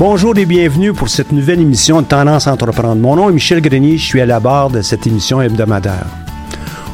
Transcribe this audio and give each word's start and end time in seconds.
Bonjour 0.00 0.34
et 0.38 0.46
bienvenue 0.46 0.94
pour 0.94 1.10
cette 1.10 1.30
nouvelle 1.30 1.60
émission 1.60 2.00
de 2.00 2.06
Tendance 2.06 2.46
à 2.46 2.54
entreprendre. 2.54 3.02
Mon 3.02 3.16
nom 3.16 3.28
est 3.28 3.34
Michel 3.34 3.60
Grenier, 3.60 3.98
je 3.98 4.02
suis 4.06 4.20
à 4.22 4.24
la 4.24 4.40
barre 4.40 4.70
de 4.70 4.80
cette 4.80 5.06
émission 5.06 5.42
hebdomadaire. 5.42 6.06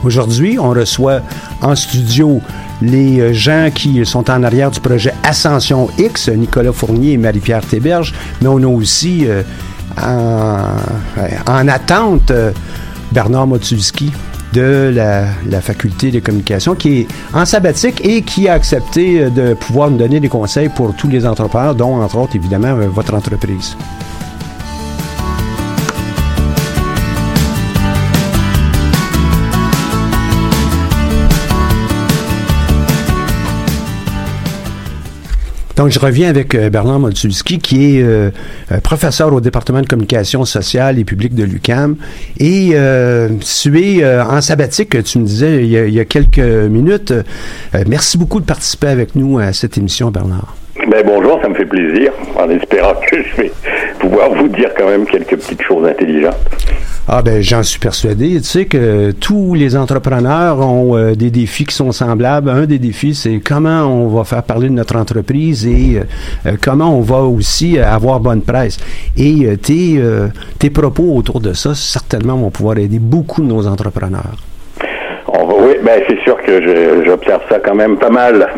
Aujourd'hui, 0.03 0.59
on 0.59 0.71
reçoit 0.71 1.21
en 1.63 1.77
studio 1.77 2.41
les 2.83 3.21
euh, 3.21 3.33
gens 3.33 3.71
qui 3.73 4.05
sont 4.05 4.29
en 4.29 4.43
arrière 4.43 4.73
du 4.73 4.81
projet 4.81 5.15
Ascension 5.23 5.89
X, 5.97 6.31
Nicolas 6.31 6.73
Fournier 6.73 7.13
et 7.13 7.17
Marie-Pierre 7.17 7.65
Théberge, 7.65 8.13
mais 8.43 8.49
on 8.49 8.61
a 8.61 8.67
aussi 8.67 9.25
euh, 9.29 9.45
en, 10.03 11.69
attente 11.69 12.33
euh, 12.33 12.51
Bernard 13.13 13.47
Motulski 13.47 14.11
de 14.57 14.91
la, 14.95 15.61
faculté 15.61 16.11
de 16.11 16.21
communication 16.21 16.75
qui 16.75 17.01
est 17.01 17.09
en 17.35 17.45
sabbatique 17.45 18.01
et 18.05 18.23
qui 18.23 18.49
a 18.49 18.55
accepté 18.55 19.21
euh, 19.21 19.29
de 19.29 19.53
pouvoir 19.53 19.91
nous 19.91 19.99
donner 19.99 20.19
des 20.19 20.31
conseils 20.31 20.71
pour 20.71 20.97
tous 20.97 21.09
les 21.09 21.27
entrepreneurs, 21.27 21.75
dont 21.75 22.01
entre 22.01 22.17
autres 22.17 22.37
évidemment 22.37 22.69
euh, 22.69 22.89
votre 22.89 23.13
entreprise. 23.15 23.77
Donc, 35.77 35.91
je 35.91 35.99
reviens 35.99 36.31
avec 36.31 36.55
euh, 36.55 36.71
Bernard 36.71 36.99
Moltulski, 36.99 37.59
qui 37.59 37.99
est 37.99 38.03
euh, 38.03 38.31
euh, 38.73 38.81
professeur 38.81 39.31
au 39.33 39.43
département 39.43 39.83
de 39.83 39.87
communication 39.87 40.47
sociale 40.47 40.99
et 40.99 41.05
publique 41.05 41.35
de 41.35 41.45
l'UCAM. 41.45 41.97
Et 42.41 42.71
tu 43.41 43.79
es 43.79 44.21
en 44.21 44.41
sabbatique, 44.41 45.03
tu 45.05 45.19
me 45.19 45.25
disais 45.25 45.65
il 45.65 45.71
y 45.71 46.01
a, 46.01 46.05
quelques 46.05 46.39
minutes. 46.39 47.13
merci 47.87 48.17
beaucoup 48.17 48.41
de 48.41 48.47
participer 48.47 48.89
avec 48.89 49.15
nous 49.15 49.39
à 49.39 49.53
cette 49.53 49.77
émission, 49.77 50.11
Bernard. 50.11 50.57
Ben 50.89 51.03
bonjour, 51.05 51.41
ça 51.43 51.49
me 51.49 51.55
fait 51.55 51.67
plaisir, 51.67 52.13
en 52.39 52.49
espérant 52.51 52.95
que 52.95 53.17
je 53.23 53.43
vais 53.43 53.53
pouvoir 53.99 54.31
vous 54.35 54.49
dire 54.49 54.71
quand 54.77 54.89
même 54.89 55.05
quelques 55.05 55.37
petites 55.37 55.63
choses 55.63 55.87
intelligentes. 55.87 56.37
Ah 57.09 57.23
ben 57.23 57.41
j'en 57.41 57.63
suis 57.63 57.79
persuadé. 57.79 58.39
Tu 58.39 58.43
sais 58.43 58.65
que 58.65 59.13
tous 59.13 59.55
les 59.55 59.77
entrepreneurs 59.77 60.59
ont 60.59 60.97
euh, 60.97 61.15
des 61.15 61.31
défis 61.31 61.65
qui 61.65 61.75
sont 61.75 61.93
semblables. 61.93 62.51
Un 62.51 62.67
des 62.67 62.81
défis, 62.81 63.15
c'est 63.15 63.39
comment 63.39 63.85
on 63.85 64.09
va 64.09 64.25
faire 64.25 64.43
parler 64.43 64.69
de 64.69 64.73
notre 64.73 64.97
entreprise 64.97 65.69
et 65.69 65.99
euh, 65.99 66.03
euh, 66.47 66.57
comment 66.61 66.99
on 66.99 67.03
va 67.03 67.19
aussi 67.19 67.79
avoir 67.79 68.19
bonne 68.19 68.43
presse. 68.43 68.79
Et 69.17 69.57
tes, 69.59 70.01
tes 70.59 70.71
propos 70.71 71.15
autour 71.15 71.41
de 71.41 71.53
ça, 71.53 71.77
certainement, 71.77 72.37
vont 72.37 72.51
pouvoir 72.51 72.79
aider 72.79 72.99
beaucoup 72.99 73.41
de 73.41 73.47
nos 73.47 73.69
entrepreneurs. 73.69 74.37
Oui, 75.29 75.77
ben 75.85 76.03
c'est 76.09 76.21
sûr 76.25 76.37
que 76.43 77.05
j'observe 77.05 77.43
ça 77.49 77.61
quand 77.61 77.75
même 77.77 77.99
pas 77.99 78.11
mal 78.11 78.49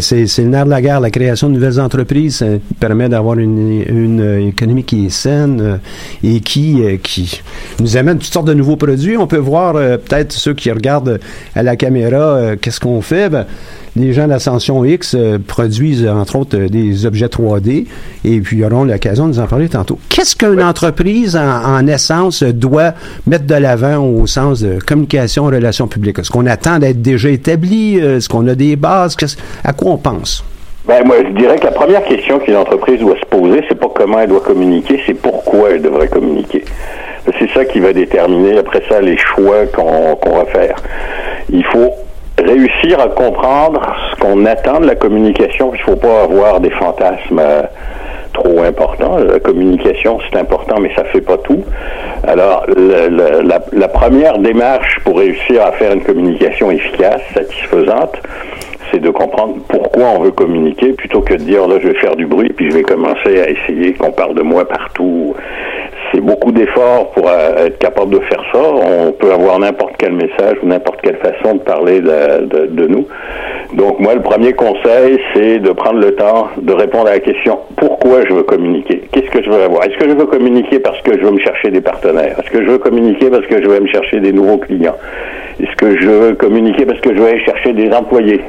c'est, 0.00 0.38
le 0.38 0.44
nerf 0.44 0.64
de 0.64 0.70
la 0.70 0.80
guerre. 0.80 1.00
La 1.00 1.10
création 1.10 1.48
de 1.48 1.54
nouvelles 1.54 1.80
entreprises 1.80 2.36
ça 2.36 2.46
permet 2.80 3.08
d'avoir 3.08 3.38
une, 3.38 4.48
économie 4.48 4.84
qui 4.84 5.06
est 5.06 5.10
saine 5.10 5.60
euh, 5.60 5.76
et 6.22 6.40
qui, 6.40 6.82
euh, 6.82 6.96
nous 7.80 7.96
amène 7.96 8.18
toutes 8.18 8.32
sortes 8.32 8.46
de 8.46 8.54
nouveaux 8.54 8.76
produits. 8.76 9.16
On 9.16 9.26
peut 9.26 9.36
voir 9.36 9.76
euh, 9.76 9.96
peut-être 9.96 10.32
ceux 10.32 10.54
qui 10.54 10.70
regardent 10.70 11.20
à 11.54 11.62
la 11.62 11.76
caméra 11.76 12.56
qu'est-ce 12.60 12.80
qu'on 12.80 13.00
fait? 13.02 13.28
Ben, 13.28 13.46
les 13.96 14.12
gens 14.12 14.26
d'Ascension 14.26 14.84
X 14.84 15.14
euh, 15.14 15.38
produisent, 15.44 16.06
entre 16.06 16.36
autres, 16.36 16.58
euh, 16.58 16.68
des 16.68 17.06
objets 17.06 17.26
3D 17.26 17.86
et 18.24 18.40
puis 18.40 18.58
ils 18.58 18.64
auront 18.64 18.84
l'occasion 18.84 19.24
de 19.24 19.34
nous 19.34 19.40
en 19.40 19.46
parler 19.46 19.68
tantôt. 19.68 19.98
Qu'est-ce 20.08 20.34
qu'une 20.34 20.62
entreprise, 20.62 21.36
en, 21.36 21.86
essence, 21.86 22.42
doit 22.42 22.94
mettre 23.26 23.46
de 23.46 23.54
l'avant 23.54 23.98
au 23.98 24.26
sens 24.26 24.62
de 24.62 24.78
communication, 24.84 25.44
relations 25.44 25.86
publiques? 25.86 26.18
Est-ce 26.18 26.30
qu'on 26.30 26.46
attend 26.46 26.78
d'être 26.78 27.02
déjà 27.02 27.28
établi? 27.28 27.98
Est-ce 27.98 28.28
qu'on 28.28 28.46
a 28.48 28.54
des 28.54 28.76
bases? 28.76 29.16
À 29.62 29.72
quoi 29.72 29.92
on 29.92 29.98
pense? 29.98 30.44
Ben, 30.86 31.02
moi, 31.04 31.16
je 31.24 31.32
dirais 31.38 31.56
que 31.58 31.64
la 31.64 31.72
première 31.72 32.04
question 32.04 32.38
qu'une 32.38 32.56
entreprise 32.56 33.00
doit 33.00 33.16
se 33.16 33.26
poser, 33.26 33.64
c'est 33.68 33.78
pas 33.78 33.88
comment 33.94 34.20
elle 34.20 34.28
doit 34.28 34.40
communiquer, 34.40 35.00
c'est 35.06 35.14
pourquoi 35.14 35.70
elle 35.70 35.82
devrait 35.82 36.08
communiquer. 36.08 36.64
C'est 37.38 37.50
ça 37.52 37.64
qui 37.64 37.80
va 37.80 37.92
déterminer, 37.92 38.58
après 38.58 38.82
ça, 38.88 39.00
les 39.00 39.16
choix 39.16 39.64
qu'on 39.66 40.36
va 40.36 40.44
faire. 40.46 40.76
Il 41.50 41.64
faut 41.64 41.90
réussir 42.38 43.00
à 43.00 43.08
comprendre 43.08 43.80
ce 44.10 44.20
qu'on 44.20 44.44
attend 44.46 44.80
de 44.80 44.86
la 44.86 44.94
communication. 44.94 45.72
Il 45.74 45.78
ne 45.78 45.84
faut 45.84 45.96
pas 45.96 46.22
avoir 46.22 46.60
des 46.60 46.70
fantasmes 46.70 47.38
euh, 47.38 47.62
trop 48.32 48.62
importants. 48.62 49.18
La 49.18 49.38
communication, 49.40 50.18
c'est 50.28 50.38
important, 50.38 50.76
mais 50.80 50.92
ça 50.94 51.04
fait 51.04 51.20
pas 51.20 51.38
tout. 51.38 51.64
Alors, 52.26 52.64
la, 52.76 53.60
la, 53.72 53.88
première 53.88 54.38
démarche 54.38 54.98
pour 55.04 55.18
réussir 55.18 55.62
à 55.62 55.72
faire 55.72 55.92
une 55.92 56.02
communication 56.02 56.70
efficace, 56.70 57.20
satisfaisante, 57.32 58.18
c'est 58.90 59.00
de 59.00 59.10
comprendre 59.10 59.56
pourquoi 59.68 60.04
on 60.16 60.20
veut 60.20 60.30
communiquer 60.30 60.92
plutôt 60.92 61.20
que 61.20 61.34
de 61.34 61.42
dire 61.42 61.66
là 61.66 61.76
je 61.82 61.88
vais 61.88 61.98
faire 61.98 62.16
du 62.16 62.26
bruit 62.26 62.52
puis 62.54 62.70
je 62.70 62.76
vais 62.76 62.82
commencer 62.82 63.40
à 63.40 63.50
essayer 63.50 63.94
qu'on 63.94 64.12
parle 64.12 64.34
de 64.34 64.42
moi 64.42 64.66
partout. 64.68 65.34
C'est 66.14 66.20
beaucoup 66.20 66.52
d'efforts 66.52 67.10
pour 67.10 67.28
euh, 67.28 67.66
être 67.66 67.78
capable 67.78 68.12
de 68.12 68.20
faire 68.20 68.44
ça. 68.52 68.60
On 68.60 69.10
peut 69.10 69.32
avoir 69.32 69.58
n'importe 69.58 69.94
quel 69.98 70.12
message 70.12 70.56
ou 70.62 70.66
n'importe 70.66 71.00
quelle 71.02 71.16
façon 71.16 71.56
de 71.56 71.60
parler 71.60 72.00
de, 72.00 72.66
de, 72.66 72.86
nous. 72.86 73.04
Donc 73.72 73.98
moi, 73.98 74.14
le 74.14 74.22
premier 74.22 74.52
conseil, 74.52 75.18
c'est 75.34 75.58
de 75.58 75.72
prendre 75.72 75.98
le 75.98 76.14
temps 76.14 76.50
de 76.56 76.72
répondre 76.72 77.08
à 77.08 77.14
la 77.14 77.18
question 77.18 77.58
pourquoi 77.76 78.24
je 78.28 78.32
veux 78.32 78.44
communiquer? 78.44 79.02
Qu'est-ce 79.10 79.30
que 79.30 79.42
je 79.42 79.50
veux 79.50 79.62
avoir? 79.62 79.82
Est-ce 79.84 79.96
que 79.96 80.08
je 80.08 80.14
veux 80.14 80.26
communiquer 80.26 80.78
parce 80.78 81.00
que 81.00 81.18
je 81.18 81.24
veux 81.24 81.32
me 81.32 81.40
chercher 81.40 81.70
des 81.70 81.80
partenaires? 81.80 82.38
Est-ce 82.38 82.50
que 82.50 82.62
je 82.62 82.70
veux 82.70 82.78
communiquer 82.78 83.28
parce 83.28 83.46
que 83.46 83.60
je 83.60 83.68
veux 83.68 83.80
me 83.80 83.88
chercher 83.88 84.20
des 84.20 84.32
nouveaux 84.32 84.58
clients? 84.58 84.96
Est-ce 85.60 85.74
que 85.76 85.98
je 86.00 86.08
veux 86.08 86.34
communiquer 86.34 86.86
parce 86.86 87.00
que 87.00 87.12
je 87.12 87.20
veux 87.20 87.26
aller 87.26 87.44
chercher 87.44 87.72
des 87.72 87.90
employés? 87.92 88.40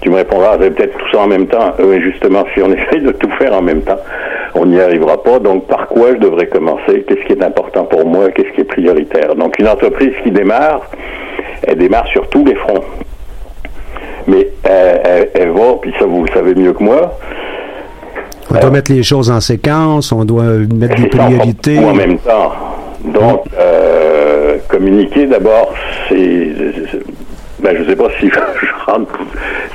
Tu 0.00 0.10
me 0.10 0.16
répondras, 0.16 0.56
peut-être 0.58 0.96
tout 0.96 1.10
ça 1.12 1.20
en 1.20 1.26
même 1.26 1.46
temps. 1.46 1.74
Euh, 1.80 2.00
justement, 2.00 2.44
si 2.54 2.62
on 2.62 2.72
essaye 2.72 3.02
de 3.02 3.12
tout 3.12 3.30
faire 3.38 3.54
en 3.54 3.62
même 3.62 3.82
temps, 3.82 3.98
on 4.54 4.66
n'y 4.66 4.80
arrivera 4.80 5.22
pas. 5.22 5.38
Donc, 5.38 5.66
par 5.66 5.86
quoi 5.88 6.14
je 6.14 6.18
devrais 6.20 6.46
commencer? 6.46 7.04
Qu'est-ce 7.06 7.26
qui 7.26 7.32
est 7.32 7.44
important 7.44 7.84
pour 7.84 8.06
moi? 8.06 8.30
Qu'est-ce 8.30 8.54
qui 8.54 8.62
est 8.62 8.64
prioritaire? 8.64 9.34
Donc, 9.34 9.58
une 9.58 9.68
entreprise 9.68 10.12
qui 10.22 10.30
démarre, 10.30 10.82
elle 11.66 11.78
démarre 11.78 12.06
sur 12.08 12.28
tous 12.28 12.44
les 12.44 12.54
fronts. 12.54 12.84
Mais 14.26 14.48
elle, 14.64 15.30
elle 15.34 15.50
va, 15.50 15.74
puis 15.80 15.92
ça, 15.98 16.04
vous 16.04 16.24
le 16.24 16.32
savez 16.32 16.54
mieux 16.54 16.72
que 16.72 16.82
moi, 16.82 17.18
on 18.52 18.58
doit 18.58 18.70
mettre 18.70 18.92
les 18.92 19.02
choses 19.02 19.30
en 19.30 19.40
séquence, 19.40 20.10
on 20.12 20.24
doit 20.24 20.42
mettre 20.74 21.00
des 21.00 21.08
priorités. 21.08 21.78
en 21.78 21.94
même 21.94 22.18
temps. 22.18 22.52
Donc, 23.04 23.44
euh, 23.58 24.56
communiquer 24.68 25.26
d'abord, 25.26 25.72
c'est 26.08 26.52
ben, 27.60 27.76
je 27.76 27.88
sais 27.88 27.96
pas 27.96 28.08
si 28.18 28.28
je 28.30 28.90
rentre, 28.90 29.18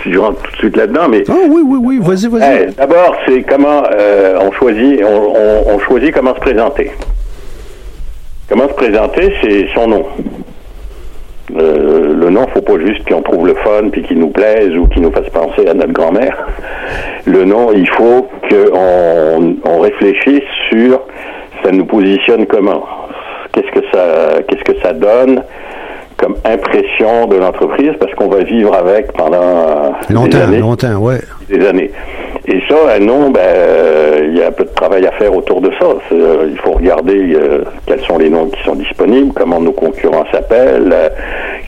si 0.04 0.12
je 0.12 0.20
rentre 0.20 0.42
tout 0.42 0.52
de 0.52 0.58
suite 0.58 0.78
là-dedans, 0.78 1.08
mais. 1.10 1.24
Ah 1.30 1.34
oui, 1.48 1.62
oui, 1.66 1.80
oui, 1.82 2.00
vas-y, 2.02 2.28
vas-y. 2.28 2.64
Eh, 2.64 2.72
d'abord, 2.72 3.16
c'est 3.28 3.44
comment 3.44 3.84
euh, 3.92 4.40
on 4.42 4.52
choisit, 4.52 5.02
on, 5.04 5.74
on, 5.74 5.80
choisit 5.80 6.14
comment 6.14 6.36
se 6.36 6.40
présenter. 6.40 6.92
Comment 8.50 8.68
se 8.68 8.74
présenter, 8.74 9.34
c'est 9.42 9.68
son 9.74 9.88
nom. 9.88 10.06
Euh, 11.58 12.14
le 12.16 12.30
nom, 12.30 12.48
faut 12.54 12.62
pas 12.62 12.80
juste 12.80 13.08
qu'on 13.08 13.22
trouve 13.22 13.48
le 13.48 13.56
fun 13.56 13.90
puis 13.92 14.04
qu'il 14.04 14.20
nous 14.20 14.30
plaise 14.30 14.76
ou 14.76 14.88
qu'il 14.88 15.02
nous 15.02 15.12
fasse 15.12 15.30
penser 15.30 15.68
à 15.68 15.74
notre 15.74 15.94
grand-mère. 15.94 16.48
Le 17.26 17.46
nom, 17.46 17.72
il 17.72 17.88
faut 17.90 18.28
qu'on 18.50 19.56
on 19.64 19.80
réfléchisse 19.80 20.44
sur 20.70 21.02
ça 21.66 21.72
nous 21.72 21.86
positionne 21.86 22.46
comment? 22.46 22.86
Qu'est-ce 23.52 23.72
que 23.72 23.86
ça, 23.92 24.42
qu'est-ce 24.48 24.64
que 24.64 24.80
ça 24.82 24.94
donne? 24.94 25.42
Comme 26.18 26.36
impression 26.46 27.28
de 27.28 27.36
l'entreprise 27.38 27.92
parce 28.00 28.14
qu'on 28.16 28.28
va 28.28 28.44
vivre 28.44 28.74
avec 28.74 29.12
pendant 29.14 29.94
longtemps, 30.10 30.28
des 30.28 30.42
années, 30.44 30.60
longtemps, 30.60 30.96
ouais. 30.96 31.20
Des 31.50 31.66
années. 31.66 31.92
Et 32.48 32.62
ça, 32.70 32.76
un 32.96 33.00
nom, 33.00 33.32
ben, 33.32 33.42
euh, 33.42 34.28
il 34.28 34.38
y 34.38 34.44
a 34.44 34.48
un 34.48 34.52
peu 34.52 34.66
de 34.66 34.70
travail 34.70 35.06
à 35.08 35.12
faire 35.14 35.36
autour 35.36 35.62
de 35.62 35.72
ça. 35.80 35.88
Euh, 36.12 36.48
il 36.50 36.58
faut 36.60 36.74
regarder 36.74 37.34
euh, 37.34 37.64
quels 37.88 38.02
sont 38.02 38.20
les 38.20 38.30
noms 38.30 38.48
qui 38.48 38.64
sont 38.64 38.76
disponibles, 38.76 39.34
comment 39.34 39.60
nos 39.60 39.72
concurrents 39.72 40.26
s'appellent, 40.32 40.94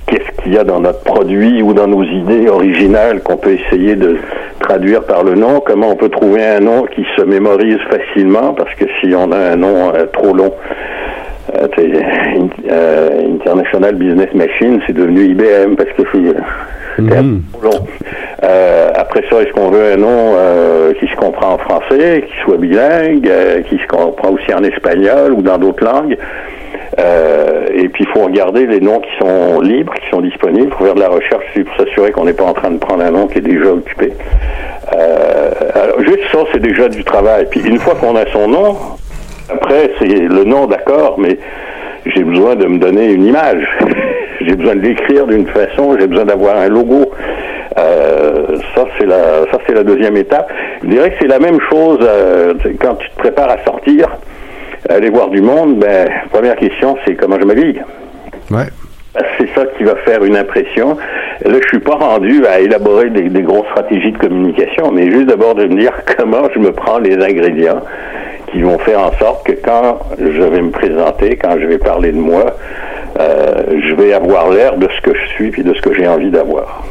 qu'est-ce 0.06 0.44
qu'il 0.44 0.54
y 0.54 0.58
a 0.58 0.64
dans 0.64 0.80
notre 0.80 1.02
produit 1.02 1.64
ou 1.64 1.74
dans 1.74 1.88
nos 1.88 2.04
idées 2.04 2.48
originales 2.48 3.22
qu'on 3.22 3.38
peut 3.38 3.54
essayer 3.54 3.96
de 3.96 4.18
traduire 4.60 5.04
par 5.04 5.24
le 5.24 5.34
nom, 5.34 5.62
comment 5.66 5.90
on 5.90 5.96
peut 5.96 6.10
trouver 6.10 6.46
un 6.46 6.60
nom 6.60 6.86
qui 6.86 7.06
se 7.16 7.24
mémorise 7.24 7.80
facilement 7.90 8.54
parce 8.54 8.74
que 8.76 8.86
si 9.02 9.14
on 9.16 9.32
a 9.32 9.38
un 9.38 9.56
nom 9.56 9.92
trop 10.14 10.34
long, 10.34 10.54
euh, 11.56 11.68
euh, 12.70 13.36
International 13.36 13.96
Business 13.96 14.34
Machine, 14.34 14.82
c'est 14.86 14.94
devenu 14.94 15.26
IBM 15.26 15.76
parce 15.76 15.90
que 15.92 16.04
c'était 16.12 17.22
mm 17.22 17.42
long. 17.64 17.88
Euh, 18.44 18.90
après 18.96 19.24
ça, 19.30 19.42
est-ce 19.42 19.52
qu'on 19.54 19.70
veut 19.70 19.94
un 19.94 19.98
nom 19.98 20.34
euh, 20.36 20.94
qui 21.00 21.08
se 21.08 21.16
comprend 21.16 21.54
en 21.54 21.58
français, 21.58 22.26
qui 22.28 22.34
soit 22.44 22.58
bilingue, 22.58 23.30
qui 23.70 23.78
se 23.78 23.88
comprend 23.88 24.32
aussi 24.32 24.54
en 24.54 24.64
espagnol 24.64 25.34
ou 25.34 25.42
dans 25.42 25.58
d'autres 25.58 25.84
langues? 25.84 26.18
Et 27.74 27.90
puis, 27.90 28.06
il 28.06 28.08
faut 28.08 28.26
regarder 28.26 28.66
les 28.66 28.80
noms 28.80 29.00
qui 29.00 29.12
sont 29.20 29.62
libres, 29.62 29.94
qui 29.94 30.10
sont 30.10 30.22
disponibles. 30.22 30.72
Faut 30.74 30.86
faire 30.86 30.96
de 30.96 31.00
la 31.00 31.10
recherche 31.10 31.46
pour 31.54 31.76
s'assurer 31.78 32.12
qu'on 32.12 32.26
n'est 32.26 32.34
pas 32.34 32.46
en 32.46 32.54
train 32.54 32.72
de 32.72 32.80
prendre 32.80 33.04
un 33.04 33.12
nom 33.12 33.28
qui 33.28 33.38
est 33.38 33.42
déjà 33.42 33.70
occupé. 33.72 34.14
alors, 34.92 36.02
juste 36.02 36.24
ça, 36.32 36.40
c'est 36.52 36.62
déjà 36.62 36.90
du 36.90 37.04
travail. 37.04 37.46
Puis, 37.52 37.62
une 37.62 37.78
fois 37.78 37.94
qu'on 37.96 38.16
a 38.16 38.26
son 38.34 38.48
nom, 38.48 38.76
après, 39.50 39.92
c'est 40.00 40.08
le 40.08 40.44
nom, 40.44 40.68
d'accord, 40.68 41.16
mais 41.18 41.38
j'ai 42.06 42.24
besoin 42.24 42.56
de 42.56 42.66
me 42.66 42.80
donner 42.80 43.12
une 43.12 43.26
image. 43.26 43.68
j'ai 44.42 44.56
besoin 44.56 44.76
de 44.76 44.82
l'écrire 44.82 45.28
d'une 45.28 45.48
façon, 45.48 45.96
j'ai 46.00 46.08
besoin 46.08 46.26
d'avoir 46.26 46.58
un 46.58 46.70
logo. 46.70 47.12
Euh, 47.78 48.58
ça, 48.76 48.86
c'est 48.98 49.06
la, 49.06 49.44
ça, 49.52 49.60
c'est 49.66 49.74
la 49.74 49.84
deuxième 49.84 50.18
étape. 50.18 50.52
Je 50.84 50.88
dirais 50.88 51.12
que 51.12 51.18
c'est 51.22 51.28
la 51.28 51.40
même 51.40 51.60
chose 51.70 52.00
euh, 52.02 52.54
quand 52.80 52.96
tu 52.96 53.10
te 53.10 53.18
prépares 53.18 53.52
à 53.52 53.64
sortir, 53.64 54.08
aller 54.90 55.10
voir 55.10 55.30
du 55.30 55.42
monde. 55.42 55.80
Ben, 55.80 56.10
première 56.32 56.56
question, 56.56 56.98
c'est 57.06 57.16
comment 57.16 57.40
je 57.40 57.46
m'habille. 57.46 57.82
Ouais. 58.52 58.66
C'est 59.38 59.50
ça 59.56 59.66
qui 59.78 59.84
va 59.84 59.96
faire 60.06 60.24
une 60.24 60.36
impression. 60.36 60.98
Là, 61.46 61.54
je 61.62 61.68
suis 61.68 61.80
pas 61.80 61.96
rendu 61.96 62.46
à 62.46 62.60
élaborer 62.60 63.10
des, 63.10 63.30
des 63.30 63.42
grosses 63.42 63.68
stratégies 63.68 64.12
de 64.12 64.18
communication, 64.18 64.92
mais 64.92 65.10
juste 65.10 65.28
d'abord 65.28 65.56
de 65.56 65.66
me 65.66 65.80
dire 65.80 65.92
comment 66.18 66.48
je 66.54 66.60
me 66.60 66.72
prends 66.72 67.00
les 67.00 67.16
ingrédients 67.16 67.82
qui 68.52 68.62
vont 68.62 68.78
faire 68.80 69.00
en 69.00 69.12
sorte 69.18 69.46
que 69.46 69.54
quand 69.64 70.00
je 70.18 70.42
vais 70.42 70.62
me 70.62 70.72
présenter, 70.72 71.38
quand 71.38 71.58
je 71.60 71.66
vais 71.68 71.78
parler 71.78 72.12
de 72.12 72.20
moi, 72.20 72.56
euh, 73.20 73.64
je 73.88 73.96
vais 73.96 74.14
avoir 74.14 74.50
l'air 74.50 74.78
de 74.78 74.88
ce 74.96 75.02
que 75.02 75.18
je 75.18 75.28
suis 75.34 75.52
puis 75.52 75.64
de 75.64 75.74
ce 75.74 75.82
que 75.82 75.94
j'ai 75.94 76.08
envie 76.08 76.32
d'avoir. 76.32 76.84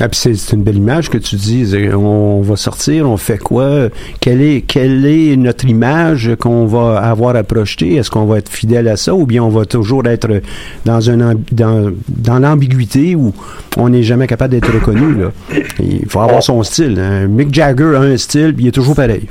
Ah, 0.00 0.06
c'est 0.12 0.52
une 0.52 0.62
belle 0.62 0.76
image 0.76 1.10
que 1.10 1.18
tu 1.18 1.34
dis. 1.34 1.74
On 1.92 2.40
va 2.40 2.54
sortir, 2.54 3.10
on 3.10 3.16
fait 3.16 3.38
quoi? 3.38 3.88
Quelle 4.20 4.40
est, 4.40 4.60
quelle 4.60 5.04
est 5.04 5.34
notre 5.34 5.64
image 5.64 6.36
qu'on 6.38 6.66
va 6.66 6.98
avoir 6.98 7.34
à 7.34 7.42
projeter? 7.42 7.96
Est-ce 7.96 8.08
qu'on 8.08 8.24
va 8.24 8.38
être 8.38 8.48
fidèle 8.48 8.86
à 8.86 8.96
ça 8.96 9.12
ou 9.12 9.26
bien 9.26 9.42
on 9.42 9.48
va 9.48 9.64
toujours 9.64 10.06
être 10.06 10.40
dans, 10.84 11.10
un, 11.10 11.34
dans, 11.50 11.92
dans 12.08 12.38
l'ambiguïté 12.38 13.16
où 13.16 13.34
on 13.76 13.88
n'est 13.88 14.04
jamais 14.04 14.28
capable 14.28 14.52
d'être 14.52 14.72
reconnu? 14.72 15.16
Là? 15.16 15.32
Il 15.80 16.08
faut 16.08 16.20
avoir 16.20 16.44
son 16.44 16.62
style. 16.62 16.96
Hein. 17.00 17.26
Mick 17.26 17.52
Jagger 17.52 17.96
a 17.96 18.00
un 18.02 18.16
style, 18.16 18.54
puis 18.54 18.66
il 18.66 18.68
est 18.68 18.72
toujours 18.72 18.94
pareil. 18.94 19.26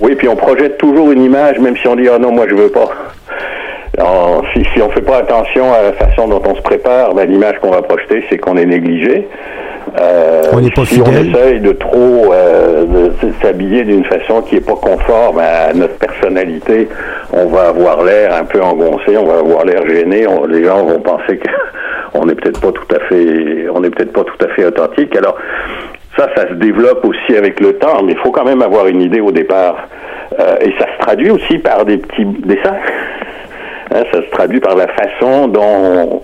Oui, 0.00 0.14
puis 0.14 0.28
on 0.28 0.36
projette 0.36 0.78
toujours 0.78 1.12
une 1.12 1.22
image, 1.22 1.58
même 1.58 1.76
si 1.76 1.86
on 1.86 1.96
dit 1.96 2.08
ah 2.08 2.18
non, 2.18 2.32
moi 2.32 2.46
je 2.48 2.54
veux 2.54 2.70
pas. 2.70 2.88
Alors, 3.98 4.42
si, 4.54 4.64
si 4.72 4.80
on 4.80 4.88
fait 4.90 5.02
pas 5.02 5.18
attention 5.18 5.72
à 5.72 5.82
la 5.82 5.92
façon 5.92 6.28
dont 6.28 6.40
on 6.46 6.54
se 6.54 6.62
prépare, 6.62 7.14
ben, 7.14 7.28
l'image 7.28 7.58
qu'on 7.60 7.70
va 7.70 7.82
projeter, 7.82 8.24
c'est 8.30 8.38
qu'on 8.38 8.56
est 8.56 8.64
négligé. 8.64 9.28
Euh, 9.98 10.42
on 10.52 10.60
n'est 10.60 10.70
pas 10.70 10.84
si 10.84 11.00
on 11.00 11.10
essaye 11.10 11.60
de 11.60 11.72
trop 11.72 12.32
euh, 12.32 13.10
s'habiller 13.42 13.82
d'une 13.84 14.04
façon 14.04 14.42
qui 14.42 14.56
est 14.56 14.66
pas 14.66 14.76
conforme 14.76 15.38
à 15.38 15.72
notre 15.74 15.96
personnalité, 15.98 16.88
on 17.32 17.46
va 17.46 17.68
avoir 17.68 18.02
l'air 18.04 18.34
un 18.34 18.44
peu 18.44 18.62
engoncé, 18.62 19.16
on 19.16 19.26
va 19.26 19.38
avoir 19.38 19.64
l'air 19.64 19.86
gêné. 19.88 20.26
les 20.48 20.64
gens 20.64 20.84
vont 20.84 21.00
penser 21.00 21.40
qu'on 22.12 22.24
n'est 22.26 22.34
peut-être 22.34 22.60
pas 22.60 22.72
tout 22.72 22.94
à 22.94 23.00
fait, 23.08 23.68
on 23.74 23.80
n'est 23.80 23.90
peut-être 23.90 24.12
pas 24.12 24.24
tout 24.24 24.44
à 24.44 24.48
fait 24.48 24.64
authentique. 24.64 25.16
Alors, 25.16 25.36
ça, 26.20 26.28
ça 26.36 26.48
se 26.48 26.54
développe 26.54 27.04
aussi 27.04 27.36
avec 27.36 27.60
le 27.60 27.74
temps, 27.78 28.02
mais 28.02 28.12
il 28.12 28.18
faut 28.18 28.30
quand 28.30 28.44
même 28.44 28.62
avoir 28.62 28.86
une 28.86 29.00
idée 29.00 29.20
au 29.20 29.32
départ. 29.32 29.88
Euh, 30.38 30.56
et 30.60 30.72
ça 30.78 30.86
se 30.94 30.98
traduit 31.00 31.30
aussi 31.30 31.58
par 31.58 31.84
des 31.84 31.96
petits 31.96 32.24
dessins. 32.24 32.76
Hein, 33.92 34.02
ça 34.12 34.22
se 34.22 34.30
traduit 34.30 34.60
par 34.60 34.76
la 34.76 34.86
façon 34.88 35.48
dont 35.48 36.22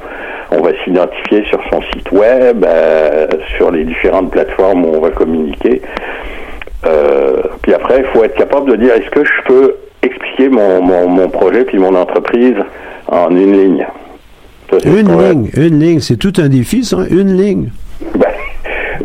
on 0.53 0.61
va 0.61 0.71
s'identifier 0.85 1.45
sur 1.49 1.61
son 1.71 1.81
site 1.93 2.12
web, 2.12 2.65
euh, 2.65 3.26
sur 3.57 3.71
les 3.71 3.85
différentes 3.85 4.31
plateformes 4.31 4.85
où 4.85 4.97
on 4.97 5.00
va 5.00 5.11
communiquer. 5.11 5.81
Euh, 6.85 7.43
puis 7.62 7.75
après, 7.75 8.00
il 8.00 8.05
faut 8.07 8.23
être 8.23 8.37
capable 8.37 8.71
de 8.71 8.76
dire 8.76 8.93
est-ce 8.95 9.11
que 9.11 9.25
je 9.25 9.43
peux 9.47 9.75
expliquer 10.03 10.49
mon, 10.49 10.83
mon, 10.83 11.29
projet 11.29 11.65
puis 11.65 11.79
mon 11.79 11.95
entreprise 11.95 12.57
en 13.09 13.31
une 13.31 13.53
ligne? 13.53 13.87
une 14.85 15.19
ligne, 15.19 15.50
une 15.57 15.81
ligne, 15.81 16.00
c'est 16.00 16.17
tout 16.17 16.33
un 16.38 16.49
défi, 16.49 16.85
ça, 16.85 16.99
une 17.11 17.37
ligne. 17.37 17.71
Ben, 18.15 18.29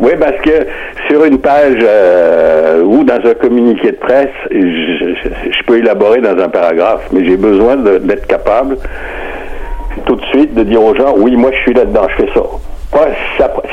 oui, 0.00 0.12
parce 0.18 0.40
que 0.42 0.66
sur 1.08 1.24
une 1.24 1.38
page 1.38 1.78
euh, 1.82 2.82
ou 2.82 3.04
dans 3.04 3.20
un 3.24 3.34
communiqué 3.34 3.92
de 3.92 3.96
presse, 3.96 4.28
je, 4.50 5.64
peux 5.66 5.78
élaborer 5.78 6.20
dans 6.20 6.38
un 6.38 6.48
paragraphe, 6.48 7.08
mais 7.12 7.24
j'ai 7.24 7.36
besoin 7.36 7.76
d'être 7.76 8.26
capable 8.26 8.76
tout 10.06 10.16
de 10.16 10.24
suite 10.26 10.54
de 10.54 10.62
dire 10.62 10.82
aux 10.82 10.94
gens, 10.94 11.14
oui, 11.16 11.36
moi 11.36 11.50
je 11.52 11.58
suis 11.58 11.74
là-dedans, 11.74 12.06
je 12.10 12.24
fais 12.24 12.30
ça. 12.34 12.42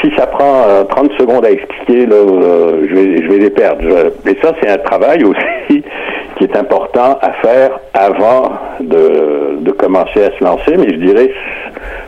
si, 0.01 0.11
ça, 0.15 0.27
prend 0.27 0.85
30 0.89 1.11
euh, 1.11 1.17
secondes 1.17 1.45
à 1.45 1.51
expliquer, 1.51 2.05
là, 2.05 2.15
euh, 2.15 2.87
je, 2.89 2.95
vais, 2.95 3.23
je 3.23 3.27
vais 3.29 3.37
les 3.37 3.49
perdre. 3.49 3.83
et 4.27 4.37
ça, 4.41 4.53
c'est 4.61 4.69
un 4.69 4.77
travail 4.77 5.23
aussi 5.23 5.83
qui 6.37 6.43
est 6.43 6.55
important 6.55 7.17
à 7.21 7.31
faire 7.41 7.79
avant 7.93 8.51
de, 8.79 9.57
de 9.59 9.71
commencer 9.71 10.23
à 10.23 10.37
se 10.37 10.43
lancer, 10.43 10.77
mais 10.77 10.89
je 10.89 10.99
dirais, 10.99 11.31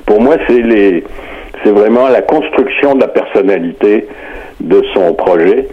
pour 0.05 0.21
moi, 0.21 0.35
c'est 0.47 0.61
les 0.61 1.03
c'est 1.63 1.71
vraiment 1.71 2.07
la 2.09 2.21
construction 2.21 2.95
de 2.95 3.01
la 3.01 3.07
personnalité 3.07 4.07
de 4.59 4.81
son 4.93 5.13
projet 5.13 5.67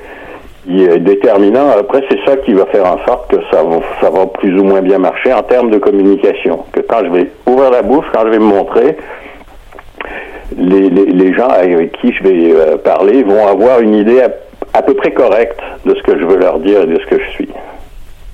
qui 0.64 0.84
est 0.84 0.98
déterminant. 0.98 1.70
Après, 1.78 2.02
c'est 2.10 2.18
ça 2.26 2.36
qui 2.36 2.52
va 2.52 2.66
faire 2.66 2.84
en 2.84 2.98
sorte 3.06 3.30
que 3.30 3.36
ça 3.50 3.62
va, 4.10 4.26
plus 4.26 4.58
ou 4.58 4.64
moins 4.64 4.82
bien 4.82 4.98
marcher 4.98 5.32
en 5.32 5.42
termes 5.42 5.70
de 5.70 5.78
communication. 5.78 6.64
Que 6.72 6.80
quand 6.80 7.04
je 7.04 7.10
vais 7.10 7.30
ouvrir 7.46 7.70
la 7.70 7.82
bouche, 7.82 8.04
quand 8.12 8.22
je 8.26 8.30
vais 8.30 8.38
me 8.38 8.44
montrer, 8.44 8.96
les, 10.56 10.90
les, 10.90 11.06
les 11.06 11.34
gens 11.34 11.48
avec 11.48 11.92
qui 12.00 12.12
je 12.12 12.22
vais 12.22 12.52
euh, 12.54 12.76
parler 12.76 13.22
vont 13.22 13.46
avoir 13.46 13.80
une 13.80 13.94
idée 13.94 14.20
à, 14.20 14.28
à 14.74 14.82
peu 14.82 14.94
près 14.94 15.12
correcte 15.12 15.60
de 15.86 15.94
ce 15.94 16.02
que 16.02 16.18
je 16.18 16.24
veux 16.24 16.36
leur 16.36 16.58
dire 16.58 16.82
et 16.82 16.86
de 16.86 16.98
ce 17.00 17.06
que 17.06 17.18
je 17.22 17.30
suis. 17.30 17.48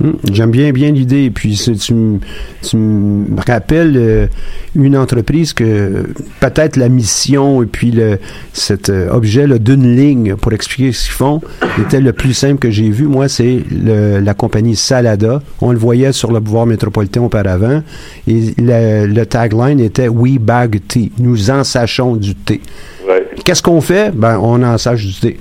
Hum, 0.05 0.17
J'aime 0.31 0.51
bien 0.51 0.71
bien 0.73 0.93
l'idée. 0.93 1.31
Puis 1.31 1.59
tu, 1.81 1.95
me 1.95 3.41
rappelles 3.47 3.97
euh, 3.97 4.27
une 4.75 4.97
entreprise 4.97 5.53
que 5.55 6.05
peut-être 6.41 6.77
la 6.77 6.89
mission 6.89 7.63
et 7.63 7.67
puis 7.67 7.91
le, 7.91 8.19
cet 8.53 8.91
euh, 8.91 9.11
objet 9.11 9.47
d'une 9.59 9.97
ligne 9.97 10.37
pour 10.37 10.53
expliquer 10.53 10.93
ce 10.93 11.05
qu'ils 11.05 11.13
font 11.15 11.41
était 11.81 12.01
le 12.01 12.13
plus 12.13 12.35
simple 12.35 12.59
que 12.59 12.71
j'ai 12.71 12.91
vu. 12.91 13.07
Moi, 13.07 13.29
c'est 13.29 13.61
la 13.73 14.35
compagnie 14.35 14.77
Salada. 14.77 15.43
On 15.61 15.73
le 15.73 15.79
voyait 15.79 16.13
sur 16.13 16.33
le 16.33 16.41
pouvoir 16.41 16.67
métropolitain 16.67 17.23
auparavant. 17.23 17.83
Et 18.29 18.55
le, 18.59 19.07
le 19.07 19.27
tagline 19.27 19.81
était 19.81 20.09
We 20.09 20.39
bag 20.39 20.81
tea. 20.87 21.13
Nous 21.19 21.51
en 21.51 21.65
sachons 21.65 22.17
du 22.17 22.35
thé. 22.35 22.61
Ouais. 23.09 23.24
Qu'est-ce 23.45 23.62
qu'on 23.62 23.81
fait? 23.81 24.14
Ben, 24.14 24.38
on 24.41 24.62
en 24.62 24.79
sache 24.79 25.05
du 25.05 25.14
thé. 25.14 25.38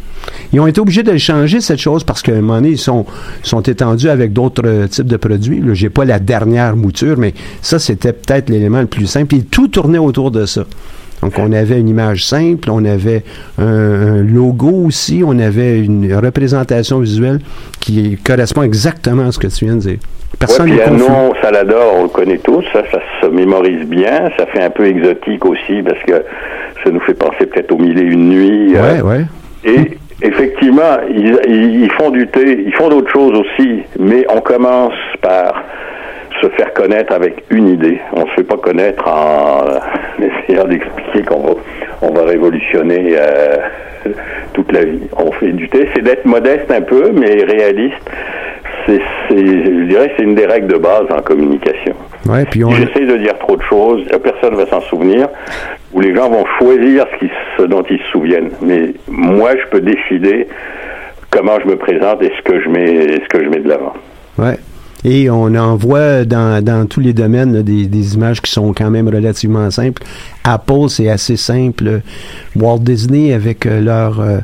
Ils 0.52 0.60
ont 0.60 0.68
été 0.68 0.80
obligés 0.80 1.04
de 1.04 1.16
changer, 1.18 1.62
cette 1.62 1.80
chose, 1.80 2.04
parce 2.04 2.22
qu'à 2.22 2.32
un 2.32 2.42
moment 2.42 2.56
donné, 2.56 2.70
ils 2.70 2.78
sont, 2.78 3.06
sont 3.42 3.62
étendus 3.62 4.10
avec 4.10 4.34
d'autres 4.34 4.64
euh, 4.66 4.88
types 4.88 5.08
de 5.08 5.18
produits. 5.18 5.60
Là, 5.60 5.74
j'ai 5.74 5.90
pas 5.90 6.06
la 6.06 6.20
dernière 6.20 6.76
mouture, 6.76 7.18
mais 7.18 7.34
ça, 7.62 7.80
c'était 7.80 8.14
peut-être 8.14 8.50
l'élément 8.50 8.82
le 8.82 8.88
plus 8.88 9.08
simple. 9.08 9.36
Et 9.36 9.42
tout 9.44 9.68
tournait 9.68 9.98
autour 9.98 10.32
de 10.32 10.46
ça. 10.46 10.64
Donc, 11.22 11.34
on 11.38 11.54
avait 11.54 11.80
une 11.80 11.88
image 11.88 12.26
simple, 12.26 12.70
on 12.70 12.84
avait 12.84 13.24
un, 13.58 13.66
un 13.66 14.24
logo 14.24 14.86
aussi, 14.88 15.24
on 15.26 15.40
avait 15.40 15.80
une 15.80 16.14
représentation 16.14 17.00
visuelle 17.00 17.40
qui 17.80 18.18
correspond 18.18 18.64
exactement 18.64 19.28
à 19.28 19.32
ce 19.32 19.40
que 19.40 19.48
tu 19.48 19.66
viens 19.66 19.76
de 19.76 19.82
dire. 19.82 20.00
Personne 20.40 20.70
ouais, 20.72 20.84
puis 20.86 20.96
nom 20.96 21.34
Salador, 21.42 21.94
on 21.96 22.04
le 22.04 22.10
connaît 22.10 22.40
tous, 22.40 22.64
ça, 22.74 22.84
ça 22.92 23.00
se 23.22 23.28
mémorise 23.28 23.88
bien, 23.88 24.30
ça 24.38 24.46
fait 24.48 24.64
un 24.64 24.70
peu 24.70 24.86
exotique 24.86 25.46
aussi 25.46 25.82
parce 25.84 26.02
que 26.04 26.26
ça 26.84 26.92
nous 26.92 27.00
fait 27.02 27.14
penser 27.14 27.46
peut-être 27.46 27.72
au 27.72 27.78
mille 27.78 27.98
et 28.00 28.04
une 28.04 28.30
nuits. 28.30 28.76
euh, 28.76 29.02
Ouais. 29.02 29.22
Et 29.66 29.98
effectivement, 30.22 30.98
ils, 31.10 31.92
font 31.98 32.10
du 32.12 32.28
thé, 32.28 32.64
ils 32.66 32.74
font 32.76 32.90
d'autres 32.90 33.12
choses 33.12 33.40
aussi, 33.40 33.84
mais 34.00 34.26
on 34.30 34.42
commence 34.42 34.94
par 35.22 35.64
se 36.42 36.50
faire 36.50 36.74
connaître 36.74 37.14
avec 37.14 37.44
une 37.50 37.70
idée. 37.70 38.00
On 38.14 38.26
se 38.28 38.32
fait 38.34 38.44
pas 38.44 38.58
connaître 38.58 39.08
en 39.08 39.66
euh, 39.70 39.80
essayant 40.20 40.66
d'expliquer 40.66 41.24
qu'on 41.24 41.42
va, 41.42 41.54
on 42.02 42.12
va 42.12 42.24
révolutionner 42.24 43.16
euh, 43.18 43.58
toute 44.54 44.72
la 44.72 44.84
vie. 44.84 45.00
On 45.18 45.32
fait 45.32 45.52
du 45.52 45.70
thé, 45.70 45.90
c'est 45.96 46.04
d'être 46.04 46.26
modeste 46.26 46.70
un 46.72 46.82
peu, 46.82 47.12
mais 47.14 47.44
réaliste. 47.44 48.10
C'est, 48.86 49.00
je 49.30 49.88
dirais, 49.88 50.08
que 50.10 50.14
c'est 50.18 50.24
une 50.24 50.36
des 50.36 50.46
règles 50.46 50.68
de 50.68 50.78
base 50.78 51.06
en 51.10 51.22
communication. 51.22 51.94
Ouais, 52.28 52.46
puis 52.46 52.64
on, 52.64 52.72
Si 52.72 52.78
j'essaie 52.78 53.06
de 53.06 53.18
dire 53.18 53.38
trop 53.40 53.56
de 53.56 53.62
choses, 53.64 54.02
personne 54.24 54.52
ne 54.54 54.58
va 54.58 54.66
s'en 54.70 54.82
souvenir, 54.82 55.30
ou 55.94 56.02
les 56.02 56.14
gens 56.16 56.30
vont 56.30 56.44
choisir 56.60 57.06
ce, 57.14 57.20
qui- 57.26 57.32
ce 57.58 57.64
dont 57.64 57.84
ils 57.90 57.98
se 58.00 58.12
souviennent. 58.12 58.50
Mais 58.62 58.94
moi, 59.08 59.52
je 59.52 59.70
peux 59.72 59.82
décider 59.82 60.48
comment 61.30 61.60
je 61.64 61.68
me 61.68 61.76
présente 61.78 62.22
et 62.24 62.32
ce 62.38 62.42
que 62.44 62.62
je 62.62 62.70
mets, 62.70 63.14
ce 63.24 63.28
que 63.30 63.44
je 63.44 63.50
mets 63.50 63.60
de 63.60 63.70
l'avant. 63.70 63.94
Ouais. 64.38 64.58
Et 65.06 65.30
on 65.30 65.54
en 65.56 65.76
voit 65.76 66.24
dans, 66.24 66.64
dans 66.64 66.86
tous 66.88 67.02
les 67.02 67.12
domaines 67.12 67.54
là, 67.54 67.62
des, 67.62 67.88
des 67.88 68.16
images 68.16 68.42
qui 68.42 68.50
sont 68.52 68.72
quand 68.74 68.90
même 68.90 69.10
relativement 69.10 69.70
simples. 69.70 70.02
Apple, 70.46 70.88
c'est 70.88 71.10
assez 71.10 71.36
simple. 71.36 72.00
Walt 72.56 72.80
Disney 72.80 73.34
avec 73.34 73.66
euh, 73.66 73.82
leur 73.82 74.22
euh, 74.22 74.38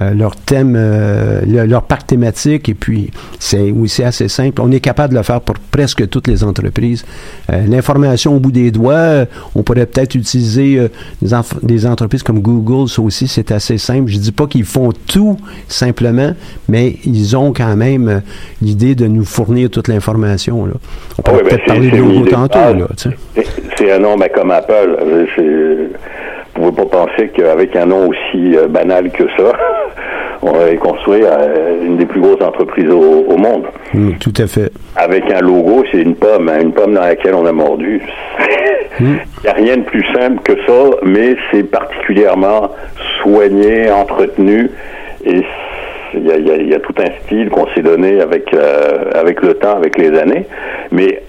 euh, 0.00 0.14
leur 0.14 0.36
thème, 0.36 0.74
euh, 0.76 1.42
le- 1.46 1.66
leur 1.66 1.82
parc 1.82 2.06
thématique, 2.06 2.68
et 2.68 2.74
puis 2.74 3.10
c'est 3.38 3.70
aussi 3.70 4.02
assez 4.02 4.28
simple. 4.28 4.62
On 4.62 4.70
est 4.72 4.80
capable 4.80 5.12
de 5.12 5.18
le 5.18 5.22
faire 5.24 5.40
pour 5.40 5.56
presque 5.70 6.08
toutes 6.08 6.28
les 6.28 6.42
entreprises. 6.44 7.04
Euh, 7.52 7.60
L'information 7.68 8.34
au 8.36 8.40
bout 8.40 8.52
des 8.52 8.70
doigts, 8.70 8.92
euh, 8.94 9.24
on 9.54 9.62
pourrait 9.62 9.86
peut-être 9.86 10.14
utiliser 10.14 10.88
des, 11.20 11.30
des 11.62 11.86
entreprises 11.86 12.22
comme 12.22 12.40
Google, 12.40 12.88
ça 12.88 13.02
aussi 13.02 13.28
c'est 13.28 13.50
assez 13.52 13.76
simple. 13.78 14.08
Je 14.10 14.18
dis 14.18 14.32
pas 14.32 14.46
qu'ils 14.46 14.64
font 14.64 14.92
tout 15.06 15.36
simplement, 15.68 16.32
mais 16.68 16.96
ils 17.04 17.36
ont 17.36 17.52
quand 17.52 17.76
même 17.76 18.22
l'idée 18.62 18.94
de 18.94 19.06
nous 19.06 19.24
fournir 19.24 19.68
toute 19.70 19.88
l'information. 19.88 20.68
On 21.18 21.22
pourrait 21.22 21.26
Ah 21.26 21.32
oui, 21.32 21.36
ben, 21.42 21.48
peut-être 21.50 21.66
parler 21.66 21.90
de 21.90 21.96
logo 21.96 22.24
de 22.24 22.30
tantôt. 22.30 22.58
Là, 22.58 22.88
tu 22.96 23.10
sais. 23.10 23.16
C'est- 23.76 23.92
un 23.92 23.98
nom 23.98 24.16
ben, 24.16 24.28
comme 24.34 24.50
Apple. 24.52 24.96
Ne 26.60 26.70
pouvez 26.70 26.84
pas 26.84 27.06
penser 27.06 27.28
qu'avec 27.28 27.74
un 27.76 27.86
nom 27.86 28.08
aussi 28.08 28.56
euh, 28.56 28.68
banal 28.68 29.10
que 29.10 29.24
ça, 29.36 29.52
on 30.42 30.52
va 30.52 30.74
construire 30.76 31.26
euh, 31.30 31.86
une 31.86 31.96
des 31.96 32.06
plus 32.06 32.20
grosses 32.20 32.42
entreprises 32.42 32.90
au, 32.90 33.24
au 33.28 33.36
monde. 33.36 33.64
Mm, 33.94 34.12
tout 34.20 34.34
à 34.38 34.46
fait. 34.46 34.70
Avec 34.96 35.30
un 35.30 35.40
logo, 35.40 35.84
c'est 35.90 36.02
une 36.02 36.14
pomme, 36.14 36.48
hein, 36.48 36.60
une 36.60 36.72
pomme 36.72 36.94
dans 36.94 37.02
laquelle 37.02 37.34
on 37.34 37.46
a 37.46 37.52
mordu. 37.52 38.02
Il 39.00 39.06
n'y 39.44 39.48
a 39.48 39.54
rien 39.54 39.76
de 39.78 39.82
plus 39.82 40.04
simple 40.12 40.40
que 40.44 40.52
ça, 40.66 40.96
mais 41.02 41.34
c'est 41.50 41.64
particulièrement 41.64 42.70
soigné, 43.22 43.90
entretenu, 43.90 44.70
et 45.24 45.42
il 46.14 46.26
y 46.26 46.30
a, 46.30 46.36
y 46.36 46.68
y 46.68 46.80
tout 46.80 46.94
un 46.98 47.10
style 47.24 47.48
qu'on 47.48 47.66
s'est 47.74 47.82
donné 47.82 48.20
avec, 48.20 48.52
euh, 48.52 49.10
avec 49.14 49.40
le 49.40 49.54
temps, 49.54 49.76
avec 49.76 49.96
les 49.96 50.16
années. 50.18 50.46
Mais 50.90 51.22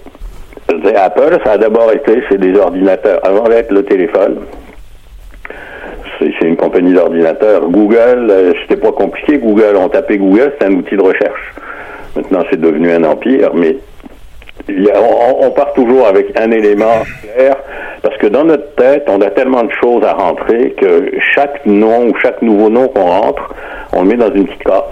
Apple, 0.96 1.38
ça 1.44 1.52
a 1.52 1.58
d'abord 1.58 1.90
été, 1.92 2.22
c'est 2.28 2.38
des 2.38 2.56
ordinateurs. 2.58 3.20
Avant 3.24 3.44
d'être 3.44 3.70
le 3.72 3.82
téléphone, 3.84 4.40
c'est 6.18 6.46
une 6.46 6.56
compagnie 6.56 6.92
d'ordinateurs. 6.92 7.68
Google, 7.68 8.28
euh, 8.30 8.52
c'était 8.62 8.80
pas 8.80 8.92
compliqué. 8.92 9.38
Google, 9.38 9.76
on 9.76 9.88
tapait 9.88 10.18
Google, 10.18 10.52
c'est 10.58 10.66
un 10.66 10.72
outil 10.72 10.96
de 10.96 11.02
recherche. 11.02 11.54
Maintenant, 12.16 12.44
c'est 12.50 12.60
devenu 12.60 12.90
un 12.92 13.04
empire, 13.04 13.50
mais 13.54 13.76
on, 14.68 15.46
on 15.46 15.50
part 15.50 15.72
toujours 15.74 16.06
avec 16.06 16.38
un 16.38 16.50
élément 16.50 17.02
clair, 17.22 17.56
parce 18.02 18.16
que 18.18 18.26
dans 18.28 18.44
notre 18.44 18.74
tête, 18.74 19.04
on 19.08 19.20
a 19.20 19.30
tellement 19.30 19.64
de 19.64 19.72
choses 19.82 20.04
à 20.04 20.12
rentrer 20.12 20.70
que 20.72 21.10
chaque 21.34 21.64
nom 21.66 22.08
ou 22.08 22.14
chaque 22.22 22.40
nouveau 22.42 22.70
nom 22.70 22.88
qu'on 22.88 23.04
rentre, 23.06 23.54
on 23.92 24.02
le 24.02 24.08
met 24.08 24.16
dans 24.16 24.32
une 24.32 24.46
petite 24.46 24.64
case. 24.64 24.82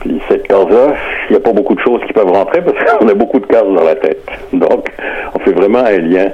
Puis 0.00 0.20
cette 0.28 0.46
case-là, 0.46 0.94
il 1.28 1.32
n'y 1.32 1.36
a 1.36 1.40
pas 1.40 1.52
beaucoup 1.52 1.74
de 1.74 1.80
choses 1.80 2.00
qui 2.06 2.12
peuvent 2.12 2.30
rentrer 2.30 2.62
parce 2.62 2.78
qu'on 2.78 3.08
a 3.08 3.14
beaucoup 3.14 3.40
de 3.40 3.46
cases 3.46 3.64
dans 3.64 3.84
la 3.84 3.96
tête. 3.96 4.24
Donc, 4.52 4.88
on 5.34 5.38
fait 5.40 5.52
vraiment 5.52 5.80
un 5.80 5.98
lien 5.98 6.28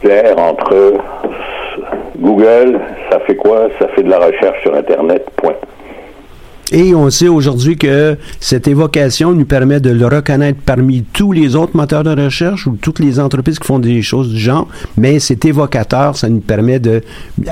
clair 0.00 0.38
entre 0.38 0.94
Google, 2.18 2.80
ça 3.10 3.20
fait 3.20 3.36
quoi? 3.36 3.68
Ça 3.78 3.88
fait 3.88 4.02
de 4.02 4.10
la 4.10 4.18
recherche 4.18 4.62
sur 4.62 4.74
Internet, 4.74 5.26
point. 5.36 5.54
Et 6.72 6.94
on 6.96 7.10
sait 7.10 7.28
aujourd'hui 7.28 7.76
que 7.76 8.16
cette 8.40 8.66
évocation 8.66 9.30
nous 9.30 9.44
permet 9.44 9.78
de 9.78 9.90
le 9.90 10.06
reconnaître 10.06 10.58
parmi 10.66 11.04
tous 11.04 11.30
les 11.30 11.54
autres 11.54 11.76
moteurs 11.76 12.02
de 12.02 12.24
recherche 12.24 12.66
ou 12.66 12.76
toutes 12.80 12.98
les 12.98 13.20
entreprises 13.20 13.60
qui 13.60 13.66
font 13.66 13.78
des 13.78 14.02
choses 14.02 14.32
du 14.32 14.38
genre, 14.38 14.66
mais 14.96 15.20
cet 15.20 15.44
évocateur, 15.44 16.16
ça 16.16 16.28
nous 16.28 16.40
permet 16.40 16.80
de 16.80 17.02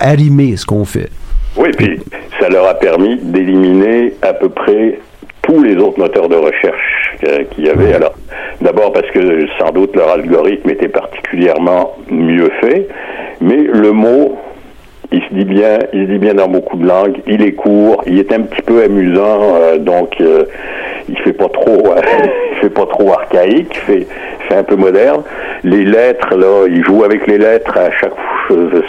arrimer 0.01 0.57
ce 0.57 0.67
qu'on 0.67 0.85
fait. 0.85 1.11
Oui, 1.57 1.71
puis 1.77 2.01
ça 2.41 2.49
leur 2.49 2.67
a 2.67 2.75
permis 2.75 3.17
d'éliminer 3.23 4.15
à 4.23 4.33
peu 4.33 4.49
près 4.49 4.99
tous 5.43 5.63
les 5.63 5.77
autres 5.77 6.01
moteurs 6.01 6.29
de 6.29 6.37
recherche 6.37 7.17
euh, 7.25 7.45
qu'il 7.55 7.67
y 7.67 7.71
avait. 7.71 7.95
Alors, 7.95 8.15
d'abord 8.61 8.93
parce 8.93 9.09
que 9.13 9.47
sans 9.61 9.71
doute 9.71 9.95
leur 9.95 10.09
algorithme 10.09 10.71
était 10.71 10.89
particulièrement 10.89 11.97
mieux 12.11 12.51
fait, 12.61 12.89
mais 13.41 13.63
le 13.63 13.93
mot, 13.93 14.37
il 15.15 15.23
se 15.23 15.35
dit 15.35 15.45
bien, 15.45 15.79
il 15.93 16.07
se 16.07 16.13
dit 16.13 16.19
bien 16.19 16.35
dans 16.35 16.49
beaucoup 16.49 16.77
de 16.77 16.87
langues. 16.87 17.19
Il 17.27 17.43
est 17.43 17.53
court, 17.53 18.03
il 18.07 18.19
est 18.19 18.33
un 18.33 18.41
petit 18.41 18.63
peu 18.63 18.83
amusant, 18.83 19.55
euh, 19.55 19.79
donc 19.79 20.15
euh, 20.21 20.45
il 21.09 21.17
fait 21.19 21.33
pas 21.33 21.49
trop, 21.49 21.93
euh, 21.93 22.01
il 22.53 22.59
fait 22.59 22.71
pas 22.71 22.87
trop 22.87 23.13
archaïque, 23.13 23.81
il 23.89 24.05
fait, 24.05 24.07
un 24.51 24.65
peu 24.65 24.77
moderne. 24.77 25.23
Les 25.63 25.85
lettres, 25.85 26.37
là, 26.37 26.67
il 26.69 26.85
joue 26.85 27.05
avec 27.05 27.27
les 27.27 27.39
lettres 27.39 27.77
à 27.77 27.91
chaque 27.93 28.13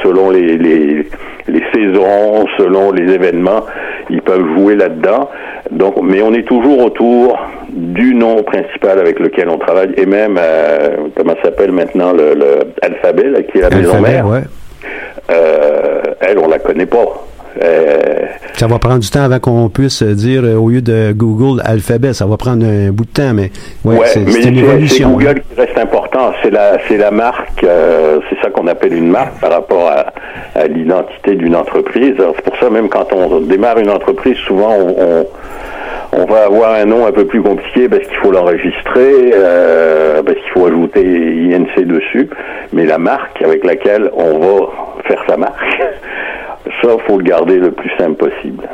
selon 0.03 0.32
les, 0.32 0.58
les, 0.58 1.08
les 1.48 1.63
saisons, 1.74 2.46
selon 2.58 2.91
les 2.91 3.13
événements, 3.13 3.62
ils 4.10 4.22
peuvent 4.22 4.46
jouer 4.55 4.75
là-dedans. 4.75 5.29
Donc, 5.72 5.96
mais 6.03 6.22
on 6.22 6.34
est 6.34 6.44
toujours 6.48 6.79
autour 6.86 7.39
du 7.70 8.13
nom 8.13 8.44
principal 8.44 9.00
avec 9.00 9.20
lequel 9.20 9.50
on 9.50 9.58
travaille 9.58 9.94
et 9.98 10.05
même 10.05 10.38
euh, 10.39 10.98
comment 11.15 11.36
s'appelle 11.44 11.72
maintenant 11.72 12.12
le, 12.13 12.34
le 12.36 12.60
alphabet 12.82 13.29
là, 13.29 13.41
qui 13.44 13.60
est 13.60 13.62
la 13.62 13.70
maison 13.70 14.01
mère. 14.01 14.27
ouais. 14.27 14.41
Euh, 15.32 16.01
elle, 16.22 16.39
on 16.39 16.48
la 16.48 16.60
connaît 16.60 16.86
pas. 16.86 17.05
Euh, 17.63 18.25
Ça 18.55 18.67
va 18.67 18.79
prendre 18.79 19.00
du 19.00 19.10
temps 19.10 19.24
avant 19.24 19.39
qu'on 19.39 19.70
puisse 19.70 20.03
dire, 20.03 20.44
euh, 20.44 20.55
au 20.55 20.70
lieu 20.70 20.82
de 20.82 21.13
Google, 21.15 21.62
alphabet, 21.63 22.13
ça 22.13 22.25
va 22.25 22.36
prendre 22.36 22.65
un 22.65 22.91
bout 22.91 23.05
de 23.05 23.10
temps, 23.12 23.34
mais 23.34 23.50
ouais, 23.86 23.98
Ouais, 24.00 24.05
c'est 24.08 24.22
une 24.24 24.58
évolution. 24.58 25.17
C'est 25.20 25.25
hein. 25.27 25.32
Google 25.32 25.41
qui 25.41 25.62
reste 25.62 25.77
important. 25.77 26.34
C'est 26.44 26.50
la, 26.51 26.77
la 26.98 27.12
marque, 27.12 27.63
euh, 27.63 28.20
c'est 28.29 28.39
ça 28.41 28.50
qu'on 28.50 28.67
appelle 28.67 28.94
une 28.94 29.08
marque 29.08 29.39
par 29.39 29.51
rapport 29.51 29.88
à, 29.89 30.08
à 30.60 30.67
l'identité 30.67 31.36
d'une 31.36 31.55
entreprise. 31.55 32.15
C'est 32.17 32.41
pour 32.44 32.58
ça 32.60 32.70
même 32.70 32.89
quand 32.89 33.13
on 33.13 33.39
démarre 33.39 33.79
une 33.79 33.89
entreprise, 33.89 34.36
souvent 34.46 34.74
on, 34.77 34.89
on, 35.22 35.27
on 36.12 36.26
va 36.26 36.46
avoir 36.46 36.74
un 36.74 36.86
nom 36.86 37.06
un 37.06 37.12
peu 37.12 37.26
plus 37.26 37.42
compliqué 37.42 37.90
parce 37.90 38.06
qu'il 38.08 38.18
faut 38.18 38.32
l'enregistrer, 38.32 39.32
euh, 39.34 40.24
parce 40.24 40.38
qu'il 40.38 40.50
faut 40.54 40.66
ajouter 40.66 41.02
INC 41.02 41.86
dessus. 41.86 42.30
Mais 42.74 42.86
la 42.86 42.98
marque 42.98 43.42
avec 43.42 43.64
laquelle 43.64 44.10
on 44.16 44.40
va 44.40 44.68
faire 45.08 45.24
sa 45.28 45.38
marque, 45.38 45.82
ça 46.82 46.90
faut 47.08 47.18
le 47.18 47.24
garder 47.24 47.58
le 47.58 47.72
plus 47.72 47.92
simple 47.98 48.16
possible. 48.30 48.68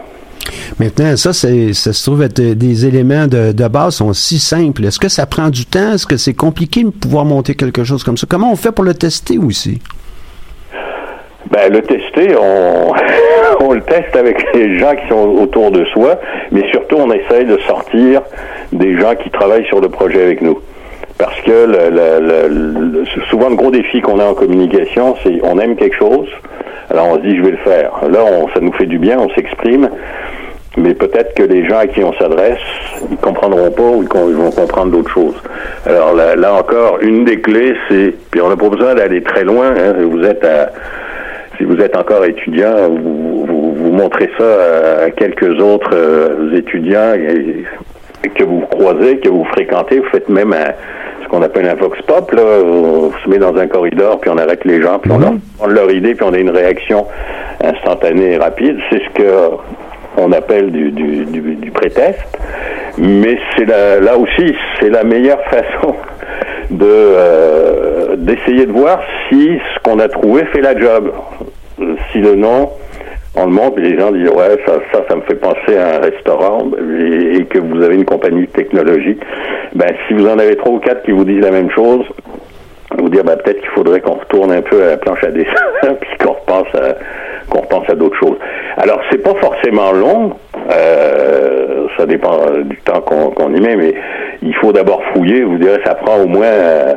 Maintenant, 0.80 1.16
ça, 1.16 1.34
ça 1.34 1.48
se 1.48 2.04
trouve 2.04 2.24
être 2.24 2.42
des 2.42 2.86
éléments 2.86 3.28
de, 3.28 3.52
de 3.52 3.68
base 3.68 3.96
sont 3.96 4.14
si 4.14 4.40
simples. 4.40 4.86
Est-ce 4.86 5.00
que 5.00 5.10
ça 5.10 5.26
prend 5.26 5.50
du 5.50 5.66
temps? 5.66 5.94
Est-ce 5.94 6.08
que 6.08 6.18
c'est 6.18 6.34
compliqué 6.34 6.84
de 6.84 6.90
pouvoir 6.90 7.26
monter 7.26 7.56
quelque 7.56 7.84
chose 7.84 8.04
comme 8.04 8.18
ça? 8.18 8.26
Comment 8.28 8.52
on 8.52 8.56
fait 8.56 8.72
pour 8.72 8.84
le 8.84 8.94
tester 8.94 9.38
aussi? 9.38 9.80
Ben, 11.50 11.72
le 11.72 11.82
tester, 11.82 12.36
on, 13.60 13.74
le 13.74 13.82
teste 13.82 14.16
avec 14.16 14.46
les 14.54 14.78
gens 14.78 14.96
qui 14.96 15.08
sont 15.10 15.28
autour 15.42 15.72
de 15.72 15.84
soi, 15.86 16.20
mais 16.52 16.70
surtout 16.72 16.98
on 16.98 17.12
essaye 17.12 17.46
de 17.46 17.58
sortir 17.60 18.22
des 18.72 18.98
gens 18.98 19.16
qui 19.16 19.30
travaillent 19.32 19.66
sur 19.66 19.82
le 19.82 19.90
projet 19.90 20.22
avec 20.22 20.42
nous. 20.42 20.60
Parce 21.18 21.40
que 21.42 21.52
le, 21.52 21.90
le, 21.90 23.06
souvent 23.30 23.50
le 23.50 23.56
gros 23.56 23.72
défi 23.72 24.02
qu'on 24.02 24.20
a 24.20 24.26
en 24.26 24.34
communication, 24.34 25.16
c'est 25.24 25.40
on 25.44 25.60
aime 25.60 25.76
quelque 25.76 25.98
chose, 25.98 26.28
alors 26.90 27.10
on 27.10 27.16
se 27.16 27.22
dit 27.22 27.38
je 27.38 27.42
vais 27.42 27.52
le 27.52 27.58
faire. 27.58 27.92
Là, 28.10 28.20
on, 28.24 28.48
ça 28.50 28.60
nous 28.60 28.74
fait 28.74 28.86
du 28.86 28.98
bien, 28.98 29.20
on 29.20 29.30
s'exprime, 29.30 29.90
mais 30.78 30.94
peut-être 30.94 31.34
que 31.34 31.44
les 31.44 31.68
gens 31.68 31.80
à 31.80 31.88
qui 31.88 32.04
on 32.04 32.14
s'adresse, 32.14 32.60
ils 33.10 33.18
comprendront 33.18 33.72
pas 33.72 33.84
ou 33.84 34.04
ils 34.04 34.36
vont 34.36 34.52
comprendre 34.52 34.92
d'autres 34.92 35.12
choses. 35.12 35.36
Alors 35.86 36.14
là, 36.14 36.36
là, 36.36 36.54
encore, 36.54 37.00
une 37.02 37.26
des 37.26 37.42
clés, 37.42 37.76
c'est, 37.90 38.14
puis 38.32 38.42
on 38.42 38.50
n'a 38.50 38.56
pas 38.56 38.70
besoin 38.70 38.96
d'aller 38.96 39.22
très 39.22 39.44
loin. 39.44 39.74
Hein, 39.78 39.94
vous 40.10 40.24
êtes 40.24 40.44
à 40.46 40.72
si 41.62 41.66
vous 41.66 41.80
êtes 41.80 41.96
encore 41.96 42.26
étudiant, 42.26 42.90
vous, 42.90 43.46
vous, 43.46 43.74
vous 43.76 43.92
montrez 43.92 44.30
ça 44.36 45.04
à 45.06 45.12
quelques 45.12 45.60
autres 45.62 45.92
euh, 45.94 46.56
étudiants 46.56 47.14
que 48.34 48.44
vous 48.44 48.62
croisez, 48.62 49.20
que 49.20 49.30
vous 49.30 49.46
fréquentez. 49.46 50.00
Vous 50.00 50.10
faites 50.10 50.28
même 50.28 50.54
un, 50.54 50.72
ce 51.24 51.28
qu'on 51.30 51.44
appelle 51.44 51.68
un 51.68 51.76
vox 51.76 52.02
pop. 52.08 52.32
Là. 52.32 52.42
On 52.64 53.12
se 53.12 53.30
met 53.30 53.38
dans 53.38 53.56
un 53.56 53.68
corridor, 53.68 54.20
puis 54.20 54.32
on 54.34 54.38
arrête 54.40 54.66
les 54.66 54.82
gens, 54.82 54.98
puis 54.98 55.12
on 55.12 55.20
leur 55.20 55.34
demande 55.34 55.76
leur 55.76 55.92
idée, 55.92 56.16
puis 56.16 56.26
on 56.28 56.34
a 56.34 56.40
une 56.40 56.50
réaction 56.50 57.06
instantanée 57.64 58.34
et 58.34 58.38
rapide. 58.38 58.78
C'est 58.90 59.04
ce 59.04 59.10
que 59.14 59.32
on 60.18 60.32
appelle 60.32 60.72
du, 60.72 60.92
du, 60.92 61.26
du, 61.26 61.42
du 61.56 61.72
pré-test. 61.72 62.20
Mais 62.98 63.38
c'est 63.56 63.66
là 63.66 64.18
aussi, 64.18 64.56
c'est 64.80 64.90
la 64.90 65.04
meilleure 65.04 65.42
façon 65.52 65.96
de 66.72 66.86
euh, 66.90 68.16
d'essayer 68.16 68.66
de 68.66 68.72
voir 68.72 69.02
si 69.30 69.60
ce 69.76 69.80
qu'on 69.84 70.00
a 70.00 70.08
trouvé 70.08 70.46
fait 70.46 70.62
la 70.62 70.78
job. 70.78 71.12
Si 72.12 72.20
le 72.20 72.36
nom, 72.36 72.70
on 73.36 73.46
le 73.46 73.52
montre 73.52 73.80
les 73.80 73.98
gens 73.98 74.12
disent 74.12 74.30
ouais 74.30 74.58
ça 74.66 74.80
ça 75.08 75.16
me 75.16 75.22
fait 75.22 75.36
penser 75.36 75.78
à 75.78 75.96
un 75.96 76.00
restaurant 76.00 76.70
et, 77.00 77.38
et 77.38 77.46
que 77.46 77.60
vous 77.60 77.82
avez 77.82 77.96
une 77.96 78.06
compagnie 78.06 78.46
de 78.46 78.52
technologie, 78.52 79.18
ben 79.74 79.88
si 80.08 80.14
vous 80.14 80.28
en 80.28 80.38
avez 80.38 80.56
trois 80.58 80.74
ou 80.74 80.80
quatre 80.80 81.04
qui 81.04 81.12
vous 81.12 81.24
disent 81.24 81.42
la 81.42 81.52
même 81.52 81.72
chose, 81.72 82.06
vous 82.98 83.10
dire 83.10 83.24
ben, 83.24 83.38
peut-être 83.38 83.62
qu'il 83.62 83.70
faudrait 83.70 84.02
qu'on 84.02 84.16
retourne 84.16 84.52
un 84.52 84.62
peu 84.62 84.84
à 84.84 84.88
la 84.88 84.98
planche 84.98 85.24
à 85.24 85.32
dessin 85.32 85.54
puis 86.02 86.18
qu'on 86.20 86.34
repense 86.34 86.74
à 86.76 86.96
qu'on 87.50 87.62
repense 87.62 87.90
à 87.90 87.96
d'autres 87.96 88.18
choses. 88.18 88.38
Alors 88.78 89.02
c'est 89.10 89.24
pas 89.24 89.34
forcément 89.36 89.92
long, 89.92 90.34
euh, 90.70 91.88
ça 91.98 92.06
dépend 92.06 92.38
du 92.64 92.78
temps 92.78 93.02
qu'on 93.02 93.32
qu'on 93.32 93.54
y 93.54 93.62
met, 93.62 93.76
mais 93.76 93.94
il 94.42 94.56
faut 94.56 94.72
d'abord 94.72 95.02
fouiller. 95.14 95.44
Vous 95.44 95.58
direz 95.58 95.80
ça 95.86 95.96
prend 95.96 96.18
au 96.18 96.28
moins 96.28 96.46
euh, 96.46 96.94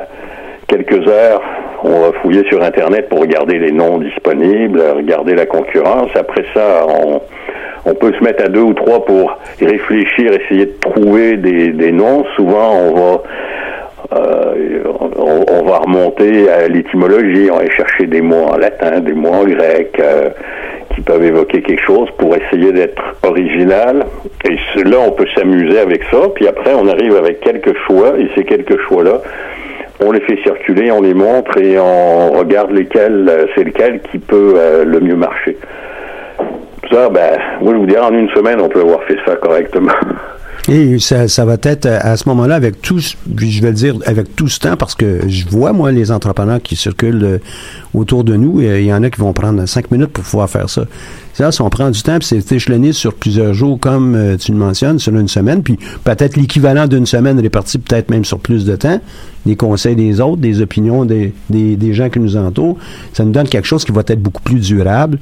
quelques 0.69 1.07
heures. 1.09 1.43
On 1.87 2.01
va 2.01 2.13
fouiller 2.23 2.43
sur 2.49 2.63
Internet 2.63 3.11
pour 3.11 3.21
regarder 3.21 3.59
les 3.59 3.71
noms 3.71 3.99
disponibles, 3.99 4.81
regarder 4.97 5.35
la 5.35 5.45
concurrence. 5.45 6.09
Après 6.15 6.45
ça, 6.55 6.87
on, 7.85 7.95
peut 7.95 8.11
se 8.19 8.25
mettre 8.25 8.43
à 8.43 8.49
deux 8.49 8.63
ou 8.63 8.73
trois 8.73 9.05
pour 9.05 9.37
réfléchir, 9.61 10.33
essayer 10.33 10.65
de 10.65 10.75
trouver 10.81 11.37
des, 11.37 11.93
noms. 11.93 12.25
Souvent, 12.37 12.73
on 12.73 12.95
va 12.95 13.23
euh, 14.19 14.83
on, 15.19 15.65
va 15.65 15.79
remonter 15.79 16.51
à 16.51 16.69
l'étymologie, 16.69 17.51
on 17.51 17.59
va 17.59 17.69
chercher 17.69 18.07
des 18.07 18.23
mots 18.23 18.47
en 18.47 18.57
latin, 18.57 19.01
des 19.01 19.13
mots 19.13 19.33
en 19.33 19.45
grec 19.45 19.95
euh, 20.01 20.31
qui 20.95 21.03
peuvent 21.03 21.25
évoquer 21.25 21.61
quelque 21.61 21.85
chose 21.85 22.09
pour 22.17 22.35
essayer 22.35 22.73
d'être 22.73 23.03
original. 23.23 24.07
Et 24.49 24.57
là, 24.85 24.97
on 25.07 25.11
peut 25.11 25.27
s'amuser 25.35 25.81
avec 25.81 26.03
ça. 26.11 26.29
Puis 26.35 26.49
après, 26.49 26.73
on 26.73 26.89
arrive 26.89 27.15
avec 27.17 27.41
quelques 27.41 27.77
choix, 27.87 28.15
et 28.19 28.29
ces 28.35 28.45
quelques 28.45 28.81
choix-là, 28.89 29.21
on 30.01 30.13
les 30.13 30.21
fait 30.21 30.39
circuler, 30.43 30.91
on 30.91 31.03
les 31.03 31.15
montre 31.15 31.57
et 31.59 31.79
on 31.79 32.33
regarde 32.33 32.73
lesquels, 32.73 33.29
euh, 33.29 33.47
c'est 33.55 33.65
lequel 33.65 34.01
qui 34.11 34.19
peut 34.19 34.55
euh, 34.57 34.85
le 34.85 35.01
mieux 35.01 35.17
marcher. 35.17 35.57
Ça, 36.91 37.09
ben, 37.09 37.39
moi, 37.61 37.73
je 37.73 37.79
vous 37.79 37.87
dirais, 37.87 38.05
en 38.05 38.13
une 38.13 38.29
semaine, 38.31 38.61
on 38.61 38.69
peut 38.69 38.81
avoir 38.81 39.03
fait 39.05 39.17
ça 39.25 39.37
correctement. 39.37 39.93
Et 40.69 40.99
ça, 40.99 41.29
ça 41.29 41.45
va 41.45 41.57
être 41.63 41.87
à 41.87 42.17
ce 42.17 42.27
moment-là 42.31 42.55
avec 42.55 42.81
tout, 42.81 42.99
je 42.99 43.61
vais 43.61 43.69
le 43.69 43.75
dire 43.75 43.97
avec 44.07 44.35
tout 44.35 44.49
ce 44.49 44.59
temps 44.59 44.77
parce 44.79 44.95
que 44.95 45.29
je 45.29 45.47
vois 45.47 45.75
moi 45.75 45.93
les 45.93 46.11
entrepreneurs 46.11 46.63
qui 46.63 46.75
circulent 46.75 47.25
euh, 47.25 47.39
autour 47.93 48.25
de 48.25 48.35
nous. 48.35 48.63
Et 48.63 48.81
il 48.81 48.87
y 48.87 48.95
en 48.95 49.03
a 49.03 49.11
qui 49.11 49.21
vont 49.21 49.35
prendre 49.35 49.67
cinq 49.67 49.91
minutes 49.91 50.13
pour 50.13 50.25
pouvoir 50.25 50.49
faire 50.49 50.71
ça. 50.71 50.85
Ça, 51.35 51.51
si 51.53 51.61
on 51.61 51.69
prend 51.69 51.91
du 51.91 52.03
temps, 52.03 52.19
puis 52.19 52.27
c'est 52.27 52.53
échelonné 52.53 52.93
sur 52.93 53.13
plusieurs 53.13 53.55
jours, 53.55 53.79
comme 53.79 54.15
euh, 54.15 54.37
tu 54.37 54.53
le 54.53 54.59
mentionnes, 54.59 54.99
sur 54.99 55.15
une 55.15 55.29
semaine, 55.29 55.63
puis 55.63 55.77
peut-être 56.05 56.37
l'équivalent 56.37 56.87
d'une 56.87 57.07
semaine 57.07 57.39
réparti 57.41 57.79
peut-être 57.79 58.09
même 58.09 58.25
sur 58.25 58.39
plus 58.39 58.65
de 58.65 58.77
temps, 58.77 59.01
des 59.45 59.57
conseils 59.57 59.97
des 59.97 60.21
autres, 60.21 60.41
des 60.41 60.63
opinions 60.63 61.05
des, 61.05 61.33
des, 61.51 61.77
des 61.77 61.93
gens 61.93 62.09
qui 62.09 62.21
nous 62.21 62.37
entourent, 62.37 62.79
ça 63.13 63.25
nous 63.25 63.33
donne 63.33 63.49
quelque 63.49 63.67
chose 63.67 63.85
qui 63.85 63.93
va 63.93 64.03
être 64.07 64.23
beaucoup 64.23 64.43
plus 64.43 64.61
durable. 64.61 65.19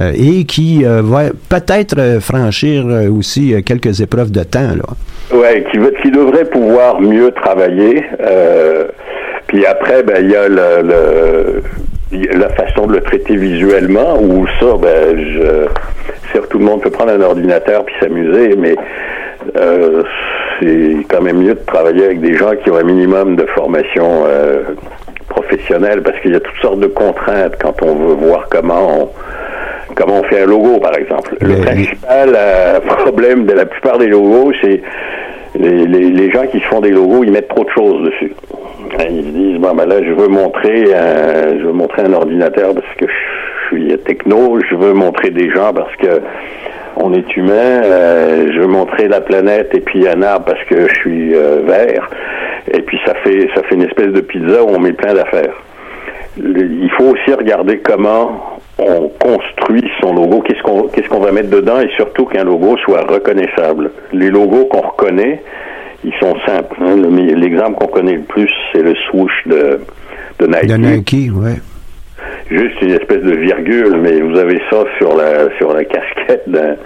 Euh, 0.00 0.12
et 0.14 0.44
qui 0.44 0.84
euh, 0.84 1.02
va 1.02 1.30
peut-être 1.48 1.98
euh, 1.98 2.20
franchir 2.20 2.86
aussi 3.12 3.54
quelques 3.64 4.00
épreuves 4.00 4.30
de 4.30 4.44
temps. 4.44 4.70
Oui, 5.32 5.64
qui, 5.70 5.78
qui, 6.00 6.10
devrait 6.12 6.44
pouvoir 6.44 7.00
mieux 7.00 7.32
travailler. 7.32 8.04
puis 9.48 9.66
après, 9.66 10.02
ben, 10.04 10.18
il 10.20 10.30
y 10.30 10.36
a 10.36 10.48
le, 10.48 10.82
le, 10.84 11.62
la 12.12 12.48
façon 12.50 12.86
de 12.86 12.94
le 12.94 13.00
traiter 13.02 13.36
visuellement, 13.36 14.18
où 14.20 14.46
ça, 14.58 14.76
ben, 14.80 15.16
je, 15.18 15.66
certes, 16.32 16.48
tout 16.50 16.58
le 16.58 16.64
monde 16.64 16.82
peut 16.82 16.90
prendre 16.90 17.12
un 17.12 17.20
ordinateur 17.20 17.84
puis 17.84 17.94
s'amuser, 18.00 18.54
mais 18.56 18.74
euh, 19.56 20.02
c'est 20.60 20.96
quand 21.08 21.22
même 21.22 21.38
mieux 21.38 21.54
de 21.54 21.64
travailler 21.66 22.04
avec 22.06 22.20
des 22.20 22.34
gens 22.36 22.50
qui 22.62 22.70
ont 22.70 22.76
un 22.76 22.82
minimum 22.84 23.36
de 23.36 23.46
formation 23.46 24.24
euh, 24.26 24.62
professionnelle, 25.28 26.02
parce 26.02 26.18
qu'il 26.20 26.32
y 26.32 26.36
a 26.36 26.40
toutes 26.40 26.60
sortes 26.60 26.80
de 26.80 26.88
contraintes 26.88 27.54
quand 27.60 27.80
on 27.82 27.94
veut 27.94 28.14
voir 28.26 28.46
comment 28.50 29.02
on 29.02 29.08
comment 29.96 30.20
on 30.20 30.22
fait 30.24 30.42
un 30.42 30.46
logo, 30.46 30.78
par 30.78 30.96
exemple. 30.96 31.36
Le 31.40 31.48
Mais- 31.56 31.60
principal 31.60 32.32
euh, 32.34 32.80
problème 33.04 33.44
de 33.46 33.52
la 33.52 33.66
plupart 33.66 33.98
des 33.98 34.06
logos, 34.06 34.52
c'est 34.62 34.80
les, 35.58 35.84
les, 35.86 36.10
les 36.10 36.30
gens 36.30 36.46
qui 36.46 36.58
se 36.60 36.64
font 36.66 36.80
des 36.80 36.90
logos, 36.90 37.24
ils 37.24 37.32
mettent 37.32 37.48
trop 37.48 37.64
de 37.64 37.70
choses 37.70 38.04
dessus. 38.06 38.32
Ils 39.08 39.24
se 39.24 39.30
disent, 39.30 39.58
bon, 39.58 39.74
ben 39.74 39.86
là, 39.86 40.02
je 40.02 40.12
veux 40.12 40.28
montrer 40.28 40.94
un, 40.94 41.58
je 41.58 41.64
veux 41.64 41.72
montrer 41.72 42.02
un 42.02 42.12
ordinateur 42.12 42.74
parce 42.74 42.94
que 42.96 43.06
je 43.06 43.76
suis 43.76 43.98
techno, 43.98 44.58
je 44.68 44.74
veux 44.74 44.92
montrer 44.92 45.30
des 45.30 45.50
gens 45.50 45.72
parce 45.72 45.94
que 45.96 46.20
on 46.96 47.14
est 47.14 47.36
humain, 47.36 47.82
euh, 47.84 48.50
je 48.52 48.60
veux 48.60 48.66
montrer 48.66 49.08
la 49.08 49.20
planète 49.20 49.74
et 49.74 49.80
puis 49.80 50.06
un 50.08 50.22
arbre 50.22 50.46
parce 50.46 50.62
que 50.64 50.88
je 50.88 50.94
suis 50.96 51.34
euh, 51.34 51.62
vert. 51.64 52.10
Et 52.72 52.82
puis 52.82 52.98
ça 53.06 53.14
fait, 53.24 53.48
ça 53.54 53.62
fait 53.62 53.74
une 53.74 53.84
espèce 53.84 54.08
de 54.08 54.20
pizza 54.20 54.62
où 54.62 54.68
on 54.68 54.78
met 54.80 54.92
plein 54.92 55.14
d'affaires. 55.14 55.54
Il 56.36 56.90
faut 56.96 57.06
aussi 57.06 57.32
regarder 57.32 57.78
comment 57.78 58.58
on 58.78 59.08
construit 59.08 59.90
son 60.00 60.14
logo, 60.14 60.40
qu'est-ce 60.40 60.62
qu'on 60.62 60.84
qu'est-ce 60.84 61.08
qu'on 61.08 61.20
va 61.20 61.32
mettre 61.32 61.50
dedans? 61.50 61.80
Et 61.80 61.90
surtout 61.96 62.26
qu'un 62.26 62.44
logo 62.44 62.76
soit 62.78 63.02
reconnaissable. 63.02 63.90
Les 64.12 64.30
logos 64.30 64.66
qu'on 64.66 64.80
reconnaît, 64.80 65.42
ils 66.04 66.14
sont 66.20 66.34
simples. 66.46 66.76
hein. 66.80 66.96
Le- 66.96 67.34
L'exemple 67.34 67.78
qu'on 67.78 67.86
connaît 67.88 68.14
le 68.16 68.22
plus, 68.22 68.50
c'est 68.72 68.82
le 68.82 68.94
swoosh 69.10 69.32
de, 69.46 69.80
de 70.38 70.46
Nike. 70.46 70.66
De 70.66 70.76
Nike, 70.76 71.30
ouais. 71.34 71.56
Juste 72.50 72.80
une 72.82 72.90
espèce 72.90 73.22
de 73.22 73.34
virgule, 73.36 73.96
mais 74.02 74.20
vous 74.20 74.36
avez 74.38 74.60
ça 74.70 74.84
sur 74.98 75.16
la 75.16 75.48
sur 75.58 75.72
la 75.72 75.84
casquette 75.84 76.42
d'un 76.48 76.76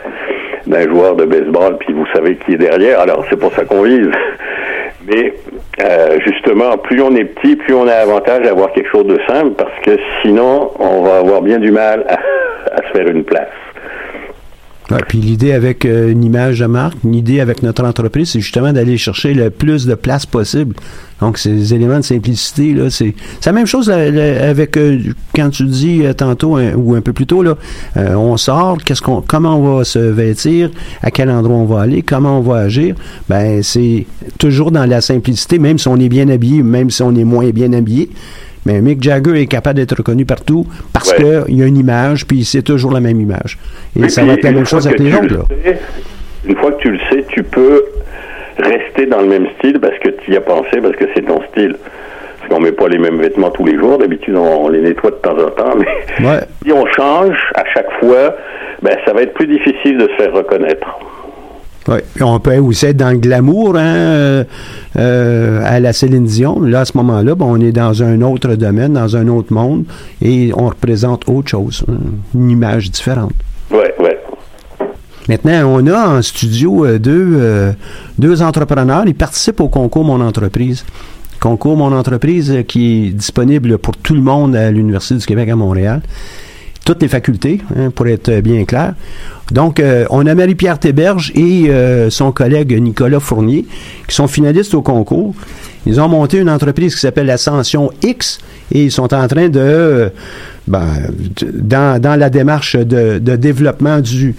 d'un 0.66 0.88
joueur 0.88 1.16
de 1.16 1.24
baseball, 1.24 1.76
puis 1.78 1.92
vous 1.92 2.06
savez 2.14 2.36
qui 2.36 2.54
est 2.54 2.58
derrière. 2.58 3.00
Alors 3.00 3.24
c'est 3.30 3.38
pour 3.38 3.52
ça 3.54 3.64
qu'on 3.64 3.82
vise. 3.82 4.10
Mais 5.06 5.34
euh, 5.82 6.18
justement, 6.24 6.78
plus 6.78 7.02
on 7.02 7.14
est 7.14 7.24
petit, 7.24 7.56
plus 7.56 7.74
on 7.74 7.86
a 7.86 7.92
avantage 7.92 8.42
d'avoir 8.44 8.72
quelque 8.72 8.88
chose 8.90 9.06
de 9.06 9.18
simple, 9.28 9.50
parce 9.50 9.78
que 9.82 9.98
sinon, 10.22 10.70
on 10.78 11.02
va 11.02 11.18
avoir 11.18 11.42
bien 11.42 11.58
du 11.58 11.70
mal 11.70 12.06
à, 12.08 12.14
à 12.74 12.76
se 12.88 12.92
faire 12.96 13.06
une 13.08 13.22
place. 13.24 13.48
Puis 15.08 15.18
l'idée 15.18 15.52
avec 15.52 15.84
euh, 15.84 16.10
une 16.10 16.24
image 16.24 16.58
de 16.60 16.66
marque, 16.66 16.98
une 17.04 17.14
idée 17.14 17.40
avec 17.40 17.62
notre 17.62 17.84
entreprise, 17.84 18.30
c'est 18.30 18.40
justement 18.40 18.72
d'aller 18.72 18.98
chercher 18.98 19.32
le 19.32 19.50
plus 19.50 19.86
de 19.86 19.94
place 19.94 20.26
possible. 20.26 20.76
Donc, 21.20 21.38
ces 21.38 21.72
éléments 21.72 21.98
de 21.98 22.04
simplicité, 22.04 22.74
là, 22.74 22.90
c'est 22.90 23.14
la 23.46 23.52
même 23.52 23.66
chose 23.66 23.88
avec 23.88 24.76
euh, 24.76 24.98
quand 25.34 25.48
tu 25.48 25.64
dis 25.64 26.04
euh, 26.04 26.12
tantôt 26.12 26.58
ou 26.58 26.94
un 26.94 27.00
peu 27.00 27.12
plus 27.12 27.26
tôt, 27.26 27.42
là, 27.42 27.56
on 27.96 28.36
sort, 28.36 28.78
qu'est-ce 28.84 29.00
qu'on, 29.00 29.22
comment 29.26 29.56
on 29.58 29.78
va 29.78 29.84
se 29.84 29.98
vêtir, 29.98 30.70
à 31.02 31.10
quel 31.10 31.30
endroit 31.30 31.56
on 31.56 31.64
va 31.64 31.80
aller, 31.82 32.02
comment 32.02 32.38
on 32.38 32.42
va 32.42 32.56
agir. 32.58 32.94
Ben, 33.28 33.62
c'est 33.62 34.06
toujours 34.38 34.70
dans 34.70 34.84
la 34.84 35.00
simplicité, 35.00 35.58
même 35.58 35.78
si 35.78 35.88
on 35.88 35.96
est 35.96 36.08
bien 36.08 36.28
habillé, 36.28 36.62
même 36.62 36.90
si 36.90 37.02
on 37.02 37.14
est 37.14 37.24
moins 37.24 37.48
bien 37.50 37.72
habillé. 37.72 38.10
Mais 38.66 38.80
Mick 38.80 39.02
Jagger 39.02 39.40
est 39.40 39.46
capable 39.46 39.76
d'être 39.76 39.96
reconnu 39.96 40.24
partout 40.24 40.66
parce 40.92 41.10
Ouais. 41.12 41.42
qu'il 41.46 41.56
y 41.58 41.62
a 41.62 41.66
une 41.66 41.76
image, 41.76 42.26
puis 42.26 42.44
c'est 42.44 42.62
toujours 42.62 42.92
la 42.92 43.00
même 43.00 43.20
image. 43.20 43.58
Et 44.00 44.08
ça 44.08 44.24
va 44.24 44.34
être 44.34 44.44
la 44.44 44.52
même 44.52 44.64
chose 44.66 44.86
avec 44.86 45.00
les 45.00 45.12
autres. 45.14 45.46
le 45.64 46.50
Une 46.50 46.56
fois 46.56 46.72
que 46.72 46.80
tu 46.82 46.90
le 46.90 46.98
sais, 47.10 47.24
tu 47.28 47.42
peux 47.42 47.84
rester 48.58 49.06
dans 49.06 49.20
le 49.20 49.26
même 49.28 49.46
style 49.58 49.78
parce 49.80 49.98
que 49.98 50.08
tu 50.10 50.32
y 50.32 50.36
as 50.36 50.40
pensé, 50.40 50.80
parce 50.82 50.96
que 50.96 51.04
c'est 51.14 51.22
ton 51.22 51.42
style. 51.52 51.76
Parce 52.38 52.54
qu'on 52.54 52.60
met 52.60 52.72
pas 52.72 52.88
les 52.88 52.98
mêmes 52.98 53.18
vêtements 53.20 53.50
tous 53.50 53.64
les 53.64 53.76
jours. 53.78 53.98
D'habitude, 53.98 54.34
on, 54.36 54.64
on 54.64 54.68
les 54.68 54.80
nettoie 54.80 55.10
de 55.10 55.16
temps 55.16 55.36
en 55.38 55.50
temps. 55.50 55.74
Mais 55.78 56.26
Ouais. 56.26 56.40
si 56.64 56.72
on 56.72 56.84
change 56.86 57.36
à 57.54 57.64
chaque 57.74 57.90
fois, 58.00 58.34
ben, 58.82 58.96
ça 59.06 59.12
va 59.12 59.22
être 59.22 59.34
plus 59.34 59.46
difficile 59.46 59.96
de 59.98 60.08
se 60.08 60.22
faire 60.22 60.32
reconnaître. 60.32 60.86
Oui, 61.86 61.98
on 62.22 62.40
peut 62.40 62.56
aussi 62.56 62.86
être 62.86 62.96
dans 62.96 63.10
le 63.10 63.18
glamour 63.18 63.76
hein, 63.76 63.94
euh, 63.94 64.44
euh, 64.96 65.60
à 65.64 65.80
la 65.80 65.92
Céline 65.92 66.24
Dion. 66.24 66.62
Là, 66.62 66.80
à 66.80 66.84
ce 66.86 66.96
moment-là, 66.96 67.34
bon, 67.34 67.52
on 67.52 67.60
est 67.60 67.72
dans 67.72 68.02
un 68.02 68.22
autre 68.22 68.54
domaine, 68.54 68.94
dans 68.94 69.16
un 69.16 69.28
autre 69.28 69.52
monde, 69.52 69.84
et 70.22 70.50
on 70.56 70.68
représente 70.68 71.28
autre 71.28 71.50
chose, 71.50 71.84
hein, 71.88 71.98
une 72.34 72.50
image 72.50 72.90
différente. 72.90 73.32
Oui, 73.70 73.84
oui. 73.98 74.10
Maintenant, 75.28 75.66
on 75.66 75.86
a 75.86 76.08
en 76.08 76.22
studio 76.22 76.86
euh, 76.86 76.98
deux, 76.98 77.74
deux 78.18 78.42
entrepreneurs. 78.42 79.04
Ils 79.06 79.14
participent 79.14 79.60
au 79.60 79.68
concours 79.68 80.04
Mon 80.04 80.22
Entreprise. 80.22 80.86
Concours 81.38 81.76
Mon 81.76 81.92
Entreprise 81.92 82.62
qui 82.66 83.08
est 83.08 83.10
disponible 83.10 83.76
pour 83.76 83.94
tout 83.96 84.14
le 84.14 84.22
monde 84.22 84.56
à 84.56 84.70
l'Université 84.70 85.16
du 85.16 85.26
Québec 85.26 85.50
à 85.50 85.56
Montréal 85.56 86.00
toutes 86.84 87.02
les 87.02 87.08
facultés, 87.08 87.60
hein, 87.76 87.90
pour 87.90 88.06
être 88.06 88.40
bien 88.40 88.64
clair. 88.64 88.94
Donc, 89.50 89.78
euh, 89.78 90.06
on 90.10 90.26
a 90.26 90.34
Marie-Pierre 90.34 90.78
Théberge 90.78 91.32
et 91.34 91.68
euh, 91.68 92.08
son 92.10 92.32
collègue 92.32 92.80
Nicolas 92.80 93.20
Fournier, 93.20 93.66
qui 94.08 94.14
sont 94.14 94.26
finalistes 94.26 94.74
au 94.74 94.82
concours. 94.82 95.34
Ils 95.86 96.00
ont 96.00 96.08
monté 96.08 96.38
une 96.38 96.48
entreprise 96.48 96.94
qui 96.94 97.00
s'appelle 97.00 97.28
Ascension 97.28 97.90
X 98.02 98.38
et 98.72 98.84
ils 98.84 98.92
sont 98.92 99.12
en 99.12 99.28
train 99.28 99.50
de, 99.50 100.10
ben, 100.66 100.86
dans, 101.52 102.00
dans 102.00 102.18
la 102.18 102.30
démarche 102.30 102.76
de, 102.76 103.18
développement 103.18 104.00
du, 104.00 104.34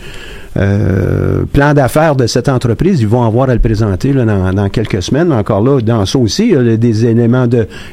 euh, 0.57 1.43
plan 1.51 1.73
d'affaires 1.73 2.15
de 2.15 2.27
cette 2.27 2.47
entreprise, 2.47 3.01
ils 3.01 3.07
vont 3.07 3.23
avoir 3.23 3.49
à 3.49 3.53
le 3.53 3.59
présenter 3.59 4.13
là, 4.13 4.23
dans, 4.25 4.69
quelques 4.69 5.01
semaines. 5.03 5.33
Encore 5.33 5.61
là, 5.61 5.81
dans 5.81 6.05
ça 6.05 6.17
aussi, 6.17 6.47
il 6.47 6.51
y 6.51 6.73
a 6.73 6.77
des 6.77 7.05
éléments 7.05 7.47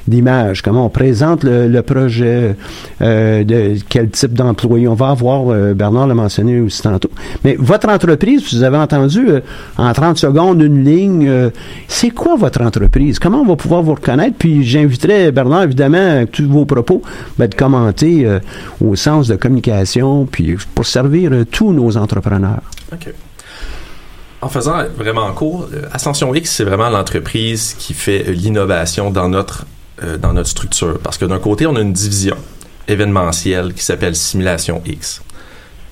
d'image. 0.07 0.63
Comment 0.63 0.87
on 0.87 0.89
présente 0.89 1.43
le, 1.43 1.81
projet, 1.83 2.55
euh, 3.01 3.43
de 3.43 3.75
quel 3.89 4.11
type 4.11 4.35
d'employé 4.35 4.87
on 4.87 4.95
va 4.95 5.09
avoir. 5.09 5.49
Euh, 5.49 5.75
Bernard 5.75 6.07
l'a 6.07 6.15
mentionné 6.15 6.61
aussi 6.61 6.83
tantôt. 6.83 7.02
Mais 7.45 7.57
votre 7.59 7.89
entreprise, 7.89 8.43
vous 8.53 8.63
avez 8.63 8.77
entendu 8.77 9.29
en 9.77 9.93
30 9.93 10.19
secondes 10.19 10.63
une 10.63 10.85
ligne. 10.85 11.51
c'est 11.89 12.11
quoi 12.11 12.37
votre 12.37 12.63
entreprise? 12.63 13.19
Comment 13.19 13.41
on 13.41 13.47
va 13.47 13.57
pouvoir 13.57 13.83
vous 13.83 13.95
reconnaître? 13.95 14.37
Puis 14.39 14.65
j'inviterai 14.65 15.33
Bernard, 15.33 15.65
évidemment, 15.65 16.25
tous 16.31 16.49
vos 16.49 16.65
propos, 16.65 17.03
ben, 17.39 17.49
de 17.49 17.55
commenter 17.55 18.27
au 18.81 18.97
sens 18.97 19.29
de 19.29 19.37
communication, 19.37 20.27
puis 20.27 20.57
pour 20.75 20.87
servir 20.87 21.31
tous 21.51 21.73
nos 21.73 21.97
entrepreneurs. 21.97 22.63
OK. 22.93 23.13
En 24.43 24.49
faisant 24.49 24.83
vraiment 24.97 25.33
euh, 25.41 25.89
Ascension 25.93 26.35
X, 26.35 26.51
c'est 26.51 26.65
vraiment 26.65 26.91
l'entreprise 26.91 27.77
qui 27.79 27.95
fait 27.95 28.29
euh, 28.29 28.33
l'innovation 28.33 29.13
dans 29.13 29.29
notre, 29.29 29.67
euh, 30.03 30.19
dans 30.19 30.33
notre 30.33 30.49
structure. 30.49 30.99
Parce 30.99 31.17
que 31.17 31.25
d'un 31.25 31.39
côté, 31.39 31.65
on 31.69 31.77
a 31.77 31.81
une 31.81 31.93
division 31.93 32.37
événementielle 32.89 33.73
qui 33.73 33.85
s'appelle 33.85 34.17
Simulation 34.17 34.83
X. 34.85 35.23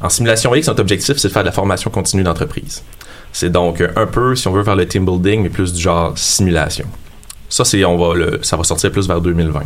En 0.00 0.08
Simulation 0.08 0.54
X, 0.54 0.68
notre 0.68 0.80
objectif, 0.80 1.16
c'est 1.18 1.28
de 1.28 1.32
faire 1.32 1.42
de 1.42 1.48
la 1.48 1.52
formation 1.52 1.90
continue 1.90 2.22
d'entreprise. 2.22 2.82
C'est 3.32 3.50
donc 3.50 3.82
un 3.96 4.06
peu, 4.06 4.34
si 4.34 4.48
on 4.48 4.52
veut, 4.52 4.64
faire 4.64 4.76
le 4.76 4.86
team 4.86 5.04
building, 5.04 5.42
mais 5.42 5.50
plus 5.50 5.72
du 5.72 5.80
genre 5.80 6.16
simulation. 6.16 6.86
Ça, 7.48 7.64
c'est, 7.64 7.84
on 7.84 7.96
va 7.96 8.14
le, 8.14 8.38
ça 8.42 8.56
va 8.56 8.64
sortir 8.64 8.90
plus 8.90 9.06
vers 9.06 9.20
2020. 9.20 9.62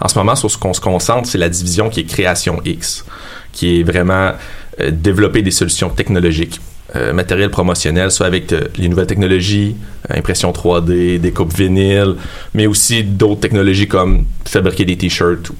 En 0.00 0.08
ce 0.08 0.18
moment, 0.18 0.36
sur 0.36 0.50
ce 0.50 0.58
qu'on 0.58 0.72
se 0.72 0.80
concentre, 0.80 1.28
c'est 1.28 1.38
la 1.38 1.48
division 1.48 1.88
qui 1.88 2.00
est 2.00 2.04
Création 2.04 2.60
X, 2.64 3.04
qui 3.52 3.80
est 3.80 3.82
vraiment 3.82 4.32
euh, 4.80 4.90
développer 4.90 5.42
des 5.42 5.50
solutions 5.50 5.88
technologiques. 5.88 6.60
Euh, 6.94 7.14
matériel 7.14 7.48
promotionnel, 7.48 8.10
soit 8.10 8.26
avec 8.26 8.52
euh, 8.52 8.68
les 8.76 8.88
nouvelles 8.88 9.06
technologies, 9.06 9.76
impression 10.10 10.52
3D, 10.52 11.18
découpe 11.18 11.54
vinyle, 11.54 12.16
mais 12.52 12.66
aussi 12.66 13.02
d'autres 13.02 13.40
technologies 13.40 13.88
comme 13.88 14.26
fabriquer 14.44 14.84
des 14.84 14.96
t-shirts. 14.96 15.52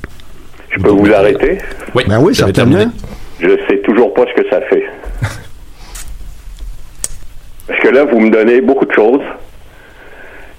Je 0.71 0.83
peux 0.83 0.91
vous 0.91 1.11
arrêter? 1.11 1.59
Oui, 1.95 2.03
ben 2.07 2.19
oui, 2.21 2.35
terminé. 2.53 2.87
Je 3.41 3.49
sais 3.69 3.82
toujours 3.93 4.15
pas 4.15 4.25
ce 4.27 4.43
que 4.43 4.49
ça 4.49 4.61
fait. 4.63 4.85
Parce 7.69 7.81
que 7.81 7.89
là, 7.89 8.05
vous 8.05 8.21
me 8.21 8.31
donnez 8.31 8.61
beaucoup 8.61 8.87
de 8.87 8.93
choses, 8.93 9.23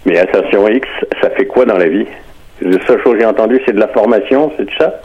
mais 0.06 0.18
Ascension 0.18 0.68
X, 0.68 0.88
ça 1.22 1.30
fait 1.32 1.46
quoi 1.46 1.66
dans 1.66 1.78
la 1.78 1.90
vie? 1.90 2.06
La 2.62 2.86
seule 2.86 3.02
chose 3.04 3.14
que 3.14 3.20
j'ai 3.20 3.26
entendue, 3.26 3.62
c'est 3.66 3.74
de 3.74 3.80
la 3.80 3.88
formation, 3.90 4.52
c'est 4.58 4.66
tout 4.66 4.78
ça? 4.80 5.02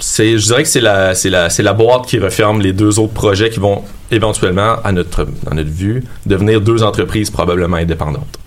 c'est, 0.00 0.38
je 0.38 0.46
dirais 0.46 0.62
que 0.62 0.68
c'est 0.68 0.80
la, 0.80 1.14
c'est 1.14 1.30
la, 1.30 1.50
c'est 1.50 1.62
la 1.62 1.72
boîte 1.72 2.06
qui 2.06 2.18
referme 2.18 2.60
les 2.60 2.72
deux 2.72 2.98
autres 2.98 3.14
projets 3.14 3.50
qui 3.50 3.60
vont 3.60 3.82
éventuellement, 4.10 4.76
à 4.82 4.92
notre, 4.92 5.26
dans 5.44 5.54
notre 5.54 5.70
vue, 5.70 6.02
devenir 6.26 6.60
deux 6.60 6.82
entreprises 6.82 7.30
probablement 7.30 7.76
indépendantes. 7.76 8.38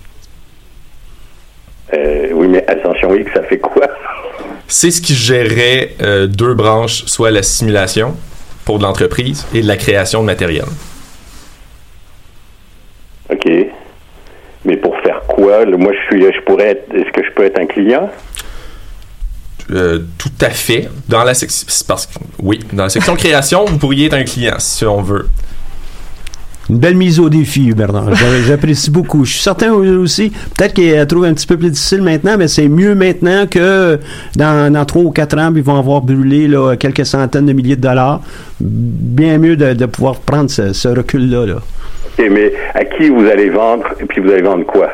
Euh, 1.94 2.28
oui, 2.34 2.48
mais 2.50 2.66
Ascension 2.68 3.16
X, 3.16 3.32
ça 3.34 3.44
fait 3.44 3.60
quoi? 3.60 3.88
C'est 4.68 4.92
ce 4.92 5.02
qui 5.02 5.14
gérerait 5.14 5.96
euh, 6.02 6.28
deux 6.28 6.54
branches, 6.54 7.06
soit 7.06 7.32
la 7.32 7.44
simulation 7.44 8.16
pour 8.68 8.80
de 8.80 8.84
l'entreprise 8.84 9.48
et 9.54 9.62
la 9.62 9.78
création 9.78 10.20
de 10.20 10.26
matériel. 10.26 10.66
OK. 13.30 13.50
Mais 14.66 14.76
pour 14.76 14.94
faire 15.00 15.22
quoi? 15.22 15.66
Moi, 15.66 15.94
je 15.94 16.18
suis, 16.18 16.22
je 16.22 16.42
pourrais 16.42 16.72
être, 16.72 16.94
est-ce 16.94 17.10
que 17.14 17.26
je 17.26 17.32
peux 17.34 17.46
être 17.46 17.58
un 17.62 17.66
client? 17.66 18.10
Euh, 19.72 20.00
tout 20.18 20.38
à 20.42 20.50
fait. 20.50 20.90
Dans 21.08 21.24
la 21.24 21.34
section, 21.34 21.66
parce 21.88 22.10
oui, 22.40 22.60
dans 22.74 22.84
la 22.84 22.90
section 22.90 23.16
création, 23.16 23.64
vous 23.64 23.78
pourriez 23.78 24.08
être 24.08 24.16
un 24.16 24.26
client 24.26 24.56
si 24.60 24.86
on 24.86 25.02
veut. 25.02 25.30
Une 26.70 26.80
belle 26.80 26.96
mise 26.96 27.20
au 27.20 27.30
défi, 27.30 27.74
Bernard. 27.74 28.14
J'apprécie 28.48 28.92
beaucoup. 28.92 29.24
Je 29.24 29.32
suis 29.34 29.42
certain 29.42 29.72
aussi, 29.72 30.32
peut-être 30.58 30.74
qu'elle 30.74 31.08
trouve 31.08 31.26
un 31.26 31.34
petit 31.34 31.48
peu 31.48 31.58
plus 31.58 31.70
difficile 31.70 32.02
maintenant, 32.02 32.36
mais 32.38 32.48
c'est 32.48 32.68
mieux 32.68 32.94
maintenant 32.94 33.46
que 33.48 34.00
dans, 34.36 34.86
trois 34.86 35.04
ou 35.04 35.12
quatre 35.12 35.38
ans, 35.38 35.52
ils 35.56 35.64
vont 35.64 35.78
avoir 35.78 36.02
brûlé 36.02 36.48
là, 36.48 36.76
quelques 36.76 37.06
centaines 37.06 37.46
de 37.46 37.54
milliers 37.54 37.78
de 37.78 37.82
dollars. 37.82 38.22
Bien 38.60 39.38
mieux 39.38 39.56
de, 39.56 39.86
pouvoir 39.86 40.18
prendre 40.18 40.50
ce, 40.50 40.88
recul-là. 40.88 41.46
Là. 41.46 41.56
OK, 41.56 42.26
mais 42.30 42.54
à 42.74 42.84
qui 42.84 43.10
vous 43.10 43.26
allez 43.26 43.50
vendre 43.50 43.86
et 44.00 44.06
puis 44.06 44.22
vous 44.22 44.32
allez 44.32 44.42
vendre 44.42 44.66
quoi? 44.66 44.90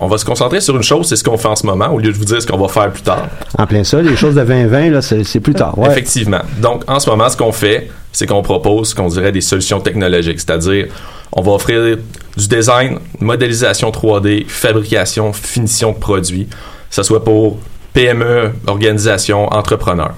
On 0.00 0.06
va 0.06 0.16
se 0.16 0.24
concentrer 0.24 0.60
sur 0.60 0.74
une 0.76 0.82
chose, 0.82 1.06
c'est 1.08 1.16
ce 1.16 1.22
qu'on 1.22 1.36
fait 1.36 1.48
en 1.48 1.56
ce 1.56 1.66
moment, 1.66 1.92
au 1.92 1.98
lieu 1.98 2.10
de 2.10 2.16
vous 2.16 2.24
dire 2.24 2.40
ce 2.40 2.46
qu'on 2.46 2.56
va 2.56 2.68
faire 2.68 2.90
plus 2.90 3.02
tard. 3.02 3.28
En 3.58 3.66
plein 3.66 3.84
ça, 3.84 4.00
les 4.00 4.16
choses 4.16 4.34
de 4.34 4.42
2020, 4.42 4.90
là, 4.90 5.02
c'est 5.02 5.40
plus 5.40 5.54
tard. 5.54 5.74
Effectivement. 5.86 6.40
Donc, 6.60 6.84
en 6.88 6.98
ce 6.98 7.10
moment, 7.10 7.28
ce 7.28 7.36
qu'on 7.36 7.52
fait, 7.52 7.88
c'est 8.10 8.26
qu'on 8.26 8.42
propose, 8.42 8.94
qu'on 8.94 9.08
dirait, 9.08 9.30
des 9.30 9.42
solutions 9.42 9.80
technologiques, 9.80 10.40
c'est-à-dire, 10.40 10.86
on 11.32 11.42
va 11.42 11.52
offrir 11.52 11.98
du 12.36 12.48
design, 12.48 12.98
modélisation 13.20 13.90
3D, 13.90 14.46
fabrication, 14.48 15.32
finition 15.32 15.92
de 15.92 15.98
produits, 15.98 16.46
que 16.46 16.56
ce 16.94 17.02
soit 17.02 17.22
pour 17.22 17.58
PME, 17.92 18.52
organisation, 18.66 19.52
entrepreneurs. 19.52 20.14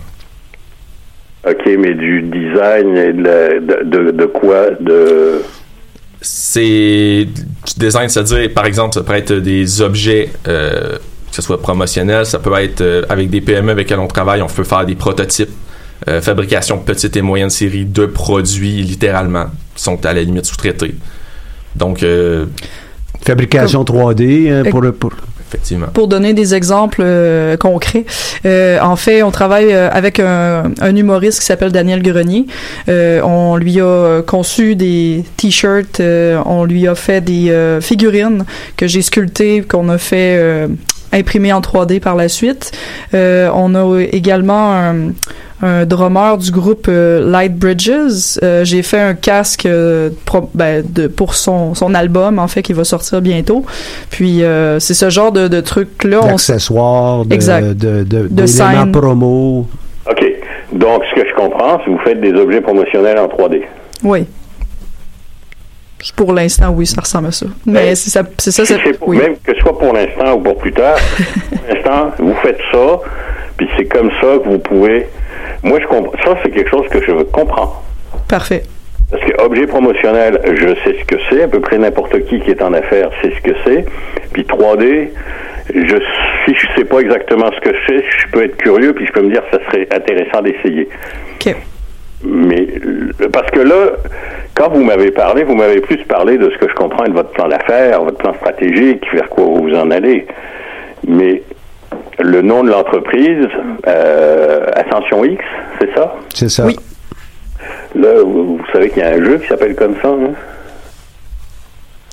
OK, 1.45 1.66
mais 1.66 1.95
du 1.95 2.23
design 2.23 2.97
et 2.97 3.12
de, 3.12 4.12
de 4.12 4.27
quoi? 4.27 4.71
De 4.81 5.42
c'est 6.23 7.27
du 7.27 7.73
design, 7.77 8.09
c'est-à-dire, 8.09 8.53
par 8.55 8.65
exemple, 8.65 8.95
ça 8.95 9.03
peut 9.03 9.15
être 9.15 9.33
des 9.33 9.81
objets, 9.81 10.31
euh, 10.47 10.99
que 11.29 11.35
ce 11.37 11.43
soit 11.43 11.61
promotionnel, 11.61 12.25
ça 12.25 12.39
peut 12.39 12.55
être 12.59 12.81
euh, 12.81 13.03
avec 13.09 13.29
des 13.29 13.41
PME 13.41 13.73
avec 13.73 13.89
lesquels 13.89 13.99
on 13.99 14.07
travaille, 14.07 14.41
on 14.41 14.47
peut 14.47 14.65
faire 14.65 14.87
des 14.87 14.95
prototypes, 14.95 15.51
euh, 16.09 16.21
fabrication 16.21 16.79
petite 16.79 17.17
et 17.17 17.23
moyenne 17.23 17.51
série 17.51 17.85
de 17.85 18.07
produits, 18.07 18.83
littéralement, 18.83 19.47
qui 19.75 19.83
sont 19.83 20.05
à 20.07 20.13
la 20.13 20.23
limite 20.23 20.47
sous-traités. 20.47 20.95
Donc... 21.75 22.05
Fabrication 23.25 23.85
3D 23.85 24.69
pour, 24.71 24.83
pour, 24.99 25.13
pour 25.95 26.09
donner 26.09 26.35
des 26.35 26.55
exemples 26.55 27.03
euh, 27.05 27.57
concrets, 27.57 28.05
euh, 28.47 28.79
en 28.81 28.97
fait, 28.97 29.23
on 29.23 29.31
travaille 29.31 29.73
euh, 29.73 29.88
avec 29.91 30.21
un, 30.21 30.71
humoriste 30.95 31.41
qui 31.41 31.47
s'appelle 31.47 31.73
Daniel 31.73 32.03
Grenier. 32.03 32.47
on 32.88 33.57
lui 33.57 33.81
a 33.81 34.23
conçu 34.23 34.77
des 34.77 35.25
t-shirts, 35.37 36.01
on 36.01 36.65
lui 36.65 36.87
a 36.87 36.95
fait 36.95 37.21
des 37.21 37.79
figurines 37.81 38.45
que 38.77 38.87
j'ai 38.87 39.03
sculptées, 39.03 39.62
qu'on 39.62 39.88
a 39.88 39.99
fait 39.99 40.69
imprimer 41.12 41.53
en 41.53 41.61
3D 41.61 42.01
par 42.01 42.16
la 42.16 42.29
suite. 42.29 42.72
on 43.12 43.75
a 43.75 44.01
également 44.01 44.72
un 44.75 45.12
un 45.62 45.87
drummer 45.87 46.37
du 46.38 46.51
groupe 46.51 46.87
euh, 46.88 47.25
Light 47.31 47.57
Bridges. 47.57 48.38
Euh, 48.42 48.64
j'ai 48.64 48.83
fait 48.83 48.98
un 48.98 49.14
casque 49.14 49.64
euh, 49.64 50.11
ben, 50.55 50.85
de, 50.87 51.07
pour 51.07 51.35
son, 51.35 51.75
son 51.75 51.94
album, 51.94 52.38
en 52.38 52.48
fait, 52.48 52.62
qui 52.62 52.72
va 52.72 52.85
sortir 52.85 53.22
bientôt. 53.22 53.64
Puis, 54.11 54.42
c'est 54.79 54.94
ce 54.94 55.09
genre 55.09 55.33
de, 55.33 55.48
de 55.48 55.61
truc-là. 55.61 56.20
D'accessoires, 56.20 57.25
de, 57.25 57.72
de, 57.72 58.03
de, 58.03 58.29
de 58.29 58.90
promo. 58.90 59.66
OK. 60.11 60.25
Donc, 60.72 61.03
ce 61.11 61.20
que 61.20 61.29
je 61.29 61.35
comprends, 61.35 61.79
c'est 61.79 61.85
que 61.85 61.90
vous 61.90 62.05
faites 62.05 62.20
des 62.20 62.33
objets 62.33 62.61
promotionnels 62.61 63.18
en 63.18 63.27
3D. 63.27 63.62
Oui. 64.03 64.27
Pour 66.17 66.33
l'instant, 66.33 66.71
oui, 66.71 66.87
ça 66.87 67.01
ressemble 67.01 67.29
à 67.29 67.33
ça. 67.33 67.47
Mais 67.67 67.95
c'est 67.95 68.11
ça, 68.11 68.23
c'est 68.38 68.51
ça. 68.51 68.75
oui. 69.07 69.19
Même 69.19 69.37
que 69.37 69.55
ce 69.55 69.61
soit 69.61 69.79
pour 69.79 69.93
l'instant 69.93 70.35
ou 70.35 70.41
pour 70.41 70.57
plus 70.59 70.73
tard, 70.73 70.97
pour 71.51 71.61
l'instant, 71.69 72.11
vous 72.19 72.35
faites 72.43 72.59
ça, 72.73 72.99
puis 73.57 73.69
c'est 73.77 73.87
comme 73.87 74.11
ça 74.21 74.38
que 74.43 74.49
vous 74.49 74.59
pouvez 74.59 75.07
moi, 75.62 75.79
je 75.81 75.87
comprends. 75.87 76.12
Ça, 76.25 76.37
c'est 76.43 76.51
quelque 76.51 76.71
chose 76.71 76.88
que 76.88 77.01
je 77.03 77.12
comprends. 77.25 77.83
Parfait. 78.29 78.62
Parce 79.11 79.23
que 79.25 79.43
objet 79.43 79.67
promotionnel, 79.67 80.41
je 80.45 80.69
sais 80.83 80.97
ce 80.99 81.05
que 81.05 81.17
c'est. 81.29 81.43
À 81.43 81.49
peu 81.49 81.61
près 81.61 81.79
n'importe 81.79 82.19
qui 82.27 82.41
qui 82.41 82.51
est 82.51 82.62
en 82.62 82.73
affaires 82.73 83.11
sait 83.21 83.33
ce 83.37 83.43
que 83.43 83.55
c'est. 83.65 83.85
Puis 84.33 84.43
3D, 84.43 85.11
je, 85.75 85.97
si 86.45 86.55
je 86.55 86.67
sais 86.77 86.85
pas 86.85 87.01
exactement 87.01 87.51
ce 87.53 87.61
que 87.61 87.77
c'est, 87.87 87.99
je 87.99 88.29
peux 88.33 88.45
être 88.45 88.57
curieux 88.57 88.95
puis 88.95 89.07
je 89.07 89.12
peux 89.12 89.23
me 89.23 89.31
dire 89.31 89.43
que 89.51 89.59
ça 89.59 89.65
serait 89.67 89.87
intéressant 89.95 90.41
d'essayer. 90.43 90.88
OK. 91.35 91.55
Mais 92.25 92.67
parce 93.33 93.51
que 93.51 93.61
là, 93.61 93.93
quand 94.55 94.71
vous 94.71 94.85
m'avez 94.85 95.11
parlé, 95.11 95.45
vous 95.45 95.55
m'avez 95.55 95.81
plus 95.81 95.99
parlé 96.05 96.39
de 96.39 96.51
ce 96.51 96.59
que 96.59 96.69
je 96.69 96.75
comprends 96.75 97.05
de 97.05 97.13
votre 97.13 97.31
plan 97.31 97.49
d'affaires, 97.49 98.03
votre 98.03 98.19
plan 98.19 98.35
stratégique, 98.35 99.05
vers 99.13 99.29
quoi 99.29 99.45
vous 99.45 99.75
en 99.75 99.91
allez. 99.91 100.27
Mais 101.07 101.43
le 102.19 102.43
nom 102.43 102.63
de 102.63 102.71
l'entreprise, 102.71 103.49
euh, 103.87 104.67
Ascension 104.75 105.25
X, 105.25 105.45
c'est 105.81 105.95
ça? 105.95 106.15
C'est 106.35 106.49
ça. 106.49 106.65
Oui. 106.67 106.77
Là, 107.95 108.23
vous, 108.25 108.57
vous 108.59 108.67
savez 108.73 108.89
qu'il 108.91 109.03
y 109.03 109.07
a 109.07 109.11
un 109.11 109.25
jeu 109.25 109.39
qui 109.39 109.49
s'appelle 109.49 109.75
comme 109.75 109.97
ça, 110.01 110.09
hein? 110.09 110.33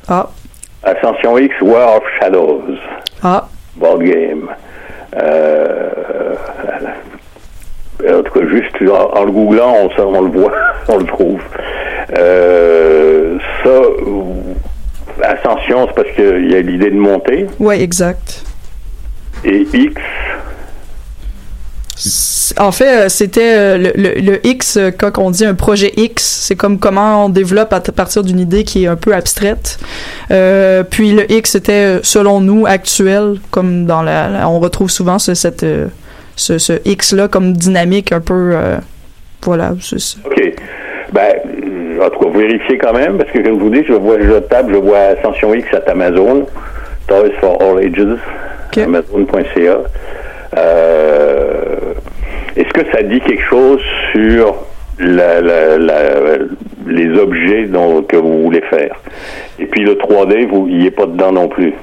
Ah. 0.07 0.29
Ascension 0.83 1.37
X 1.37 1.53
War 1.61 1.97
of 1.97 2.03
Shadows. 2.19 2.63
Ah. 3.23 3.47
Board 3.75 4.01
game. 4.03 4.49
Euh, 5.15 5.89
en 8.07 8.23
tout 8.23 8.39
cas, 8.39 8.45
juste 8.47 8.75
en, 8.91 9.17
en 9.19 9.25
le 9.25 9.31
googlant, 9.31 9.73
on, 9.83 9.89
ça, 9.91 10.05
on 10.05 10.21
le 10.21 10.31
voit, 10.31 10.51
on 10.87 10.97
le 10.97 11.05
trouve. 11.05 11.39
Euh, 12.17 13.37
ça, 13.63 13.69
euh, 13.69 15.23
Ascension, 15.23 15.87
c'est 15.87 15.95
parce 15.95 16.15
qu'il 16.15 16.51
y 16.51 16.55
a 16.55 16.61
l'idée 16.61 16.89
de 16.91 16.95
monter. 16.97 17.47
Oui, 17.59 17.75
exact. 17.81 18.43
Et 19.43 19.67
X, 19.73 19.93
En 22.57 22.71
fait, 22.71 23.05
euh, 23.05 23.09
c'était 23.09 23.53
euh, 23.57 23.77
le, 23.77 23.91
le- 23.95 24.19
le 24.21 24.47
X, 24.47 24.77
euh, 24.77 24.91
quand 24.97 25.17
on 25.17 25.29
dit 25.31 25.45
un 25.45 25.53
projet 25.53 25.91
X, 25.97 26.23
c'est 26.47 26.55
comme 26.55 26.79
comment 26.79 27.25
on 27.25 27.29
développe 27.29 27.71
à 27.73 27.79
partir 27.81 28.23
d'une 28.23 28.39
idée 28.39 28.63
qui 28.63 28.85
est 28.85 28.87
un 28.87 28.95
peu 28.95 29.13
abstraite. 29.13 29.77
Euh, 30.31 30.83
puis 30.83 31.11
le 31.11 31.29
X 31.31 31.55
était, 31.55 31.97
euh, 31.97 31.99
selon 32.01 32.39
nous, 32.41 32.65
actuel, 32.65 33.35
comme 33.51 33.85
dans 33.85 34.01
la, 34.01 34.47
on 34.49 34.59
retrouve 34.59 34.89
souvent 34.89 35.19
ce, 35.19 35.33
cette, 35.35 35.63
euh, 35.63 35.87
ce, 36.39 36.57
ce 36.57 36.73
X-là 36.85 37.27
comme 37.27 37.53
dynamique 37.53 38.11
un 38.11 38.21
peu, 38.21 38.51
euh, 38.53 38.77
voilà. 39.43 39.73
c'est 39.81 39.99
ça. 39.99 40.17
OK. 40.25 40.53
Ben, 41.11 41.33
en 42.01 42.09
tout 42.09 42.19
cas, 42.19 42.37
vérifiez 42.37 42.77
quand 42.77 42.93
même, 42.93 43.17
parce 43.17 43.31
que 43.31 43.39
comme 43.39 43.57
je 43.59 43.63
vous 43.63 43.69
dis, 43.69 43.83
je 43.87 43.93
vois, 43.93 44.19
je 44.21 44.39
tape, 44.39 44.67
je 44.69 44.75
vois 44.77 44.99
Ascension 45.17 45.53
X 45.53 45.67
à 45.73 45.91
Amazon, 45.91 46.45
Toys 47.07 47.31
for 47.39 47.61
All 47.61 47.79
Ages, 47.83 48.17
Amazon.ca. 48.77 49.77
Euh, 50.57 51.75
Est-ce 52.55 52.69
que 52.73 52.91
ça 52.91 53.01
dit 53.03 53.19
quelque 53.21 53.43
chose 53.43 53.79
sur 54.11 54.55
la- 54.99 55.39
la- 55.41 55.77
la- 55.77 56.37
les 56.87 57.17
objets 57.19 57.65
dont, 57.67 58.01
que 58.03 58.17
vous 58.17 58.43
voulez 58.43 58.61
faire? 58.69 58.95
Et 59.59 59.65
puis 59.65 59.83
le 59.83 59.95
3D, 59.95 60.45
vous 60.45 60.67
y 60.67 60.87
est 60.87 60.91
pas 60.91 61.05
dedans 61.05 61.31
non 61.31 61.47
plus. 61.47 61.73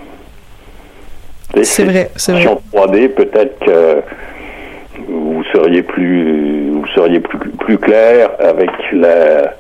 C'est 1.63 1.85
vrai, 1.85 2.11
c'est 2.17 2.33
vrai. 2.33 2.47
En 2.49 2.61
3D, 2.73 3.09
peut-être 3.09 3.59
que 3.65 4.03
vous 5.09 5.43
seriez 5.53 5.83
plus 5.83 6.71
vous 6.71 6.87
seriez 6.95 7.21
plus, 7.21 7.51
plus 7.51 7.79
clair 7.79 8.31
avec 8.39 8.71
la 8.93 9.55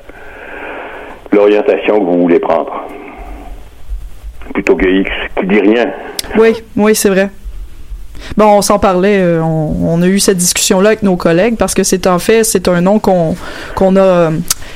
l'orientation 1.32 2.00
que 2.00 2.04
vous 2.04 2.22
voulez 2.22 2.38
prendre. 2.38 2.84
Plutôt 4.54 4.76
que 4.76 4.86
X 4.86 5.10
qui 5.38 5.46
dit 5.46 5.60
rien. 5.60 5.90
Oui, 6.38 6.54
oui, 6.76 6.94
c'est 6.94 7.10
vrai. 7.10 7.30
Bon, 8.36 8.46
on 8.46 8.62
s'en 8.62 8.78
parlait, 8.78 9.18
euh, 9.18 9.42
on, 9.42 9.76
on 9.82 10.02
a 10.02 10.06
eu 10.06 10.18
cette 10.18 10.38
discussion-là 10.38 10.90
avec 10.90 11.02
nos 11.02 11.16
collègues 11.16 11.56
parce 11.56 11.74
que 11.74 11.82
c'est 11.82 12.06
en 12.06 12.18
fait, 12.18 12.44
c'est 12.44 12.66
un 12.68 12.80
nom 12.80 12.98
qu'on 12.98 13.36
qu'on 13.74 13.96
a 13.96 14.00
euh, 14.00 14.30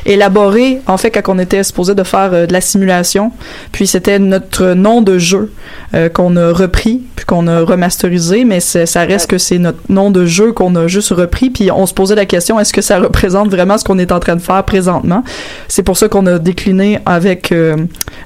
élaboré 0.06 0.80
en 0.86 0.96
fait 0.96 1.10
quand 1.10 1.34
on 1.34 1.38
était 1.38 1.62
supposé 1.62 1.94
de 1.94 2.02
faire 2.02 2.30
euh, 2.32 2.46
de 2.46 2.52
la 2.52 2.60
simulation. 2.60 3.32
Puis 3.72 3.86
c'était 3.86 4.18
notre 4.18 4.74
nom 4.74 5.02
de 5.02 5.18
jeu 5.18 5.52
euh, 5.94 6.08
qu'on 6.08 6.36
a 6.36 6.52
repris 6.52 7.02
puis 7.16 7.26
qu'on 7.26 7.46
a 7.46 7.60
remasterisé, 7.60 8.44
mais 8.44 8.60
ça 8.60 9.00
reste 9.02 9.28
que 9.28 9.38
c'est 9.38 9.58
notre 9.58 9.80
nom 9.88 10.10
de 10.10 10.24
jeu 10.24 10.52
qu'on 10.52 10.74
a 10.76 10.86
juste 10.86 11.10
repris. 11.10 11.50
Puis 11.50 11.70
on 11.70 11.86
se 11.86 11.94
posait 11.94 12.14
la 12.14 12.26
question 12.26 12.58
est-ce 12.60 12.72
que 12.72 12.80
ça 12.80 12.98
représente 12.98 13.50
vraiment 13.50 13.76
ce 13.76 13.84
qu'on 13.84 13.98
est 13.98 14.12
en 14.12 14.20
train 14.20 14.36
de 14.36 14.40
faire 14.40 14.62
présentement? 14.64 15.24
C'est 15.68 15.82
pour 15.82 15.96
ça 15.96 16.08
qu'on 16.08 16.26
a 16.26 16.38
décliné 16.38 17.00
avec 17.06 17.52
euh, 17.52 17.76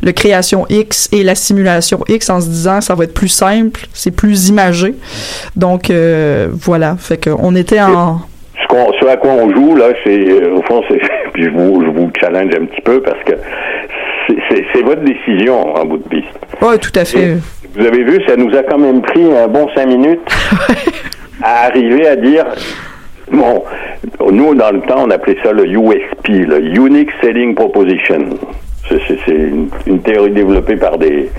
le 0.02 0.12
création 0.12 0.66
X 0.68 1.08
et 1.12 1.22
la 1.22 1.34
simulation 1.34 2.04
X 2.08 2.30
en 2.30 2.40
se 2.40 2.48
disant 2.48 2.80
ça 2.80 2.94
va 2.94 3.04
être 3.04 3.14
plus 3.14 3.28
simple, 3.28 3.86
c'est 3.94 4.10
plus 4.10 4.48
imagé. 4.48 4.94
Donc 5.56 5.90
euh, 5.90 6.48
voilà, 6.52 6.96
fait 6.98 7.22
qu'on 7.22 7.56
était 7.56 7.80
en 7.80 8.20
Ce, 9.00 9.06
à 9.06 9.16
quoi 9.16 9.30
on 9.32 9.50
joue, 9.54 9.76
là, 9.76 9.86
c'est, 10.04 10.28
euh, 10.30 10.56
au 10.56 10.62
fond, 10.62 10.82
c'est, 10.88 11.00
puis 11.32 11.44
je 11.44 11.50
vous, 11.50 11.82
je 11.84 11.90
vous 11.90 12.10
challenge 12.20 12.52
un 12.54 12.64
petit 12.66 12.80
peu 12.82 13.00
parce 13.00 13.22
que 13.24 13.32
c'est- 14.28 14.82
votre 14.82 15.02
décision 15.02 15.74
en 15.76 15.84
bout 15.84 15.98
de 15.98 16.08
piste. 16.08 16.28
Ouais, 16.60 16.76
tout 16.78 16.92
à 16.98 17.04
fait. 17.04 17.36
Vous 17.76 17.86
avez 17.86 18.02
vu, 18.04 18.18
ça 18.26 18.36
nous 18.36 18.54
a 18.56 18.62
quand 18.62 18.78
même 18.78 19.00
pris 19.02 19.24
un 19.34 19.48
bon 19.48 19.66
cinq 19.74 19.86
minutes 19.86 20.20
à 21.42 21.66
arriver 21.66 22.06
à 22.06 22.16
dire. 22.16 22.44
Bon, 23.32 23.64
nous, 24.30 24.54
dans 24.54 24.70
le 24.70 24.80
temps, 24.82 25.04
on 25.06 25.10
appelait 25.10 25.36
ça 25.42 25.52
le 25.52 25.66
USP, 25.66 26.28
le 26.46 26.60
Unique 26.60 27.10
Selling 27.22 27.54
Proposition. 27.54 28.18
C'est- 28.88 28.98
une, 29.28 29.68
une 29.86 30.00
théorie 30.02 30.30
développée 30.32 30.76
par 30.76 30.98
des, 30.98 31.30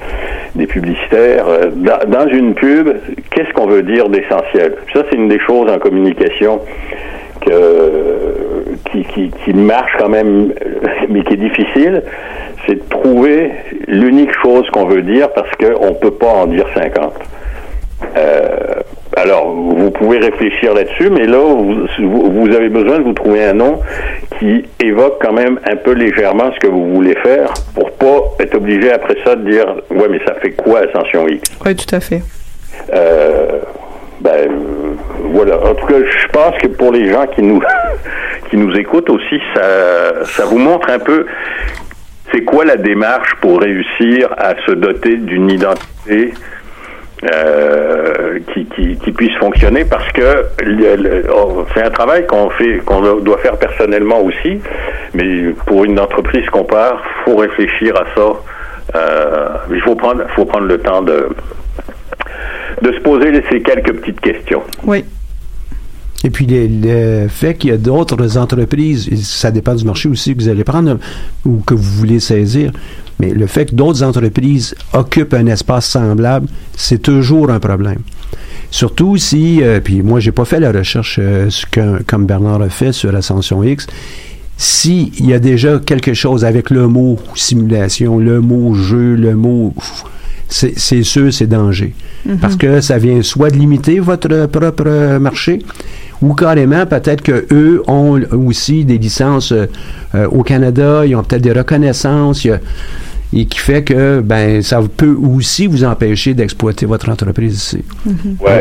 des 0.55 0.65
publicitaires. 0.65 1.45
Euh, 1.47 1.69
Dans, 1.75 1.99
dans 2.07 2.27
une 2.27 2.55
pub, 2.55 2.89
qu'est-ce 3.31 3.53
qu'on 3.53 3.67
veut 3.67 3.83
dire 3.83 4.09
d'essentiel? 4.09 4.75
Ça, 4.93 5.03
c'est 5.09 5.15
une 5.15 5.27
des 5.29 5.39
choses 5.39 5.69
en 5.71 5.77
communication 5.77 6.59
que, 7.41 8.65
qui, 8.91 9.03
qui, 9.05 9.31
qui 9.43 9.53
marche 9.53 9.91
quand 9.99 10.09
même, 10.09 10.53
mais 11.09 11.23
qui 11.23 11.33
est 11.33 11.37
difficile, 11.37 12.03
c'est 12.65 12.75
de 12.75 12.89
trouver 12.89 13.51
l'unique 13.87 14.31
chose 14.41 14.67
qu'on 14.71 14.85
veut 14.85 15.01
dire 15.01 15.29
parce 15.33 15.49
qu'on 15.57 15.89
ne 15.89 15.95
peut 15.95 16.11
pas 16.11 16.27
en 16.27 16.47
dire 16.47 16.65
50. 16.75 17.13
Euh, 18.17 18.49
alors, 19.17 19.49
vous 19.51 19.91
pouvez 19.91 20.17
réfléchir 20.17 20.73
là-dessus, 20.73 21.09
mais 21.09 21.25
là, 21.25 21.37
vous, 21.39 21.85
vous 21.99 22.31
vous 22.31 22.55
avez 22.55 22.69
besoin 22.69 22.99
de 22.99 23.03
vous 23.03 23.13
trouver 23.13 23.45
un 23.45 23.53
nom 23.53 23.79
qui 24.39 24.65
évoque 24.83 25.17
quand 25.21 25.31
même 25.31 25.59
un 25.69 25.75
peu 25.77 25.91
légèrement 25.93 26.51
ce 26.53 26.59
que 26.59 26.67
vous 26.67 26.93
voulez 26.93 27.15
faire 27.23 27.53
pour 27.73 27.91
pas 27.91 28.21
être 28.43 28.55
obligé 28.55 28.91
après 28.91 29.15
ça 29.23 29.35
de 29.35 29.49
dire 29.49 29.65
ouais 29.91 30.07
mais 30.09 30.19
ça 30.27 30.33
fait 30.41 30.51
quoi 30.51 30.79
Ascension 30.81 31.25
X? 31.27 31.49
Oui, 31.65 31.75
tout 31.75 31.95
à 31.95 31.99
fait. 32.01 32.21
euh, 32.93 33.59
ben 34.21 34.49
voilà. 35.31 35.59
En 35.59 35.75
tout 35.75 35.85
cas, 35.85 35.99
je 35.99 36.27
pense 36.27 36.57
que 36.59 36.67
pour 36.67 36.91
les 36.91 37.09
gens 37.09 37.25
qui 37.27 37.41
nous 37.41 37.61
qui 38.49 38.57
nous 38.57 38.73
écoutent 38.75 39.09
aussi, 39.09 39.39
ça 39.53 40.25
ça 40.25 40.45
vous 40.45 40.57
montre 40.57 40.89
un 40.89 40.99
peu 40.99 41.25
c'est 42.31 42.41
quoi 42.43 42.65
la 42.65 42.77
démarche 42.77 43.35
pour 43.41 43.61
réussir 43.61 44.29
à 44.37 44.55
se 44.65 44.71
doter 44.71 45.17
d'une 45.17 45.49
identité 45.49 46.33
euh, 47.33 48.39
qui, 48.53 48.65
qui, 48.65 48.97
qui 48.97 49.11
puisse 49.11 49.35
fonctionner 49.37 49.85
parce 49.85 50.11
que 50.11 50.45
c'est 51.73 51.81
un 51.81 51.89
travail 51.89 52.25
qu'on 52.27 52.49
fait 52.51 52.79
qu'on 52.85 53.01
doit 53.19 53.37
faire 53.37 53.57
personnellement 53.57 54.21
aussi 54.21 54.59
mais 55.13 55.53
pour 55.65 55.85
une 55.85 55.99
entreprise 55.99 56.45
qu'on 56.49 56.65
part 56.65 57.01
faut 57.23 57.37
réfléchir 57.37 57.95
à 57.95 58.05
ça 58.15 58.33
euh, 58.95 59.47
il 59.71 59.81
faut 59.81 59.95
prendre 59.95 60.23
faut 60.35 60.45
prendre 60.45 60.67
le 60.67 60.77
temps 60.77 61.01
de 61.01 61.29
de 62.85 62.93
se 62.93 62.99
poser 63.01 63.31
ces 63.49 63.61
quelques 63.61 63.93
petites 63.93 64.21
questions 64.21 64.61
Oui. 64.85 65.03
Et 66.23 66.29
puis 66.29 66.45
le, 66.47 66.67
le 67.23 67.27
fait 67.27 67.53
qu'il 67.55 67.69
y 67.69 67.73
a 67.73 67.77
d'autres 67.77 68.37
entreprises, 68.37 69.09
ça 69.23 69.51
dépend 69.51 69.75
du 69.75 69.85
marché 69.85 70.09
aussi 70.09 70.35
que 70.35 70.41
vous 70.41 70.49
allez 70.49 70.63
prendre 70.63 70.97
ou 71.45 71.57
que 71.65 71.73
vous 71.75 71.83
voulez 71.99 72.19
saisir, 72.19 72.71
mais 73.19 73.29
le 73.31 73.45
fait 73.47 73.67
que 73.67 73.75
d'autres 73.75 74.01
entreprises 74.03 74.75
occupent 74.93 75.33
un 75.35 75.45
espace 75.47 75.85
semblable, 75.87 76.47
c'est 76.75 77.01
toujours 77.01 77.49
un 77.51 77.59
problème. 77.59 77.99
Surtout 78.71 79.17
si, 79.17 79.61
euh, 79.61 79.79
puis 79.79 80.01
moi 80.01 80.19
j'ai 80.19 80.31
pas 80.31 80.45
fait 80.45 80.59
la 80.59 80.71
recherche 80.71 81.19
euh, 81.21 81.49
que- 81.71 82.01
comme 82.03 82.25
Bernard 82.25 82.61
a 82.61 82.69
fait 82.69 82.91
sur 82.91 83.15
Ascension 83.15 83.63
X, 83.63 83.85
s'il 84.57 85.25
y 85.25 85.33
a 85.33 85.39
déjà 85.39 85.79
quelque 85.79 86.13
chose 86.13 86.43
avec 86.43 86.69
le 86.71 86.87
mot 86.87 87.19
simulation, 87.35 88.17
le 88.17 88.41
mot 88.41 88.73
jeu, 88.73 89.15
le 89.15 89.35
mot 89.35 89.73
c'est 90.47 91.03
sûr, 91.03 91.33
c'est 91.33 91.47
danger. 91.47 91.93
Mhm. 92.25 92.37
Parce 92.37 92.55
que 92.55 92.81
ça 92.81 92.97
vient 92.97 93.21
soit 93.21 93.49
de 93.49 93.57
limiter 93.57 93.99
votre 93.99 94.45
propre 94.47 95.17
marché, 95.19 95.59
ou 96.21 96.33
carrément, 96.33 96.85
peut-être 96.85 97.21
que 97.21 97.45
eux 97.51 97.83
ont 97.87 98.19
aussi 98.47 98.85
des 98.85 98.97
licences 98.97 99.51
euh, 99.51 100.27
au 100.31 100.43
Canada, 100.43 101.05
ils 101.05 101.15
ont 101.15 101.23
peut-être 101.23 101.41
des 101.41 101.51
reconnaissances, 101.51 102.45
a- 102.45 102.59
et 103.33 103.45
qui 103.45 103.59
fait 103.59 103.83
que 103.83 104.21
ben 104.21 104.61
ça 104.61 104.79
peut 104.95 105.15
aussi 105.35 105.67
vous 105.67 105.83
empêcher 105.83 106.33
d'exploiter 106.33 106.85
votre 106.85 107.09
entreprise 107.09 107.55
ici. 107.55 107.83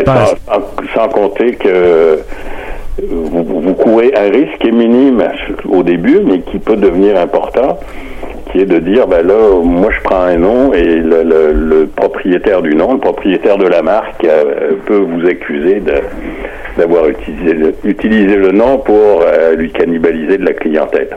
Passe. 0.05 0.31
sans, 0.47 0.55
sans- 0.55 0.63
sans 1.03 1.09
compter 1.11 1.55
que 1.55 2.19
vous, 3.09 3.61
vous 3.61 3.75
courez 3.75 4.13
un 4.17 4.31
risque 4.31 4.59
qui 4.61 4.69
est 4.69 4.73
minime 4.73 5.23
au 5.69 5.83
début, 5.83 6.21
mais 6.27 6.41
qui 6.41 6.59
peut 6.59 6.77
devenir 6.77 7.19
important, 7.21 7.79
qui 8.55 8.61
est 8.61 8.67
de 8.67 8.79
dire, 8.79 9.07
ben 9.09 9.27
là, 9.27 9.61
moi 9.63 9.91
je 9.95 10.01
prends 10.05 10.23
un 10.23 10.37
nom 10.39 10.73
et 10.73 10.83
le, 11.01 11.23
le- 11.25 11.53
le 11.53 11.87
propriétaire 11.89 12.63
du 12.63 12.75
nom, 12.75 12.93
le 12.95 13.01
propriétaire 13.01 13.59
de 13.59 13.67
la 13.67 13.83
marque, 13.83 14.25
euh, 14.25 14.77
peut 14.87 14.97
vous 14.99 15.27
accuser 15.27 15.81
de 15.81 15.95
d'avoir 16.79 17.09
utilisé 17.09 17.53
le, 17.55 17.75
utilisé 17.85 18.35
le 18.37 18.51
nom 18.53 18.79
pour 18.79 19.23
euh, 19.23 19.55
lui 19.57 19.71
cannibaliser 19.71 20.39
de 20.39 20.45
la 20.45 20.53
clientèle. 20.55 21.17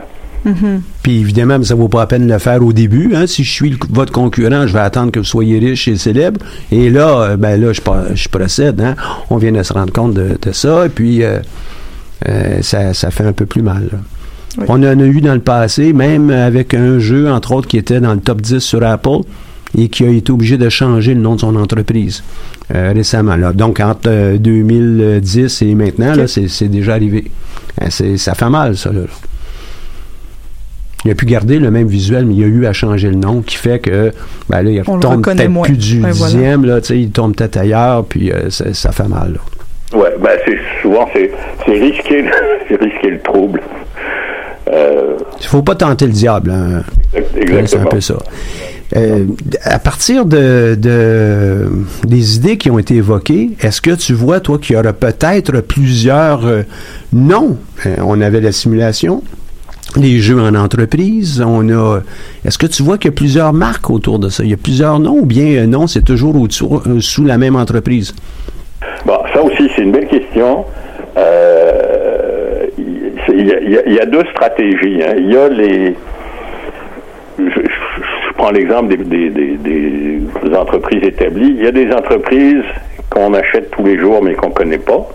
Puis 1.02 1.20
évidemment, 1.20 1.62
ça 1.64 1.74
vaut 1.74 1.88
pas 1.88 2.00
la 2.00 2.06
peine 2.06 2.26
de 2.26 2.32
le 2.32 2.38
faire 2.38 2.62
au 2.64 2.72
début. 2.72 3.10
Hein. 3.14 3.26
Si 3.26 3.42
je 3.44 3.52
suis 3.52 3.70
le- 3.70 3.76
votre 3.90 4.12
concurrent, 4.12 4.66
je 4.66 4.72
vais 4.72 4.78
attendre 4.80 5.10
que 5.12 5.18
vous 5.18 5.24
soyez 5.24 5.58
riche 5.58 5.88
et 5.88 5.96
célèbre. 5.96 6.40
Et 6.72 6.90
là, 6.90 7.22
euh, 7.32 7.36
ben 7.36 7.60
là, 7.60 7.72
je, 7.72 8.28
procède. 8.28 8.80
Hein. 8.80 8.94
On 9.30 9.36
vient 9.36 9.52
de 9.52 9.62
se 9.62 9.72
rendre 9.72 9.92
compte 9.92 10.14
de, 10.14 10.38
de 10.40 10.52
ça. 10.52 10.86
Et 10.86 10.90
puis, 10.90 11.22
euh, 11.24 11.38
euh, 12.28 12.62
ça, 12.62 12.94
ça 12.94 13.10
fait 13.10 13.24
un 13.24 13.32
peu 13.32 13.46
plus 13.46 13.62
mal. 13.62 13.88
là. 13.92 13.98
On 14.66 14.82
en 14.82 15.00
a 15.00 15.04
eu 15.04 15.20
dans 15.20 15.34
le 15.34 15.40
passé, 15.40 15.92
même 15.92 16.30
avec 16.30 16.74
un 16.74 16.98
jeu, 16.98 17.30
entre 17.30 17.52
autres, 17.52 17.68
qui 17.68 17.76
était 17.76 18.00
dans 18.00 18.14
le 18.14 18.20
top 18.20 18.40
10 18.40 18.58
sur 18.58 18.82
Apple 18.82 19.20
et 19.76 19.88
qui 19.88 20.04
a 20.04 20.08
été 20.08 20.32
obligé 20.32 20.56
de 20.56 20.68
changer 20.68 21.14
le 21.14 21.20
nom 21.20 21.34
de 21.34 21.40
son 21.40 21.54
entreprise 21.56 22.24
euh, 22.74 22.92
récemment. 22.94 23.36
Là. 23.36 23.52
Donc, 23.52 23.80
entre 23.80 24.08
euh, 24.08 24.38
2010 24.38 25.62
et 25.62 25.74
maintenant, 25.74 26.14
c'est, 26.26 26.68
déjà 26.68 26.94
arrivé. 26.94 27.24
Euh, 27.82 28.16
ça 28.16 28.34
fait 28.34 28.48
mal, 28.48 28.76
ça. 28.76 28.90
Là. 28.90 29.02
Il 31.04 31.12
a 31.12 31.14
pu 31.14 31.26
garder 31.26 31.58
le 31.58 31.70
même 31.70 31.86
visuel, 31.86 32.26
mais 32.26 32.34
il 32.34 32.44
a 32.44 32.46
eu 32.46 32.66
à 32.66 32.72
changer 32.72 33.08
le 33.08 33.16
nom, 33.16 33.40
qui 33.42 33.56
fait 33.56 33.78
que 33.78 34.12
ben 34.48 34.62
là, 34.62 34.70
il 34.70 34.82
On 34.88 34.98
tombe 34.98 35.22
peut-être 35.22 35.62
plus 35.62 35.76
du 35.76 36.00
voilà. 36.00 36.12
dixième, 36.12 36.64
là, 36.64 36.80
tu 36.80 36.88
sais, 36.88 36.98
il 36.98 37.10
tombe 37.10 37.36
peut-être 37.36 37.56
ailleurs, 37.56 38.04
puis 38.04 38.32
euh, 38.32 38.50
ça, 38.50 38.90
fait 38.90 39.06
mal. 39.06 39.34
Là. 39.34 39.98
Ouais, 39.98 40.14
ben 40.20 40.32
c'est 40.44 40.58
souvent 40.82 41.08
c'est 41.14 41.30
risquer 41.66 42.24
risquer 42.68 43.10
le 43.10 43.20
trouble. 43.20 43.62
Euh, 44.72 45.16
Il 45.40 45.46
faut 45.46 45.62
pas 45.62 45.74
tenter 45.74 46.06
le 46.06 46.12
diable. 46.12 46.50
Hein. 46.50 46.82
C'est 47.12 47.52
un 47.52 47.58
exactement. 47.58 47.84
peu 47.90 48.00
ça. 48.00 48.16
Euh, 48.96 49.26
à 49.64 49.78
partir 49.78 50.24
de, 50.24 50.74
de- 50.80 51.68
des 52.06 52.36
idées 52.36 52.56
qui 52.56 52.70
ont 52.70 52.78
été 52.78 52.94
évoquées, 52.96 53.50
est-ce 53.60 53.82
que 53.82 53.90
tu 53.90 54.14
vois, 54.14 54.40
toi, 54.40 54.58
qu'il 54.58 54.76
y 54.76 54.78
aura 54.78 54.92
peut-être 54.94 55.60
plusieurs 55.60 56.46
euh, 56.46 56.62
noms? 57.12 57.58
On 57.98 58.20
avait 58.22 58.40
la 58.40 58.50
simulation, 58.52 59.22
les 59.96 60.18
jeux 60.20 60.40
en 60.40 60.54
entreprise, 60.54 61.42
on 61.46 61.68
a... 61.68 62.00
Est-ce 62.46 62.56
que 62.56 62.66
tu 62.66 62.82
vois 62.82 62.96
qu'il 62.96 63.10
y 63.10 63.14
a 63.14 63.16
plusieurs 63.16 63.52
marques 63.52 63.90
autour 63.90 64.18
de 64.18 64.30
ça? 64.30 64.42
Il 64.42 64.50
y 64.50 64.54
a 64.54 64.58
plusieurs 64.58 64.98
noms 65.00 65.18
ou 65.20 65.26
bien 65.26 65.66
non, 65.66 65.86
c'est 65.86 66.02
toujours 66.02 66.48
sous 67.00 67.24
la 67.24 67.36
même 67.36 67.56
entreprise? 67.56 68.14
Bon, 69.04 69.18
ça 69.34 69.42
aussi, 69.42 69.68
c'est 69.76 69.82
une 69.82 69.92
belle 69.92 70.08
question. 70.08 70.64
Il 73.28 73.92
y, 73.92 74.00
a- 74.00 74.06
deux 74.06 74.24
stratégies. 74.32 75.02
hein. 75.02 75.14
Il 75.18 75.32
y 75.32 75.36
a 75.36 75.48
les. 75.48 75.94
Je, 77.38 78.32
prends 78.36 78.50
l'exemple 78.50 78.94
des, 78.96 80.20
entreprises 80.56 81.02
établies. 81.04 81.54
Il 81.58 81.64
y 81.64 81.66
a 81.66 81.72
des 81.72 81.90
entreprises 81.92 82.64
qu'on 83.10 83.34
achète 83.34 83.70
tous 83.70 83.84
les 83.84 83.98
jours 83.98 84.22
mais 84.22 84.34
qu'on 84.34 84.48
ne 84.48 84.54
connaît 84.54 84.78
pas. 84.78 85.08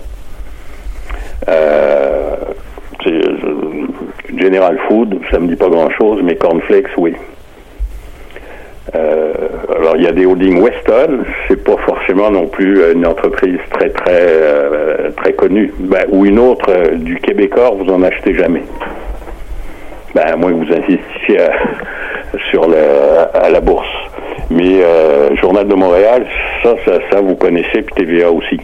Euh, 1.50 2.36
euh, 3.08 3.38
General 4.38 4.78
Food, 4.88 5.20
ça 5.32 5.40
me 5.40 5.48
dit 5.48 5.56
pas 5.56 5.70
grand-chose, 5.70 6.22
mais 6.24 6.36
Cornflakes, 6.36 6.88
oui. 6.98 7.14
Euh, 8.96 9.34
alors 9.80 9.96
il 9.96 10.04
y 10.04 10.08
a 10.08 10.12
des 10.12 10.26
holdings 10.26 10.60
Weston, 10.62 11.20
c'est 11.48 11.64
pas 11.64 11.78
forcément 11.86 12.30
non 12.30 12.48
plus 12.48 12.92
une 12.92 13.08
entreprise 13.08 13.58
très 13.72 13.90
très 13.90 14.12
euh, 14.12 15.10
très 15.16 15.34
connue. 15.34 15.74
Ben, 15.80 16.04
ou 16.10 16.26
une 16.26 16.38
autre 16.38 16.70
euh, 16.70 16.96
du 16.96 17.16
Québécois, 17.18 17.72
vous 17.78 17.90
en 17.92 18.04
achetez 18.04 18.34
jamais. 18.36 18.64
Ben, 20.14 20.24
à 20.34 20.36
moins 20.36 20.52
que 20.52 20.58
vous 20.66 20.74
insistiez 20.74 21.40
à- 21.42 21.54
sur 22.52 22.68
le, 22.68 22.76
à 23.34 23.50
la 23.50 23.62
bourse. 23.62 23.88
Mais 24.50 24.82
Journal 25.42 25.68
de 25.68 25.74
Montréal, 25.74 26.26
ça, 26.62 26.76
ça, 26.86 26.92
ça 27.12 27.22
vous 27.22 27.36
connaissez, 27.36 27.82
puis 27.82 27.96
TVA 28.06 28.30
aussi. 28.32 28.60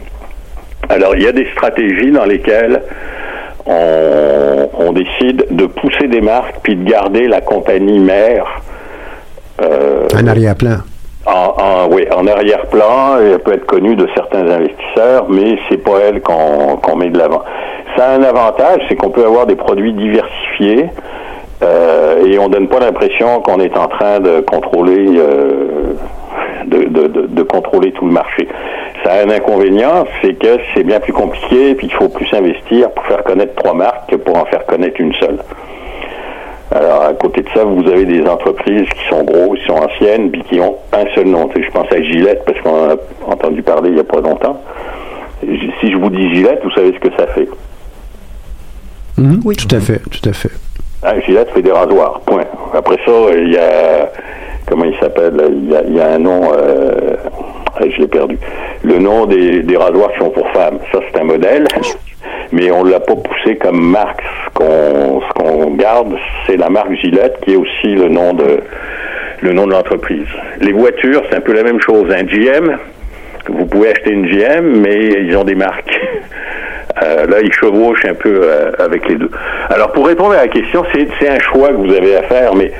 Alors 0.88 1.16
il 1.16 1.22
y 1.22 1.26
a 1.26 1.32
des 1.32 1.46
stratégies 1.52 2.10
dans 2.10 2.26
lesquelles 2.26 2.82
on, 3.66 4.68
on 4.78 4.92
décide 4.92 5.46
de 5.50 5.66
pousser 5.66 6.08
des 6.08 6.20
marques 6.20 6.56
puis 6.62 6.76
de 6.76 6.88
garder 6.88 7.26
la 7.26 7.40
compagnie 7.40 7.98
mère. 7.98 8.60
Euh, 9.62 10.06
Un 10.16 10.26
arrière-plan. 10.26 10.78
en, 11.26 11.30
en, 11.32 11.88
oui, 11.92 12.06
en 12.14 12.26
arrière-plan, 12.26 13.18
elle 13.20 13.38
peut 13.40 13.52
être 13.54 13.66
connue 13.66 13.96
de 13.96 14.08
certains 14.14 14.46
investisseurs, 14.48 15.26
mais 15.28 15.58
c'est 15.68 15.82
pas 15.82 15.98
elle 16.08 16.20
qu'on 16.22 16.96
met 16.96 17.10
de 17.10 17.18
l'avant. 17.18 17.42
Ça 17.96 18.06
a 18.06 18.14
un 18.16 18.22
avantage, 18.22 18.80
c'est 18.88 18.96
qu'on 18.96 19.10
peut 19.10 19.24
avoir 19.24 19.46
des 19.46 19.56
produits 19.56 19.92
diversifiés 19.92 20.86
euh, 21.62 22.24
et 22.24 22.38
on 22.38 22.48
donne 22.48 22.68
pas 22.68 22.78
l'impression 22.80 23.40
qu'on 23.42 23.60
est 23.60 23.76
en 23.76 23.88
train 23.88 24.20
de 24.20 24.40
contrôler 24.40 25.18
euh, 25.18 25.94
de, 26.66 26.84
de, 26.84 27.06
de, 27.08 27.26
de 27.26 27.42
contrôler 27.42 27.92
tout 27.92 28.06
le 28.06 28.12
marché. 28.12 28.48
Ça 29.04 29.12
a 29.14 29.24
un 29.26 29.30
inconvénient, 29.30 30.04
c'est 30.22 30.34
que 30.34 30.58
c'est 30.74 30.84
bien 30.84 31.00
plus 31.00 31.12
compliqué, 31.12 31.74
puis 31.74 31.86
il 31.88 31.92
faut 31.92 32.08
plus 32.08 32.28
investir 32.32 32.90
pour 32.92 33.04
faire 33.06 33.24
connaître 33.24 33.54
trois 33.56 33.74
marques 33.74 34.10
que 34.10 34.16
pour 34.16 34.36
en 34.36 34.44
faire 34.46 34.64
connaître 34.66 35.00
une 35.00 35.12
seule. 35.14 35.38
Alors, 36.72 37.02
à 37.02 37.12
côté 37.14 37.42
de 37.42 37.48
ça, 37.52 37.64
vous 37.64 37.84
avez 37.88 38.04
des 38.04 38.22
entreprises 38.26 38.88
qui 38.90 39.08
sont 39.08 39.24
grosses, 39.24 39.58
qui 39.58 39.66
sont 39.66 39.74
anciennes, 39.74 40.30
puis 40.30 40.42
qui 40.44 40.60
ont 40.60 40.76
un 40.92 41.04
seul 41.14 41.26
nom. 41.26 41.48
Je 41.54 41.70
pense 41.70 41.90
à 41.92 42.00
Gillette, 42.00 42.44
parce 42.44 42.60
qu'on 42.60 42.86
en 42.86 42.90
a 42.90 42.96
entendu 43.26 43.62
parler 43.62 43.88
il 43.90 43.94
n'y 43.94 44.00
a 44.00 44.04
pas 44.04 44.20
longtemps. 44.20 44.60
Si 45.42 45.90
je 45.90 45.96
vous 45.96 46.10
dis 46.10 46.32
Gillette, 46.34 46.60
vous 46.62 46.70
savez 46.70 46.92
ce 46.92 46.98
que 47.08 47.14
ça 47.16 47.26
fait. 47.28 47.48
Mhm, 49.18 49.40
Tout 49.42 49.74
à 49.76 49.80
fait, 49.80 49.98
tout 50.10 50.28
à 50.28 50.32
fait. 50.32 50.50
Hein, 51.02 51.14
Gillette 51.26 51.50
fait 51.50 51.62
des 51.62 51.72
rasoirs, 51.72 52.20
point. 52.20 52.44
Après 52.74 52.96
ça, 53.04 53.12
il 53.36 53.52
y 53.52 53.56
a... 53.58 54.10
Comment 54.70 54.84
il 54.84 54.96
s'appelle 55.00 55.34
il 55.50 55.94
y, 55.94 56.00
a, 56.00 56.12
un 56.12 56.18
nom... 56.18 56.52
Euh, 56.54 57.16
je 57.80 58.00
l'ai 58.00 58.06
perdu. 58.06 58.38
Le 58.84 58.98
nom 58.98 59.26
des, 59.26 59.76
rasoirs 59.76 60.12
qui 60.12 60.18
sont 60.20 60.30
pour 60.30 60.48
femmes. 60.52 60.78
Ça, 60.92 61.00
c'est 61.10 61.20
un 61.20 61.24
modèle. 61.24 61.66
Mais 62.52 62.70
on 62.70 62.84
l'a 62.84 63.00
pas 63.00 63.16
poussé 63.16 63.56
comme 63.56 63.80
marque. 63.80 64.22
Ce 64.54 65.32
qu'on 65.34 65.70
garde, 65.72 66.16
c'est 66.46 66.56
la 66.56 66.68
marque 66.68 66.94
Gillette, 66.94 67.38
qui 67.42 67.52
est 67.54 67.56
aussi 67.56 67.94
le 67.94 68.08
nom 68.08 68.32
de 68.34 68.60
le 69.42 69.52
nom 69.52 69.66
de 69.66 69.72
l'entreprise. 69.72 70.26
Les 70.60 70.72
voitures, 70.72 71.22
c'est 71.30 71.36
un 71.36 71.40
peu 71.40 71.54
la 71.54 71.62
même 71.62 71.80
chose. 71.80 72.12
Un 72.12 72.24
GM, 72.24 72.76
vous 73.48 73.66
pouvez 73.66 73.90
acheter 73.90 74.10
une 74.10 74.26
GM, 74.26 74.80
mais 74.80 74.98
ils 75.22 75.36
ont 75.36 75.44
des 75.44 75.54
marques. 75.54 75.98
Euh, 77.04 77.24
là, 77.26 77.36
ils 77.40 77.52
chevauchent 77.52 78.04
un 78.04 78.14
peu 78.14 78.40
euh, 78.42 78.72
avec 78.78 79.08
les 79.08 79.14
deux. 79.14 79.30
Alors, 79.70 79.92
pour 79.92 80.08
répondre 80.08 80.32
à 80.32 80.42
la 80.42 80.48
question, 80.48 80.84
c'est 80.92 81.28
un 81.28 81.38
choix 81.38 81.68
que 81.68 81.74
vous 81.74 81.94
avez 81.94 82.16
à 82.16 82.22
faire, 82.24 82.54
mais 82.54 82.72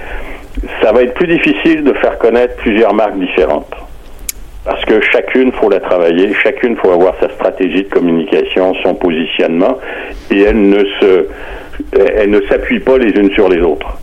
ça 0.83 0.93
va 0.93 1.03
être 1.03 1.15
plus 1.15 1.27
difficile 1.27 1.85
de 1.85 1.93
faire 1.95 2.19
connaître 2.19 2.57
plusieurs 2.57 2.95
marques 2.95 3.19
différentes. 3.19 3.75
Parce 4.65 4.85
que 4.85 5.01
chacune, 5.01 5.53
faut 5.53 5.71
la 5.71 5.81
travailler, 5.81 6.35
chacune, 6.35 6.77
faut 6.77 6.91
avoir 6.91 7.15
sa 7.19 7.31
stratégie 7.31 7.85
de 7.85 7.89
communication, 7.89 8.75
son 8.83 8.95
positionnement, 8.95 9.79
et 10.31 10.43
elle 10.43 10.69
ne 10.69 10.85
se, 11.01 11.27
elle 11.97 12.31
ne 12.31 12.41
s'appuie 12.43 12.81
pas 12.81 12.99
les 12.99 13.11
unes 13.11 13.31
sur 13.33 13.49
les 13.49 13.61
autres. 13.63 13.99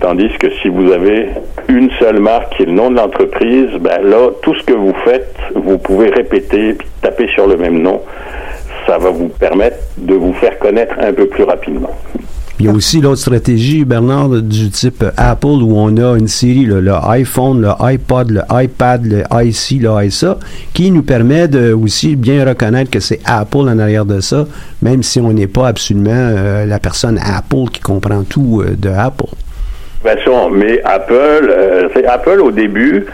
Tandis 0.00 0.30
que 0.38 0.50
si 0.62 0.68
vous 0.68 0.90
avez 0.90 1.28
une 1.68 1.90
seule 2.00 2.18
marque 2.18 2.56
qui 2.56 2.62
est 2.62 2.66
le 2.66 2.72
nom 2.72 2.90
de 2.90 2.96
l'entreprise, 2.96 3.68
ben 3.80 4.02
là, 4.02 4.30
tout 4.42 4.54
ce 4.54 4.64
que 4.64 4.72
vous 4.72 4.94
faites, 5.04 5.36
vous 5.54 5.78
pouvez 5.78 6.10
répéter, 6.10 6.72
puis 6.72 6.88
taper 7.00 7.28
sur 7.28 7.46
le 7.46 7.56
même 7.56 7.80
nom. 7.80 8.00
Ça 8.86 8.98
va 8.98 9.10
vous 9.10 9.28
permettre 9.28 9.76
de 9.98 10.14
vous 10.14 10.32
faire 10.34 10.58
connaître 10.58 10.94
un 10.98 11.12
peu 11.12 11.26
plus 11.26 11.44
rapidement. 11.44 11.94
Il 12.60 12.66
y 12.66 12.68
a 12.68 12.72
aussi 12.72 13.00
l'autre 13.00 13.16
stratégie, 13.22 13.86
Bernard, 13.86 14.28
du 14.28 14.68
type 14.68 15.02
Apple, 15.16 15.46
où 15.46 15.78
on 15.78 15.96
a 15.96 16.18
une 16.18 16.28
série, 16.28 16.66
le, 16.66 16.82
le 16.82 16.92
iPhone, 17.08 17.62
le 17.62 17.70
iPod, 17.82 18.30
le 18.30 18.42
iPad, 18.50 19.02
le 19.06 19.22
IC, 19.32 19.80
le 19.80 20.04
ISA, 20.04 20.36
qui 20.74 20.90
nous 20.90 21.02
permet 21.02 21.48
de 21.48 21.72
aussi 21.72 22.16
bien 22.16 22.44
reconnaître 22.46 22.90
que 22.90 23.00
c'est 23.00 23.20
Apple 23.24 23.60
en 23.60 23.78
arrière 23.78 24.04
de 24.04 24.20
ça, 24.20 24.44
même 24.82 25.02
si 25.02 25.20
on 25.20 25.32
n'est 25.32 25.46
pas 25.46 25.68
absolument 25.68 26.10
euh, 26.12 26.66
la 26.66 26.78
personne 26.78 27.18
Apple 27.18 27.70
qui 27.72 27.80
comprend 27.80 28.24
tout 28.24 28.60
euh, 28.62 28.76
de 28.76 28.90
Apple. 28.90 29.24
Ben, 30.04 30.16
mais 30.52 30.82
Apple, 30.84 31.14
euh, 31.50 31.88
Apple 32.10 32.40
au 32.42 32.50
début, 32.50 33.06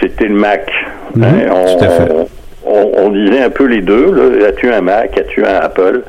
c'était 0.00 0.26
le 0.26 0.34
Mac. 0.34 0.68
On, 1.14 1.20
tout 1.20 1.84
à 1.84 1.88
fait. 1.90 2.12
on- 2.12 2.39
on 2.72 3.10
disait 3.10 3.42
un 3.42 3.50
peu 3.50 3.64
les 3.64 3.82
deux. 3.82 4.12
Là. 4.12 4.48
As-tu 4.48 4.70
un 4.70 4.80
Mac, 4.80 5.16
as-tu 5.18 5.44
un 5.44 5.54
Apple? 5.54 6.02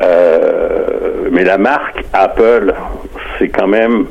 Euh, 0.00 1.28
Mais 1.30 1.44
la 1.44 1.58
marque 1.58 2.04
Apple, 2.12 2.72
c'est 3.38 3.48
quand 3.48 3.66
même 3.66 4.06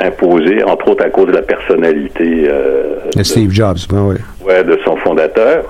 imposé, 0.00 0.62
entre 0.64 0.88
autres 0.88 1.04
à 1.04 1.10
cause 1.10 1.26
de 1.26 1.32
la 1.32 1.42
personnalité 1.42 2.48
euh, 2.48 2.96
De 3.14 3.22
Steve 3.22 3.50
Jobs, 3.50 3.78
ben 3.90 4.02
ouais. 4.02 4.16
ouais, 4.44 4.64
de 4.64 4.78
son 4.84 4.96
fondateur. 4.96 5.64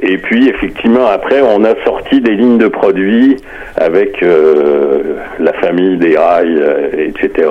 Et 0.00 0.18
puis, 0.18 0.48
effectivement, 0.48 1.06
après, 1.06 1.42
on 1.42 1.64
a 1.64 1.74
sorti 1.84 2.20
des 2.20 2.32
lignes 2.32 2.58
de 2.58 2.68
produits 2.68 3.36
avec 3.76 4.22
euh, 4.22 5.02
la 5.38 5.52
famille 5.54 5.96
des 5.98 6.16
rails, 6.16 6.58
euh, 6.58 7.08
etc. 7.08 7.48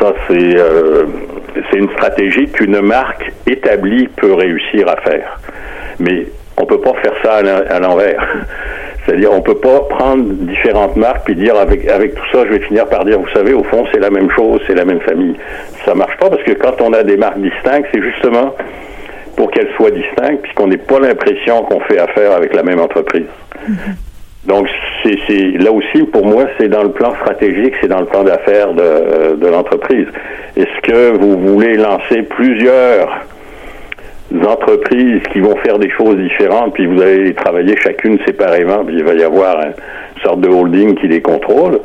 Ça, 0.00 0.12
c'est 0.28 0.56
c'est 1.70 1.78
une 1.78 1.88
stratégie 1.92 2.48
qu'une 2.48 2.80
marque 2.80 3.32
établie 3.46 4.08
peut 4.08 4.34
réussir 4.34 4.88
à 4.88 4.96
faire. 4.96 5.40
Mais 5.98 6.26
on 6.60 6.66
peut 6.66 6.80
pas 6.80 6.94
faire 7.02 7.12
ça 7.22 7.34
à 7.36 7.42
l'en- 7.42 7.66
à 7.68 7.78
l'envers. 7.80 8.26
C'est-à-dire, 9.06 9.32
on 9.32 9.40
peut 9.40 9.54
pas 9.58 9.80
prendre 9.88 10.24
différentes 10.24 10.96
marques 10.96 11.24
puis 11.26 11.36
dire 11.36 11.56
avec 11.56 11.88
avec 11.88 12.14
tout 12.16 12.24
ça, 12.32 12.44
je 12.46 12.52
vais 12.54 12.60
finir 12.60 12.86
par 12.86 13.04
dire, 13.04 13.20
vous 13.20 13.28
savez, 13.28 13.52
au 13.54 13.62
fond, 13.62 13.84
c'est 13.92 14.00
la 14.00 14.10
même 14.10 14.28
chose, 14.32 14.60
c'est 14.66 14.74
la 14.74 14.84
même 14.84 15.00
famille. 15.00 15.36
Ça 15.84 15.94
marche 15.94 16.16
pas 16.18 16.28
parce 16.28 16.42
que 16.42 16.52
quand 16.52 16.80
on 16.80 16.92
a 16.92 17.04
des 17.04 17.16
marques 17.16 17.38
distinctes, 17.40 17.86
c'est 17.94 18.02
justement 18.02 18.54
pour 19.36 19.50
qu'elles 19.52 19.68
soient 19.76 19.90
distinctes, 19.92 20.42
puisqu'on 20.42 20.66
n'ait 20.66 20.76
pas 20.78 20.98
l'impression 20.98 21.62
qu'on 21.64 21.78
fait 21.80 21.98
affaire 21.98 22.32
avec 22.32 22.52
la 22.54 22.62
même 22.64 22.80
entreprise. 22.80 23.26
Donc, 24.44 24.66
c'est 25.02 25.18
c'est- 25.26 25.58
là 25.62 25.70
aussi, 25.72 26.02
pour 26.04 26.24
moi, 26.26 26.44
c'est 26.58 26.68
dans 26.68 26.82
le 26.82 26.90
plan 26.90 27.14
stratégique, 27.16 27.74
c'est 27.80 27.88
dans 27.88 28.00
le 28.00 28.06
plan 28.06 28.24
d'affaires 28.24 28.72
de, 28.72 29.36
de 29.36 29.46
l'entreprise. 29.48 30.06
Est-ce 30.56 30.80
que 30.82 31.16
vous 31.16 31.36
voulez 31.38 31.74
lancer 31.76 32.22
plusieurs 32.22 33.24
entreprises 34.44 35.22
qui 35.32 35.40
vont 35.40 35.56
faire 35.56 35.78
des 35.78 35.90
choses 35.90 36.16
différentes, 36.16 36.74
puis 36.74 36.86
vous 36.86 37.00
allez 37.00 37.24
les 37.24 37.34
travailler 37.34 37.76
chacune 37.76 38.18
séparément, 38.26 38.84
puis 38.84 38.96
il 38.98 39.04
va 39.04 39.14
y 39.14 39.22
avoir 39.22 39.58
un- 39.58 39.68
une 40.16 40.22
sorte 40.22 40.40
de 40.40 40.48
holding 40.48 40.94
qui 40.96 41.08
les 41.08 41.20
contrôle, 41.20 41.78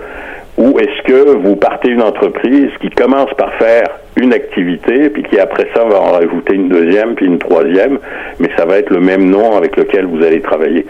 ou 0.57 0.77
est-ce 0.79 1.01
que 1.03 1.37
vous 1.37 1.55
partez 1.55 1.89
une 1.89 2.01
entreprise 2.01 2.69
qui 2.81 2.89
commence 2.89 3.33
par 3.37 3.53
faire 3.55 3.83
une 4.17 4.33
activité, 4.33 5.09
puis 5.09 5.23
qui 5.23 5.39
après 5.39 5.67
ça 5.73 5.83
va 5.85 5.99
en 5.99 6.11
rajouter 6.11 6.55
une 6.55 6.67
deuxième, 6.69 7.15
puis 7.15 7.25
une 7.25 7.39
troisième, 7.39 7.99
mais 8.39 8.49
ça 8.57 8.65
va 8.65 8.77
être 8.79 8.89
le 8.89 8.99
même 8.99 9.29
nom 9.29 9.55
avec 9.55 9.77
lequel 9.77 10.05
vous 10.05 10.23
allez 10.23 10.41
travailler? 10.41 10.85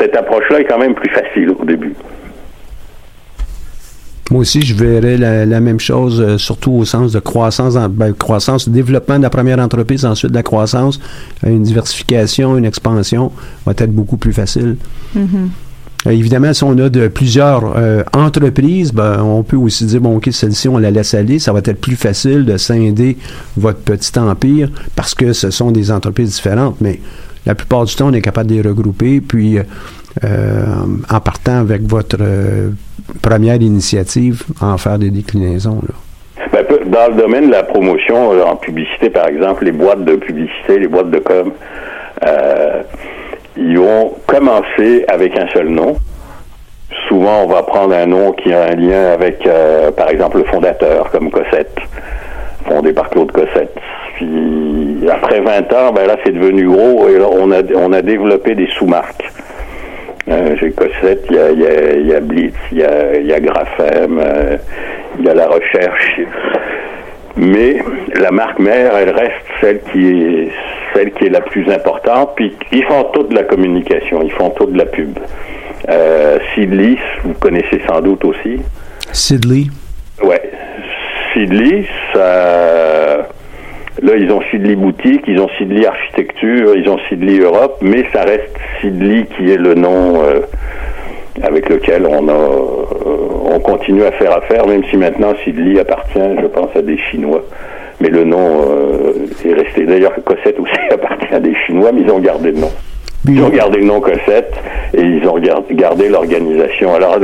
Cette 0.00 0.16
approche-là 0.16 0.60
est 0.60 0.64
quand 0.64 0.78
même 0.78 0.94
plus 0.94 1.10
facile 1.10 1.50
au 1.58 1.64
début. 1.64 1.94
Moi 4.30 4.40
aussi, 4.40 4.62
je 4.62 4.74
verrais 4.74 5.18
la, 5.18 5.60
même 5.60 5.78
chose, 5.78 6.20
euh, 6.20 6.38
surtout 6.38 6.72
au 6.72 6.84
sens 6.84 7.12
de 7.12 7.20
croissance, 7.20 7.74
ben, 7.90 8.14
croissance, 8.14 8.68
développement 8.68 9.18
de 9.18 9.22
la 9.22 9.30
première 9.30 9.58
entreprise, 9.58 10.06
ensuite 10.06 10.30
de 10.30 10.36
la 10.36 10.42
croissance, 10.42 10.98
une 11.46 11.62
diversification, 11.62 12.56
une 12.56 12.64
expansion 12.64 13.32
va 13.66 13.72
être 13.76 13.92
beaucoup 13.92 14.16
plus 14.16 14.32
facile. 14.32 14.76
Mm-hmm. 15.14 15.48
Euh, 16.06 16.10
évidemment, 16.10 16.52
si 16.52 16.64
on 16.64 16.76
a 16.78 16.88
de 16.88 17.08
plusieurs 17.08 17.76
euh, 17.76 18.02
entreprises, 18.12 18.92
ben, 18.92 19.22
on 19.22 19.42
peut 19.42 19.56
aussi 19.56 19.86
dire, 19.86 20.00
bon, 20.00 20.16
OK, 20.16 20.28
celle-ci, 20.30 20.68
on 20.68 20.78
la 20.78 20.90
laisse 20.90 21.14
aller. 21.14 21.38
Ça 21.38 21.52
va 21.52 21.60
être 21.60 21.80
plus 21.80 21.96
facile 21.96 22.44
de 22.44 22.56
scinder 22.56 23.16
votre 23.56 23.80
petit 23.80 24.18
empire 24.18 24.70
parce 24.96 25.14
que 25.14 25.32
ce 25.32 25.50
sont 25.50 25.70
des 25.70 25.90
entreprises 25.90 26.34
différentes. 26.34 26.80
Mais 26.80 27.00
la 27.46 27.54
plupart 27.54 27.84
du 27.84 27.94
temps, 27.94 28.08
on 28.08 28.12
est 28.12 28.22
capable 28.22 28.50
de 28.50 28.54
les 28.56 28.62
regrouper. 28.62 29.20
Puis, 29.20 29.58
euh, 30.24 30.64
en 31.10 31.20
partant 31.20 31.58
avec 31.58 31.82
votre 31.82 32.18
première 33.22 33.60
initiative, 33.60 34.42
en 34.60 34.76
faire 34.78 34.98
des 34.98 35.10
déclinaisons. 35.10 35.80
Ben, 36.52 36.64
dans 36.86 37.08
le 37.08 37.14
domaine 37.14 37.46
de 37.46 37.52
la 37.52 37.62
promotion 37.62 38.30
en 38.42 38.56
publicité, 38.56 39.10
par 39.10 39.28
exemple, 39.28 39.64
les 39.64 39.72
boîtes 39.72 40.04
de 40.04 40.16
publicité, 40.16 40.78
les 40.78 40.88
boîtes 40.88 41.10
de 41.10 41.18
com, 41.18 41.52
ils 43.56 43.78
ont 43.78 44.12
commencé 44.26 45.04
avec 45.08 45.38
un 45.38 45.46
seul 45.48 45.68
nom. 45.68 45.96
Souvent, 47.08 47.44
on 47.44 47.46
va 47.46 47.62
prendre 47.62 47.94
un 47.94 48.06
nom 48.06 48.32
qui 48.32 48.52
a 48.52 48.64
un 48.64 48.74
lien 48.74 49.12
avec, 49.12 49.46
euh, 49.46 49.90
par 49.90 50.08
exemple, 50.08 50.38
le 50.38 50.44
fondateur, 50.44 51.10
comme 51.10 51.30
Cossette, 51.30 51.76
fondé 52.66 52.92
par 52.92 53.10
Claude 53.10 53.30
Cossette. 53.32 53.74
Puis, 54.16 55.08
après 55.10 55.40
20 55.40 55.72
ans, 55.72 55.92
ben 55.92 56.06
là, 56.06 56.16
c'est 56.24 56.32
devenu 56.32 56.68
gros 56.68 57.08
et 57.08 57.18
là, 57.18 57.26
on 57.30 57.50
a, 57.50 57.62
on 57.76 57.92
a 57.92 58.02
développé 58.02 58.54
des 58.54 58.68
sous-marques. 58.78 59.24
Euh, 60.28 60.56
j'ai 60.58 60.70
Cossette, 60.70 61.26
il 61.28 61.36
y 61.36 61.38
a, 61.38 61.50
y, 61.50 61.66
a, 61.66 61.96
y 61.96 62.14
a, 62.14 62.20
Blitz, 62.20 62.54
il 62.72 62.78
y 62.78 62.84
a, 62.84 63.18
y 63.18 63.32
a 63.32 63.40
Graphème, 63.40 64.18
euh, 64.18 64.56
il 65.18 65.24
y 65.26 65.28
a 65.28 65.34
la 65.34 65.48
recherche. 65.48 66.20
Mais 67.36 67.76
la 68.18 68.30
marque 68.30 68.58
mère, 68.58 68.96
elle 68.96 69.10
reste 69.10 69.44
celle 69.60 69.80
qui 69.92 70.06
est 70.08 70.52
celle 70.94 71.12
qui 71.12 71.26
est 71.26 71.30
la 71.30 71.40
plus 71.40 71.68
importante. 71.70 72.30
Puis 72.36 72.54
ils 72.72 72.84
font 72.84 73.04
toute 73.12 73.32
la 73.32 73.42
communication, 73.42 74.22
ils 74.22 74.32
font 74.32 74.50
toute 74.50 74.74
la 74.76 74.86
pub. 74.86 75.18
Euh, 75.88 76.38
Sidley, 76.54 76.96
vous 77.24 77.34
connaissez 77.34 77.82
sans 77.88 78.00
doute 78.00 78.24
aussi. 78.24 78.60
Sidley. 79.12 79.64
Ouais. 80.22 80.50
Sidley, 81.32 81.84
ça. 82.14 83.13
Là, 84.02 84.16
ils 84.16 84.30
ont 84.32 84.40
Sidley 84.50 84.74
Boutique, 84.74 85.22
ils 85.28 85.40
ont 85.40 85.48
Sidley 85.56 85.86
Architecture, 85.86 86.76
ils 86.76 86.88
ont 86.88 86.98
Sidley 87.08 87.38
Europe, 87.38 87.78
mais 87.80 88.04
ça 88.12 88.22
reste 88.22 88.56
Sidley 88.80 89.26
qui 89.36 89.50
est 89.50 89.56
le 89.56 89.74
nom 89.74 90.22
euh, 90.22 90.40
avec 91.42 91.68
lequel 91.68 92.06
on 92.06 92.28
a, 92.28 92.32
euh, 92.32 93.52
on 93.52 93.60
continue 93.60 94.04
à 94.04 94.12
faire 94.12 94.36
affaire, 94.36 94.66
même 94.66 94.82
si 94.90 94.96
maintenant 94.96 95.32
Sidley 95.44 95.78
appartient, 95.78 96.18
je 96.40 96.46
pense, 96.46 96.74
à 96.74 96.82
des 96.82 96.98
Chinois 96.98 97.44
mais 98.00 98.08
le 98.08 98.24
nom 98.24 98.62
euh, 98.68 99.26
est 99.44 99.54
resté. 99.54 99.84
D'ailleurs, 99.84 100.12
Cossette 100.24 100.58
aussi 100.58 100.72
appartient 100.90 101.32
à 101.32 101.40
des 101.40 101.54
Chinois, 101.66 101.92
mais 101.92 102.02
ils 102.02 102.10
ont 102.10 102.18
gardé 102.18 102.50
le 102.50 102.58
nom. 102.58 102.70
Ils 103.26 103.42
ont 103.42 103.48
gardé 103.48 103.78
le 103.78 103.86
nom 103.86 104.00
Cossette 104.00 104.52
et 104.92 105.00
ils 105.00 105.26
ont 105.26 105.40
gardé 105.70 106.08
l'organisation. 106.08 106.94
Alors, 106.94 107.18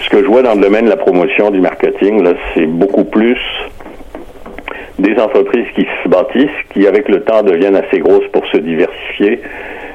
ce 0.00 0.08
que 0.08 0.22
je 0.22 0.28
vois 0.28 0.42
dans 0.42 0.54
le 0.54 0.60
domaine 0.60 0.84
de 0.84 0.90
la 0.90 0.96
promotion 0.96 1.50
du 1.50 1.60
marketing, 1.60 2.22
là, 2.22 2.34
c'est 2.54 2.66
beaucoup 2.66 3.04
plus 3.04 3.38
des 4.98 5.18
entreprises 5.18 5.66
qui 5.74 5.86
se 6.02 6.08
bâtissent, 6.08 6.50
qui 6.72 6.86
avec 6.86 7.08
le 7.08 7.22
temps 7.22 7.42
deviennent 7.42 7.76
assez 7.76 7.98
grosses 8.00 8.28
pour 8.32 8.46
se 8.46 8.58
diversifier, 8.58 9.40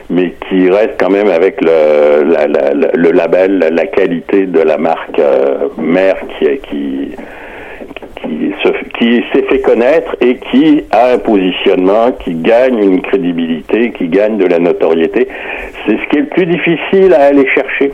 mais 0.09 0.33
qui 0.49 0.69
restent 0.69 0.99
quand 0.99 1.09
même 1.09 1.29
avec 1.29 1.59
le, 1.61 3.11
label, 3.11 3.69
la 3.71 3.85
qualité 3.87 4.45
de 4.45 4.61
la 4.61 4.77
marque 4.77 5.19
euh, 5.19 5.67
mère 5.77 6.17
qui, 6.39 6.47
qui 6.69 7.15
qui, 8.97 9.23
s'est 9.31 9.43
fait 9.43 9.61
connaître 9.61 10.15
et 10.21 10.37
qui 10.51 10.83
a 10.91 11.13
un 11.13 11.17
positionnement, 11.19 12.11
qui 12.23 12.33
gagne 12.33 12.79
une 12.79 13.01
crédibilité, 13.01 13.91
qui 13.91 14.07
gagne 14.07 14.37
de 14.37 14.45
la 14.45 14.59
notoriété. 14.59 15.27
C'est 15.85 15.97
ce 15.97 16.09
qui 16.09 16.17
est 16.17 16.21
le 16.21 16.27
plus 16.27 16.45
difficile 16.45 17.13
à 17.13 17.25
aller 17.25 17.47
chercher. 17.49 17.91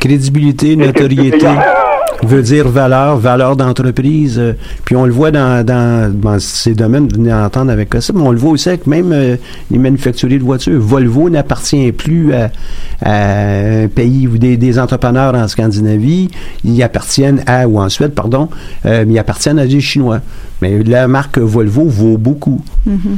Crédibilité, 0.00 0.76
notoriété 0.76 1.46
veut 2.22 2.42
dire 2.42 2.68
valeur, 2.68 3.16
valeur 3.16 3.56
d'entreprise. 3.56 4.38
Euh, 4.38 4.52
puis 4.84 4.96
on 4.96 5.06
le 5.06 5.12
voit 5.12 5.30
dans, 5.30 5.64
dans, 5.64 6.38
ces 6.38 6.74
domaines, 6.74 7.08
vous 7.08 7.16
venez 7.16 7.30
d'entendre 7.30 7.70
avec 7.70 7.94
ça, 8.00 8.12
mais 8.14 8.20
on 8.20 8.32
le 8.32 8.38
voit 8.38 8.50
aussi 8.50 8.68
avec 8.68 8.86
même 8.86 9.12
euh, 9.12 9.36
les 9.70 9.78
manufacturiers 9.78 10.38
de 10.38 10.44
voitures. 10.44 10.80
Volvo 10.80 11.30
n'appartient 11.30 11.92
plus 11.92 12.32
à, 12.34 12.50
un 13.02 13.88
pays 13.88 14.26
ou 14.26 14.38
des, 14.38 14.78
entrepreneurs 14.78 15.34
en 15.34 15.48
Scandinavie. 15.48 16.28
Ils 16.64 16.82
appartiennent 16.82 17.42
à, 17.46 17.66
ou 17.66 17.80
en 17.80 17.88
Suède, 17.88 18.12
pardon, 18.12 18.48
euh, 18.86 19.04
mais 19.06 19.14
ils 19.14 19.18
appartiennent 19.18 19.58
à 19.58 19.66
des 19.66 19.80
Chinois. 19.80 20.20
Mais 20.62 20.82
la 20.82 21.08
marque 21.08 21.38
Volvo 21.38 21.84
vaut 21.84 22.18
beaucoup. 22.18 22.62
Mm-hmm. 22.88 23.16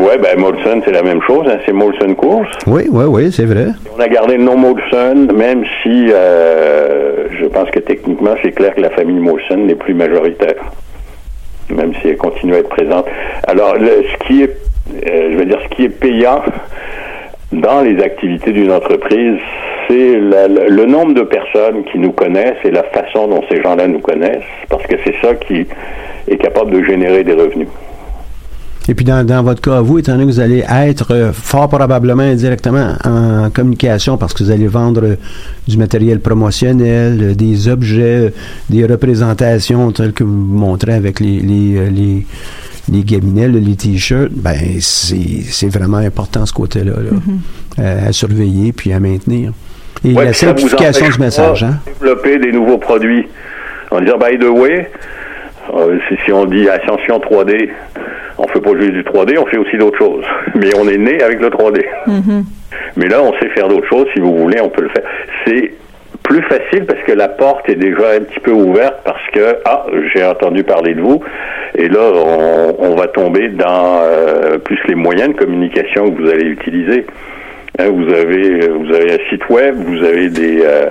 Oui, 0.00 0.16
ben 0.18 0.40
Molson, 0.40 0.80
c'est 0.82 0.92
la 0.92 1.02
même 1.02 1.20
chose. 1.20 1.46
Hein, 1.46 1.58
c'est 1.66 1.74
Molson 1.74 2.14
Course. 2.14 2.48
Oui, 2.66 2.84
oui, 2.90 3.04
oui, 3.06 3.30
c'est 3.30 3.44
vrai. 3.44 3.66
On 3.94 4.00
a 4.00 4.08
gardé 4.08 4.38
le 4.38 4.44
nom 4.44 4.56
Molson, 4.56 5.28
même 5.36 5.62
si 5.82 6.06
euh, 6.10 7.26
je 7.38 7.44
pense 7.44 7.70
que 7.70 7.80
techniquement, 7.80 8.34
c'est 8.42 8.52
clair 8.52 8.74
que 8.74 8.80
la 8.80 8.88
famille 8.88 9.18
Molson 9.18 9.58
n'est 9.58 9.74
plus 9.74 9.92
majoritaire, 9.92 10.56
même 11.68 11.92
si 12.00 12.08
elle 12.08 12.16
continue 12.16 12.54
à 12.54 12.58
être 12.60 12.70
présente. 12.70 13.04
Alors, 13.46 13.74
ce 13.76 14.26
qui 14.26 14.42
est, 14.42 14.56
euh, 15.06 15.32
je 15.32 15.36
veux 15.36 15.44
dire, 15.44 15.58
ce 15.64 15.76
qui 15.76 15.84
est 15.84 15.90
payant 15.90 16.40
dans 17.52 17.82
les 17.82 18.02
activités 18.02 18.52
d'une 18.52 18.72
entreprise, 18.72 19.36
c'est 19.86 20.16
le 20.16 20.86
nombre 20.86 21.12
de 21.12 21.22
personnes 21.22 21.84
qui 21.92 21.98
nous 21.98 22.12
connaissent 22.12 22.64
et 22.64 22.70
la 22.70 22.84
façon 22.84 23.28
dont 23.28 23.42
ces 23.50 23.60
gens-là 23.60 23.86
nous 23.86 23.98
connaissent, 23.98 24.48
parce 24.70 24.86
que 24.86 24.96
c'est 25.04 25.16
ça 25.20 25.34
qui 25.34 25.66
est 26.26 26.36
capable 26.38 26.70
de 26.70 26.82
générer 26.84 27.22
des 27.22 27.34
revenus. 27.34 27.68
Et 28.90 28.94
puis 28.94 29.04
dans, 29.04 29.44
votre 29.44 29.60
cas, 29.60 29.80
vous, 29.80 30.00
étant 30.00 30.14
donné 30.14 30.24
que 30.24 30.30
vous 30.32 30.40
allez 30.40 30.64
être 30.68 31.14
euh, 31.14 31.32
fort 31.32 31.68
probablement 31.68 32.24
indirectement 32.24 32.96
en 33.04 33.48
communication 33.48 34.16
parce 34.16 34.34
que 34.34 34.42
vous 34.42 34.50
allez 34.50 34.66
vendre 34.66 35.04
euh, 35.04 35.16
du 35.68 35.78
matériel 35.78 36.18
promotionnel, 36.18 37.20
euh, 37.22 37.34
des 37.36 37.68
objets, 37.68 38.32
des 38.68 38.84
représentations 38.84 39.92
telles 39.92 40.12
que 40.12 40.24
vous 40.24 40.32
montrez 40.32 40.94
avec 40.94 41.20
les, 41.20 41.38
les, 41.38 41.88
les 41.88 42.26
les 42.88 43.04
les 43.06 43.76
t-shirts, 43.76 44.32
ben 44.32 44.56
c'est 44.80 45.68
vraiment 45.68 45.98
important 45.98 46.44
ce 46.44 46.52
côté-là, 46.52 46.94
mm-hmm. 47.78 48.08
à 48.08 48.12
surveiller 48.12 48.72
puis 48.72 48.92
à 48.92 48.98
maintenir. 48.98 49.52
Et 50.04 50.12
la 50.12 50.32
simplification 50.32 51.08
du 51.08 51.18
message. 51.20 51.62
Hein? 51.62 51.78
Développer 51.86 52.38
des 52.38 52.50
nouveaux 52.50 52.78
produits 52.78 53.28
en 53.92 54.00
disant, 54.00 54.18
by 54.18 54.36
the 54.36 54.48
way, 54.48 54.90
si 56.24 56.32
on 56.32 56.46
dit 56.46 56.68
Ascension 56.68 57.20
3D, 57.20 57.68
on 58.40 58.48
fait 58.48 58.60
pas 58.60 58.78
juste 58.78 58.92
du 58.92 59.02
3D, 59.02 59.38
on 59.38 59.46
fait 59.46 59.58
aussi 59.58 59.76
d'autres 59.76 59.98
choses. 59.98 60.24
Mais 60.54 60.70
on 60.76 60.88
est 60.88 60.98
né 60.98 61.22
avec 61.22 61.40
le 61.40 61.48
3D. 61.48 61.84
Mm-hmm. 62.06 62.44
Mais 62.96 63.08
là, 63.08 63.22
on 63.22 63.32
sait 63.34 63.48
faire 63.50 63.68
d'autres 63.68 63.88
choses. 63.88 64.06
Si 64.14 64.20
vous 64.20 64.36
voulez, 64.36 64.60
on 64.60 64.70
peut 64.70 64.82
le 64.82 64.88
faire. 64.88 65.04
C'est 65.46 65.72
plus 66.22 66.42
facile 66.42 66.84
parce 66.86 67.02
que 67.02 67.12
la 67.12 67.28
porte 67.28 67.68
est 67.68 67.76
déjà 67.76 68.10
un 68.16 68.20
petit 68.20 68.40
peu 68.40 68.52
ouverte 68.52 69.00
parce 69.04 69.26
que 69.32 69.56
ah 69.64 69.86
j'ai 70.14 70.24
entendu 70.24 70.62
parler 70.62 70.94
de 70.94 71.00
vous 71.00 71.20
et 71.74 71.88
là 71.88 72.12
on, 72.78 72.94
va 72.94 73.08
tomber 73.08 73.48
dans 73.48 74.02
euh, 74.02 74.58
plus 74.58 74.78
les 74.86 74.94
moyens 74.94 75.30
de 75.30 75.38
communication 75.38 76.10
que 76.10 76.20
vous 76.20 76.28
allez 76.28 76.46
utiliser. 76.46 77.06
Hein, 77.78 77.88
vous 77.90 78.12
avez 78.12 78.68
vous 78.68 78.94
avez 78.94 79.12
un 79.14 79.30
site 79.30 79.48
web, 79.48 79.74
vous 79.76 80.04
avez 80.04 80.28
des 80.28 80.60
euh, 80.62 80.90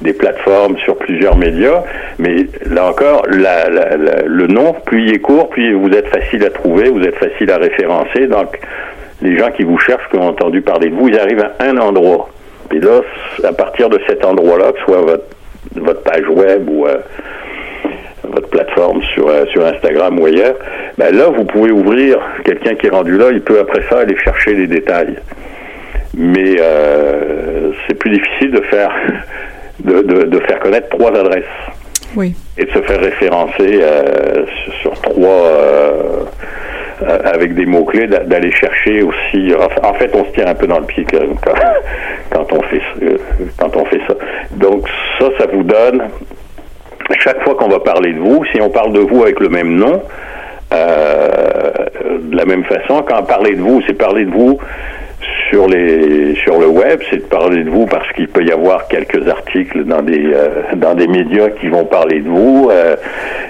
des 0.00 0.12
plateformes 0.12 0.78
sur 0.78 0.96
plusieurs 0.96 1.36
médias, 1.36 1.82
mais 2.18 2.46
là 2.70 2.86
encore, 2.86 3.26
le 3.28 4.46
nom, 4.46 4.74
plus 4.86 5.04
il 5.04 5.14
est 5.14 5.18
court, 5.18 5.50
plus 5.50 5.74
vous 5.74 5.90
êtes 5.90 6.08
facile 6.08 6.44
à 6.44 6.50
trouver, 6.50 6.88
vous 6.88 7.02
êtes 7.02 7.16
facile 7.16 7.50
à 7.50 7.58
référencer. 7.58 8.26
Donc, 8.26 8.58
les 9.22 9.38
gens 9.38 9.50
qui 9.50 9.64
vous 9.64 9.78
cherchent, 9.78 10.08
qui 10.10 10.16
ont 10.16 10.28
entendu 10.28 10.62
parler 10.62 10.88
de 10.88 10.94
vous, 10.94 11.08
ils 11.08 11.18
arrivent 11.18 11.44
à 11.58 11.64
un 11.64 11.76
endroit. 11.76 12.28
Et 12.72 12.80
là, 12.80 13.00
à 13.44 13.52
partir 13.52 13.88
de 13.88 14.00
cet 14.08 14.24
endroit-là, 14.24 14.72
que 14.72 14.78
ce 14.78 14.84
soit 14.84 15.02
votre, 15.02 15.24
votre 15.76 16.02
page 16.02 16.28
web 16.28 16.68
ou 16.68 16.86
euh, 16.86 16.98
votre 18.24 18.48
plateforme 18.48 19.02
sur, 19.14 19.28
euh, 19.28 19.44
sur 19.46 19.66
Instagram 19.66 20.18
ou 20.18 20.26
ailleurs, 20.26 20.56
ben 20.96 21.14
là, 21.14 21.26
vous 21.26 21.44
pouvez 21.44 21.72
ouvrir, 21.72 22.18
quelqu'un 22.44 22.74
qui 22.74 22.86
est 22.86 22.90
rendu 22.90 23.18
là, 23.18 23.30
il 23.32 23.42
peut 23.42 23.58
après 23.58 23.82
ça 23.90 24.00
aller 24.00 24.16
chercher 24.18 24.54
les 24.54 24.66
détails. 24.66 25.16
Mais 26.16 26.56
euh, 26.58 27.72
c'est 27.86 27.94
plus 27.94 28.10
difficile 28.10 28.52
de 28.52 28.60
faire 28.62 28.92
de, 29.84 30.02
de, 30.02 30.24
faire 30.40 30.58
connaître 30.60 30.88
trois 30.90 31.10
adresses. 31.10 31.44
Oui. 32.16 32.34
Et 32.58 32.64
de 32.64 32.70
se 32.70 32.80
faire 32.82 33.00
référencer 33.00 33.80
euh, 33.82 34.44
sur, 34.82 34.92
trois. 35.00 35.28
Euh, 35.28 36.24
avec 37.24 37.54
des 37.54 37.64
mots-clés, 37.64 38.06
d'a- 38.08 38.24
d'aller 38.24 38.52
chercher 38.52 39.00
aussi. 39.02 39.54
En 39.82 39.94
fait, 39.94 40.10
on 40.14 40.22
se 40.26 40.32
tire 40.32 40.46
un 40.46 40.54
peu 40.54 40.66
dans 40.66 40.80
le 40.80 40.84
pied 40.84 41.06
quand, 41.10 41.18
quand- 42.30 42.52
on 42.52 42.62
fait 42.64 42.76
ça- 42.78 43.04
euh, 43.06 43.16
quand 43.58 43.74
on 43.74 43.84
fait 43.86 44.00
ça. 44.06 44.14
Donc 44.52 44.86
ça, 45.18 45.28
ça 45.38 45.46
vous 45.50 45.62
donne 45.62 46.02
chaque 47.20 47.42
fois 47.42 47.54
qu'on 47.54 47.68
va 47.68 47.80
parler 47.80 48.12
de 48.12 48.18
vous, 48.18 48.44
si 48.52 48.60
on 48.60 48.68
parle 48.68 48.92
de 48.92 49.00
vous 49.00 49.22
avec 49.22 49.40
le 49.40 49.48
même 49.48 49.76
nom, 49.76 50.02
euh, 50.74 51.70
de 52.20 52.36
la 52.36 52.44
même 52.44 52.64
façon, 52.64 53.02
quand 53.08 53.22
parler 53.22 53.54
de 53.56 53.62
vous, 53.62 53.80
c'est 53.86 53.94
parler 53.94 54.26
de 54.26 54.30
vous 54.30 54.58
sur 55.50 55.66
les 55.66 56.34
sur 56.36 56.58
le 56.58 56.68
web, 56.68 57.00
c'est 57.10 57.16
de 57.16 57.22
parler 57.22 57.64
de 57.64 57.70
vous 57.70 57.86
parce 57.86 58.10
qu'il 58.12 58.28
peut 58.28 58.44
y 58.44 58.52
avoir 58.52 58.86
quelques 58.88 59.28
articles 59.28 59.84
dans 59.84 60.00
des 60.00 60.32
euh, 60.32 60.62
dans 60.76 60.94
des 60.94 61.08
médias 61.08 61.50
qui 61.50 61.68
vont 61.68 61.84
parler 61.84 62.20
de 62.20 62.28
vous. 62.28 62.68
Euh, 62.70 62.96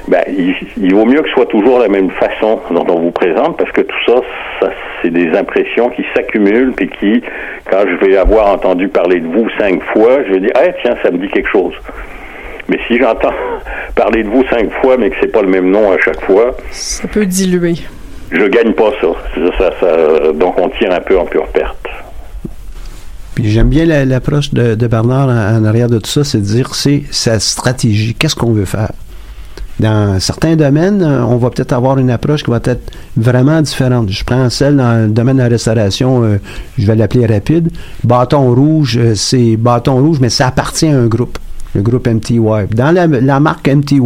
ben, 0.09 0.23
il, 0.27 0.95
vaut 0.95 1.05
mieux 1.05 1.21
que 1.21 1.29
ce 1.29 1.35
soit 1.35 1.47
toujours 1.47 1.79
la 1.79 1.89
même 1.89 2.11
façon 2.11 2.61
dont 2.71 2.87
on 2.89 3.01
vous 3.01 3.11
présente 3.11 3.59
parce 3.59 3.71
que 3.73 3.83
tout 3.83 4.05
ça, 4.07 4.15
ça 4.61 4.71
c'est 5.03 5.11
des 5.11 5.31
impressions 5.37 5.91
qui 5.91 6.05
s'accumulent 6.15 6.73
puis 6.73 6.89
qui, 6.89 7.23
quand 7.71 7.85
je 7.87 8.07
vais 8.07 8.17
avoir 8.17 8.53
entendu 8.53 8.89
parler 8.89 9.21
de 9.21 9.27
vous 9.27 9.49
cinq 9.59 9.83
fois, 9.93 10.25
je 10.27 10.33
vais 10.33 10.41
dire, 10.41 10.53
ah 10.55 10.73
tiens, 10.83 10.97
ça 11.03 11.11
me 11.11 11.19
dit 11.19 11.29
quelque 11.29 11.51
chose. 11.51 11.75
Mais 12.69 12.79
si 12.87 12.99
j'entends 12.99 13.35
parler 13.95 14.23
de 14.23 14.29
vous 14.29 14.45
cinq 14.49 14.71
fois, 14.81 14.97
mais 14.97 15.11
que 15.11 15.17
c'est 15.21 15.33
pas 15.33 15.43
le 15.43 15.49
même 15.49 15.71
nom 15.71 15.93
à 15.93 15.99
chaque 15.99 16.21
fois, 16.23 16.57
Ça 16.71 17.07
peut 17.09 17.27
diluer. 17.27 17.75
Je 18.31 18.45
gagne 18.47 18.73
pas 18.73 18.91
ça. 19.01 20.33
Donc 20.33 20.59
on 20.59 20.69
tire 20.71 20.93
un 20.93 21.01
peu 21.01 21.19
en 21.19 21.25
pure 21.27 21.47
perte. 21.49 21.77
J'aime 23.43 23.69
bien 23.69 23.87
la- 23.87 24.05
l'approche 24.05 24.53
de, 24.53 24.75
Bernard 24.87 25.29
en, 25.29 25.65
arrière 25.65 25.89
de 25.89 25.99
tout 25.99 26.11
ça, 26.11 26.25
c'est 26.25 26.39
de 26.39 26.45
dire 26.45 26.75
c'est 26.75 27.05
sa 27.11 27.39
stratégie. 27.41 28.15
Qu'est-ce 28.15 28.37
qu'on 28.37 28.53
veut 28.53 28.65
faire? 28.67 28.91
Dans 29.79 30.21
certains 30.21 30.57
domaines, 30.57 31.01
euh, 31.03 31.25
on 31.25 31.37
va 31.39 31.49
peut-être 31.49 31.73
avoir 31.73 31.97
une 31.99 32.11
approche 32.11 32.45
qui 32.45 32.51
va 32.51 32.61
être 32.63 32.93
vraiment 33.17 33.63
différente. 33.63 34.11
Je 34.11 34.23
prends 34.25 34.51
celle 34.51 34.77
dans 34.77 35.05
le 35.07 35.09
domaine 35.09 35.39
de 35.39 35.43
la 35.43 35.49
restauration, 35.49 36.23
euh, 36.23 36.37
je 36.77 36.87
vais 36.87 36.95
l'appeler 36.97 37.25
rapide. 37.25 37.71
Bâton 38.05 38.55
rouge, 38.55 38.99
euh, 38.99 39.15
c'est 39.15 39.57
bâton 39.57 39.95
rouge, 39.95 40.19
mais 40.21 40.29
ça 40.29 40.49
appartient 40.49 40.89
à 40.89 40.99
un 40.99 41.07
groupe, 41.07 41.39
le 41.75 41.81
groupe 41.81 42.07
MTY. 42.09 42.41
Dans 42.75 42.93
la 42.95 43.41
marque 43.41 43.69
MTY, 43.69 44.01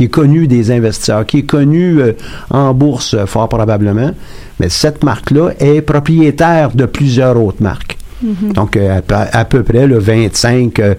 qui 0.00 0.04
est 0.04 0.08
connue 0.08 0.46
des 0.46 0.70
investisseurs, 0.70 1.26
qui 1.26 1.40
est 1.40 1.42
connue 1.42 2.00
euh, 2.00 2.12
en 2.48 2.72
bourse 2.72 3.12
euh, 3.12 3.26
fort 3.26 3.50
probablement, 3.50 4.12
mais 4.58 4.70
cette 4.70 5.04
marque-là 5.04 5.50
est 5.60 5.82
propriétaire 5.82 6.70
de 6.74 6.86
plusieurs 6.86 7.36
autres 7.38 7.62
marques. 7.62 7.98
Donc, 8.22 8.76
euh, 8.78 8.96
à, 8.96 9.02
peu- 9.02 9.14
à 9.14 9.44
peu 9.44 9.62
près 9.62 9.86
le 9.86 9.98
25 9.98 10.78
euh, 10.78 10.94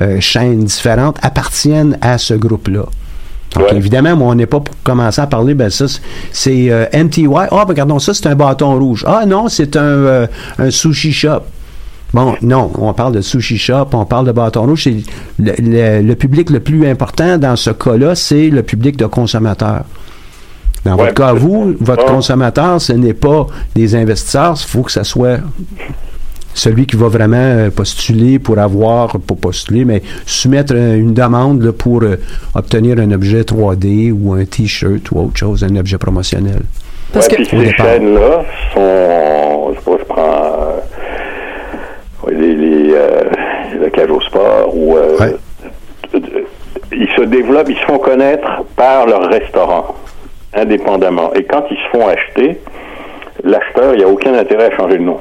euh, 0.00 0.20
chaînes 0.20 0.62
différentes 0.62 1.16
appartiennent 1.22 1.98
à 2.00 2.16
ce 2.16 2.34
groupe-là. 2.34 2.84
Donc, 3.56 3.70
Ouais. 3.72 3.76
évidemment, 3.76 4.14
moi, 4.14 4.28
on 4.28 4.34
n'est 4.36 4.46
pas 4.46 4.60
pour 4.60 4.74
commencer 4.84 5.20
à 5.20 5.26
parler, 5.26 5.54
ben 5.54 5.68
ça, 5.70 5.86
c'est- 6.30 6.70
euh, 6.70 6.86
MTY. 6.92 7.26
Ah, 7.34 7.48
ben, 7.50 7.64
regardons 7.66 7.98
ça, 7.98 8.14
c'est 8.14 8.26
un 8.28 8.36
bâton 8.36 8.78
rouge. 8.78 9.04
Ah, 9.08 9.24
non, 9.26 9.48
c'est 9.48 9.76
un, 9.76 9.80
euh, 9.82 10.26
un 10.60 10.70
sushi 10.70 11.12
shop. 11.12 11.40
Bon, 12.14 12.34
non, 12.42 12.70
on 12.78 12.92
parle 12.94 13.12
de 13.14 13.20
sushi 13.20 13.58
shop, 13.58 13.88
on 13.92 14.04
parle 14.06 14.26
de 14.26 14.32
bâton 14.32 14.62
rouge. 14.62 14.84
C'est 14.84 14.94
le, 15.38 15.52
le- 15.58 16.00
le 16.00 16.14
public 16.14 16.48
le 16.50 16.60
plus 16.60 16.86
important 16.86 17.36
dans 17.38 17.56
ce 17.56 17.70
cas-là, 17.70 18.14
c'est 18.14 18.48
le 18.50 18.62
public 18.62 18.96
de 18.96 19.06
consommateurs. 19.06 19.84
Dans 20.84 20.92
Ouais, 20.96 21.04
votre 21.06 21.14
cas, 21.14 21.32
vous, 21.32 21.74
votre 21.80 22.04
Ah. 22.06 22.10
consommateur, 22.12 22.80
ce 22.80 22.92
n'est 22.92 23.14
pas 23.14 23.46
des 23.74 23.96
investisseurs, 23.96 24.54
il 24.56 24.68
faut 24.68 24.82
que 24.82 24.92
ce 24.92 25.02
soit 25.02 25.38
celui 26.56 26.86
qui 26.86 26.94
va 26.94 27.08
vraiment 27.08 27.36
euh, 27.36 27.70
postuler 27.70 28.38
pour 28.38 28.56
avoir, 28.60 29.18
pas 29.18 29.34
postuler, 29.34 29.84
mais 29.84 30.02
soumettre 30.24 30.72
euh, 30.76 30.94
une 30.96 31.12
demande 31.14 31.60
là, 31.64 31.72
pour 31.72 32.02
euh, 32.04 32.14
obtenir 32.54 33.00
un 33.00 33.10
objet 33.10 33.40
3D 33.42 34.12
ou 34.12 34.34
un 34.34 34.44
T-shirt 34.44 35.10
ou 35.10 35.18
autre 35.18 35.36
chose, 35.36 35.64
un 35.64 35.74
objet 35.74 35.98
promotionnel. 35.98 36.62
Parce 37.12 37.26
ouais, 37.26 37.36
que- 37.38 37.44
ces 37.44 37.56
départ. 37.56 37.86
chaînes-là 37.86 38.44
sont, 38.72 39.72
je 39.74 39.78
sais 39.80 39.84
pas, 39.84 39.96
je 39.98 40.04
prends 40.04 40.22
euh, 40.22 40.76
ouais, 42.26 42.34
les, 42.34 42.54
les, 42.54 42.92
euh, 42.94 43.22
la 43.80 43.90
cage 43.90 44.10
au 44.10 44.20
sport 44.20 44.76
ou 44.76 44.96
euh, 44.96 45.16
Ouais. 45.18 45.34
ils 46.92 47.08
se 47.24 47.28
développent, 47.30 47.68
ils 47.68 47.76
se 47.76 47.84
font 47.84 47.98
connaître 47.98 48.64
par 48.76 49.06
leur 49.06 49.28
restaurant, 49.28 49.94
indépendamment. 50.54 51.32
Et 51.34 51.44
quand 51.44 51.64
ils 51.70 51.76
se 51.76 51.88
font 51.90 52.06
acheter, 52.06 52.60
l'acheteur, 53.42 53.94
il 53.94 53.98
n'y 53.98 54.04
a 54.04 54.08
aucun 54.08 54.34
intérêt 54.34 54.72
à 54.72 54.76
changer 54.76 54.98
de 54.98 55.02
nom. 55.02 55.20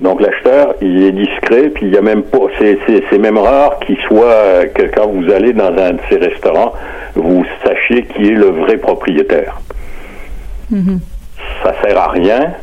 Donc 0.00 0.20
l'acheteur, 0.20 0.74
il 0.80 1.04
est 1.04 1.12
discret, 1.12 1.70
puis 1.70 1.86
il 1.86 1.94
y 1.94 1.96
a 1.96 2.02
même 2.02 2.24
pas, 2.24 2.38
c'est, 2.58 3.18
même 3.18 3.38
rare 3.38 3.78
qu'il 3.80 3.96
soit, 4.08 4.66
que 4.74 4.82
quand 4.94 5.06
vous 5.06 5.30
allez 5.32 5.52
dans 5.52 5.68
un 5.68 5.92
de 5.92 6.00
ces 6.10 6.16
restaurants, 6.16 6.72
vous 7.14 7.44
sachiez 7.64 8.04
qui 8.06 8.28
est 8.28 8.34
le 8.34 8.46
vrai 8.46 8.76
propriétaire. 8.76 9.60
Ça 11.62 11.74
sert 11.82 11.96
à 11.96 12.08
rien, 12.08 12.54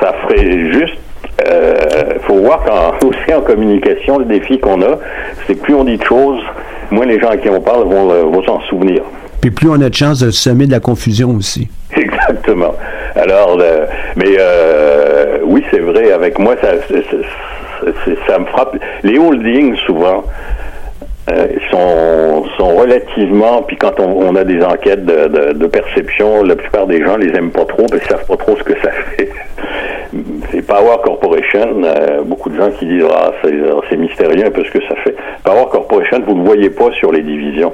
ça 0.00 0.12
ferait 0.22 0.70
juste, 0.72 0.98
euh, 1.48 2.14
faut 2.26 2.36
voir 2.36 2.62
qu'en, 2.64 3.06
aussi 3.06 3.34
en 3.34 3.40
communication, 3.40 4.18
le 4.18 4.24
défi 4.26 4.58
qu'on 4.58 4.80
a, 4.82 4.98
c'est 5.46 5.54
que 5.56 5.60
plus 5.62 5.74
on 5.74 5.84
dit 5.84 5.96
de 5.96 6.04
choses, 6.04 6.40
moins 6.90 7.06
les 7.06 7.18
gens 7.20 7.30
à 7.30 7.36
qui 7.36 7.48
on 7.48 7.60
parle 7.60 7.84
vont, 7.84 8.10
euh, 8.10 8.22
vont 8.24 8.42
s'en 8.44 8.60
souvenir. 8.62 9.02
Puis 9.40 9.50
plus 9.50 9.68
on 9.68 9.80
a 9.80 9.88
de 9.88 9.94
chances 9.94 10.20
de 10.20 10.30
semer 10.30 10.66
de 10.66 10.70
la 10.72 10.80
confusion 10.80 11.30
aussi. 11.30 11.68
Exactement. 11.96 12.74
Alors, 13.16 13.58
euh, 13.60 13.86
mais 14.16 14.36
euh, 14.38 15.38
oui, 15.44 15.64
c'est 15.70 15.80
vrai. 15.80 16.12
Avec 16.12 16.38
moi, 16.38 16.54
ça, 16.62 18.38
me 18.38 18.44
frappe. 18.46 18.76
Les 19.02 19.18
holdings, 19.18 19.76
souvent, 19.86 20.22
euh, 21.30 21.46
sont, 21.70 22.44
sont 22.56 22.76
relativement. 22.76 23.62
Puis 23.62 23.76
quand 23.76 23.98
on, 24.00 24.28
on 24.28 24.36
a 24.36 24.44
des 24.44 24.62
enquêtes 24.62 25.04
de, 25.04 25.26
de- 25.28 25.52
de 25.52 25.66
perception, 25.66 26.42
la 26.44 26.56
plupart 26.56 26.86
des 26.86 27.04
gens 27.04 27.16
les 27.16 27.28
aiment 27.36 27.50
pas 27.50 27.64
trop, 27.64 27.86
parce 27.90 28.00
qu'ils 28.02 28.10
savent 28.10 28.26
pas 28.26 28.36
trop 28.36 28.56
ce 28.56 28.62
que 28.62 28.74
ça 28.80 28.90
fait. 29.16 29.28
C'est 30.50 30.62
Power 30.62 30.96
Corporation. 31.04 31.82
euh, 31.84 32.22
beaucoup 32.22 32.50
de 32.50 32.56
gens 32.56 32.70
qui 32.78 32.86
disent 32.86 33.04
ah 33.10 33.32
c'est 33.42 33.54
c'est 33.88 33.96
mystérieux 33.96 34.46
un 34.46 34.50
peu 34.50 34.62
ce 34.64 34.70
que 34.70 34.80
ça 34.88 34.94
fait. 35.04 35.14
Power 35.44 35.64
Corporation, 35.70 36.20
vous 36.26 36.34
ne 36.34 36.40
le 36.40 36.44
voyez 36.46 36.70
pas 36.70 36.90
sur 36.92 37.12
les 37.12 37.22
divisions. 37.22 37.72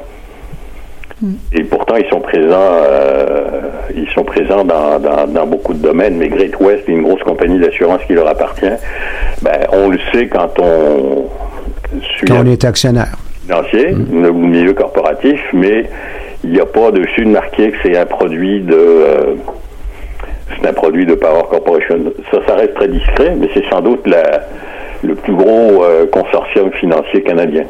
Et 1.52 1.64
pourtant, 1.64 1.96
ils 1.96 2.08
sont 2.08 2.20
présents, 2.20 2.52
euh, 2.84 3.60
ils 3.92 4.08
sont 4.10 4.22
présents 4.22 4.64
dans, 4.64 5.00
dans, 5.00 5.26
dans 5.26 5.46
beaucoup 5.48 5.74
de 5.74 5.80
domaines. 5.82 6.16
Mais 6.16 6.28
Great 6.28 6.54
West 6.60 6.88
est 6.88 6.92
une 6.92 7.02
grosse 7.02 7.22
compagnie 7.24 7.58
d'assurance 7.58 8.00
qui 8.06 8.12
leur 8.12 8.28
appartient. 8.28 8.70
Ben, 9.42 9.66
on 9.72 9.88
le 9.88 9.98
sait 10.12 10.28
quand 10.28 10.50
on 10.60 11.26
suit 12.02 12.28
Quand 12.28 12.36
un 12.36 12.46
on 12.46 12.50
est 12.52 12.64
actionnaire. 12.64 13.16
financier, 13.42 13.96
le 14.12 14.30
milieu 14.30 14.74
corporatif, 14.74 15.40
mais 15.52 15.86
il 16.44 16.50
n'y 16.52 16.60
a 16.60 16.66
pas 16.66 16.92
dessus 16.92 17.24
de 17.24 17.30
marqué 17.30 17.72
que 17.72 17.76
c'est 17.82 17.96
un 17.98 18.06
produit 18.06 18.60
de, 18.60 18.76
euh, 18.76 19.34
c'est 20.50 20.68
un 20.68 20.72
produit 20.72 21.06
de 21.06 21.14
Power 21.14 21.42
Corporation. 21.50 22.12
Ça, 22.30 22.38
ça 22.46 22.54
reste 22.54 22.74
très 22.74 22.88
discret, 22.88 23.36
mais 23.38 23.48
c'est 23.54 23.64
sans 23.70 23.80
doute 23.80 24.06
le 25.02 25.14
plus 25.14 25.34
gros 25.34 25.84
euh, 25.84 26.06
consortium 26.06 26.72
financier 26.72 27.22
canadien. 27.22 27.64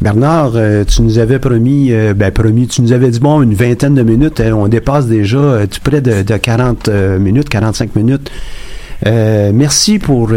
Bernard, 0.00 0.52
euh, 0.56 0.84
tu 0.84 1.02
nous 1.02 1.18
avais 1.18 1.38
promis, 1.38 1.88
euh, 1.90 2.12
ben 2.14 2.30
promis, 2.30 2.68
tu 2.68 2.82
nous 2.82 2.92
avais 2.92 3.08
dit, 3.08 3.18
bon, 3.18 3.42
une 3.42 3.54
vingtaine 3.54 3.94
de 3.94 4.02
minutes, 4.02 4.40
hein, 4.40 4.52
on 4.52 4.68
dépasse 4.68 5.06
déjà 5.06 5.60
près 5.82 6.00
de, 6.00 6.22
de 6.22 6.36
40 6.36 6.88
euh, 6.88 7.18
minutes, 7.18 7.48
45 7.48 7.96
minutes. 7.96 8.30
Merci 9.04 9.98
pour 9.98 10.30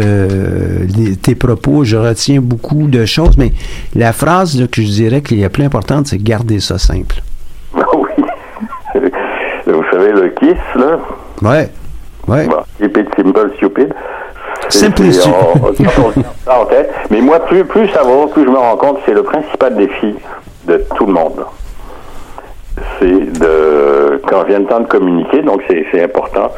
tes 1.22 1.34
propos, 1.34 1.84
je 1.84 1.96
retiens 1.96 2.40
beaucoup 2.40 2.88
de 2.88 3.06
choses, 3.06 3.38
mais 3.38 3.52
la 3.94 4.12
phrase 4.12 4.66
que 4.70 4.82
je 4.82 4.86
dirais 4.88 5.22
qui 5.22 5.38
est 5.38 5.42
la 5.42 5.48
plus 5.48 5.64
importante, 5.64 6.08
c'est 6.08 6.22
garder 6.22 6.60
ça 6.60 6.78
simple. 6.78 7.22
oui. 7.74 8.26
Vous 9.66 9.84
savez, 9.92 10.12
le 10.12 10.29
KISS, 10.40 10.56
là, 10.76 10.98
Ouais, 11.42 11.68
ouais. 12.28 12.46
Bon, 12.46 12.56
it 12.80 12.96
simple, 13.16 13.50
stupid. 13.56 13.92
C'est- 14.68 14.86
stupid. 14.86 16.24
en 16.46 16.64
tête. 16.66 16.92
Mais 17.10 17.20
moi, 17.20 17.40
plus, 17.40 17.64
plus 17.64 17.88
ça 17.88 18.02
va, 18.02 18.26
plus 18.32 18.44
je 18.44 18.48
me 18.50 18.58
rends 18.58 18.76
compte, 18.76 18.98
c'est 19.06 19.14
le 19.14 19.22
principal 19.22 19.76
défi 19.76 20.14
de 20.66 20.84
tout 20.96 21.06
le 21.06 21.12
monde. 21.12 21.44
C'est 22.98 23.38
de, 23.38 24.20
quand 24.28 24.44
vient 24.44 24.60
le 24.60 24.66
temps 24.66 24.80
de 24.80 24.86
communiquer, 24.86 25.42
donc 25.42 25.62
c'est 25.68 26.02
important, 26.02 26.50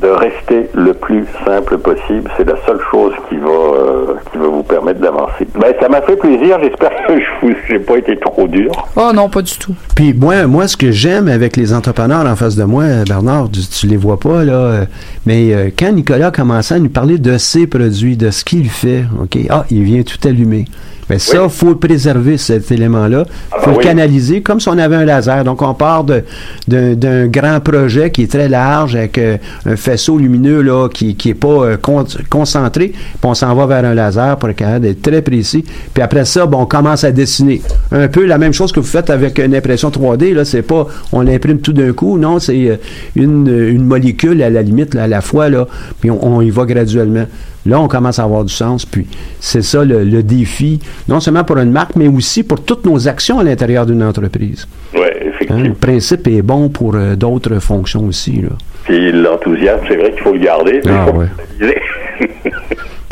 de 0.00 0.08
rester 0.08 0.68
le 0.74 0.94
plus 0.94 1.24
simple 1.44 1.78
possible. 1.78 2.30
C'est 2.36 2.46
la 2.46 2.56
seule 2.66 2.80
chose 2.90 3.12
qui 3.28 3.36
va, 3.36 3.48
euh, 3.48 4.14
qui 4.30 4.38
va 4.38 4.46
vous 4.46 4.62
permettre 4.62 5.00
d'avancer. 5.00 5.46
Ben, 5.58 5.74
ça 5.80 5.88
m'a 5.88 6.02
fait 6.02 6.16
plaisir. 6.16 6.58
J'espère 6.62 6.90
que 7.06 7.14
je 7.42 7.72
n'ai 7.72 7.78
pas 7.78 7.96
été 7.98 8.16
trop 8.18 8.46
dur. 8.46 8.70
Oh 8.96 9.10
non, 9.14 9.28
pas 9.28 9.42
du 9.42 9.56
tout. 9.56 9.74
Puis 9.94 10.12
moi, 10.12 10.46
moi, 10.46 10.66
ce 10.68 10.76
que 10.76 10.90
j'aime 10.90 11.28
avec 11.28 11.56
les 11.56 11.72
entrepreneurs 11.72 12.26
en 12.26 12.36
face 12.36 12.56
de 12.56 12.64
moi, 12.64 12.84
euh, 12.84 13.04
Bernard, 13.06 13.48
tu, 13.50 13.60
tu 13.60 13.86
les 13.86 13.96
vois 13.96 14.18
pas 14.18 14.44
là, 14.44 14.52
euh, 14.52 14.84
mais 15.26 15.52
euh, 15.52 15.70
quand 15.76 15.92
Nicolas 15.92 16.30
commençait 16.30 16.74
à 16.74 16.78
nous 16.78 16.88
parler 16.88 17.18
de 17.18 17.38
ses 17.38 17.66
produits, 17.66 18.16
de 18.16 18.30
ce 18.30 18.44
qu'il 18.44 18.68
fait, 18.68 19.04
ok, 19.22 19.38
ah, 19.50 19.64
il 19.70 19.82
vient 19.82 20.02
tout 20.02 20.18
allumer. 20.26 20.64
Mais 21.10 21.18
ça, 21.18 21.44
Oui. 21.44 21.50
faut 21.50 21.74
préserver 21.74 22.38
cet 22.38 22.70
élément-là. 22.72 23.24
Ah, 23.52 23.56
faut 23.60 23.66
ben 23.66 23.72
le 23.72 23.78
oui. 23.78 23.84
canaliser 23.84 24.40
comme 24.42 24.60
si 24.60 24.68
on 24.68 24.78
avait 24.78 24.96
un 24.96 25.04
laser. 25.04 25.44
Donc, 25.44 25.60
on 25.62 25.74
part 25.74 26.04
de- 26.04 26.22
d'un 26.66 27.26
grand 27.26 27.60
projet 27.60 28.10
qui 28.10 28.22
est 28.22 28.30
très 28.30 28.48
large 28.48 28.96
avec 28.96 29.18
euh, 29.18 29.36
un 29.66 29.76
faisceau 29.76 30.18
lumineux 30.18 30.62
là 30.62 30.88
qui 30.88 31.14
qui 31.14 31.30
est 31.30 31.34
pas 31.34 31.48
euh, 31.48 31.76
con- 31.76 32.04
concentré, 32.30 32.88
puis 32.88 33.18
on 33.22 33.34
s'en 33.34 33.54
va 33.54 33.66
vers 33.66 33.84
un 33.84 33.94
laser 33.94 34.36
pour 34.38 34.48
être 34.48 34.56
capable 34.56 34.80
d'être 34.86 35.02
très 35.02 35.20
précis. 35.22 35.64
Puis 35.92 36.02
après 36.02 36.24
ça, 36.24 36.46
bon, 36.46 36.62
on 36.62 36.66
commence 36.66 37.04
à 37.04 37.12
dessiner. 37.12 37.60
Un 37.92 38.08
peu 38.08 38.24
la 38.24 38.38
même 38.38 38.52
chose 38.52 38.72
que 38.72 38.80
vous 38.80 38.86
faites 38.86 39.10
avec 39.10 39.38
une 39.38 39.54
impression 39.54 39.90
3D. 39.90 40.32
Là, 40.34 40.44
c'est 40.44 40.62
pas 40.62 40.86
on 41.12 41.20
l'imprime 41.20 41.58
tout 41.60 41.72
d'un 41.72 41.92
coup. 41.92 42.18
Non, 42.18 42.38
c'est 42.38 42.68
euh, 42.70 42.76
une, 43.16 43.46
une 43.48 43.84
molécule 43.84 44.42
à 44.42 44.50
la 44.50 44.62
limite 44.62 44.94
là, 44.94 45.04
à 45.04 45.08
la 45.08 45.20
fois 45.20 45.48
là. 45.48 45.66
Puis 46.00 46.10
on, 46.10 46.24
on 46.26 46.40
y 46.40 46.50
va 46.50 46.64
graduellement. 46.64 47.26
Là, 47.66 47.80
on 47.80 47.88
commence 47.88 48.18
à 48.18 48.24
avoir 48.24 48.44
du 48.44 48.52
sens. 48.52 48.84
Puis 48.84 49.06
c'est 49.40 49.62
ça 49.62 49.84
le, 49.84 50.04
le 50.04 50.22
défi, 50.22 50.80
non 51.08 51.20
seulement 51.20 51.44
pour 51.44 51.56
une 51.58 51.70
marque, 51.72 51.96
mais 51.96 52.08
aussi 52.08 52.42
pour 52.42 52.62
toutes 52.64 52.84
nos 52.84 53.08
actions 53.08 53.38
à 53.38 53.42
l'intérieur 53.44 53.86
d'une 53.86 54.02
entreprise. 54.02 54.66
Oui, 54.94 55.00
Hein, 55.00 55.28
effectivement. 55.28 55.62
le 55.62 55.74
principe 55.74 56.26
est 56.28 56.42
bon 56.42 56.68
pour 56.68 56.94
euh, 56.94 57.16
d'autres 57.16 57.58
fonctions 57.58 58.04
aussi. 58.06 58.42
Là. 58.42 58.50
Puis 58.84 59.12
l'enthousiasme, 59.12 59.84
c'est 59.88 59.96
vrai 59.96 60.10
qu'il 60.12 60.20
faut 60.22 60.32
le 60.32 60.38
garder. 60.38 60.80
Ah, 60.88 61.10
ouais. 61.10 61.26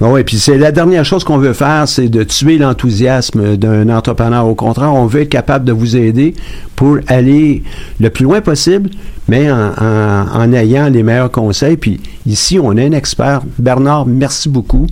Ah 0.05 0.09
oui, 0.09 0.25
puis 0.25 0.37
c'est 0.37 0.59
la 0.59 0.73
dernière 0.73 1.05
chose 1.05 1.23
qu'on 1.23 1.39
veut 1.39 1.53
faire, 1.53 1.87
c'est 1.87 2.09
de 2.09 2.25
tuer 2.25 2.59
l'enthousiasme 2.59 3.57
d'un 3.57 3.89
entrepreneur. 3.89 4.45
Au 4.45 4.57
contraire, 4.57 4.93
on 4.93 5.07
veut 5.07 5.21
être 5.21 5.29
capable 5.29 5.65
de 5.65 5.71
vous 5.71 5.97
aider 5.97 6.35
pour 6.75 6.99
aller 7.07 7.63
le 8.01 8.11
plus 8.11 8.25
loin 8.25 8.41
possible, 8.41 8.91
mais 9.29 9.49
en 9.53 10.53
ayant 10.53 10.89
les 10.89 11.05
meilleurs 11.05 11.31
conseils. 11.31 11.77
Puis 11.77 12.01
ici, 12.27 12.59
on 12.61 12.71
a 12.71 12.83
un 12.83 12.91
expert. 12.91 13.43
Bernard, 13.61 14.07
merci 14.07 14.49
beaucoup. 14.49 14.89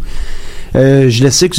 Euh, 0.77 1.09
je 1.11 1.25
le 1.25 1.31
sais 1.31 1.49
que 1.49 1.57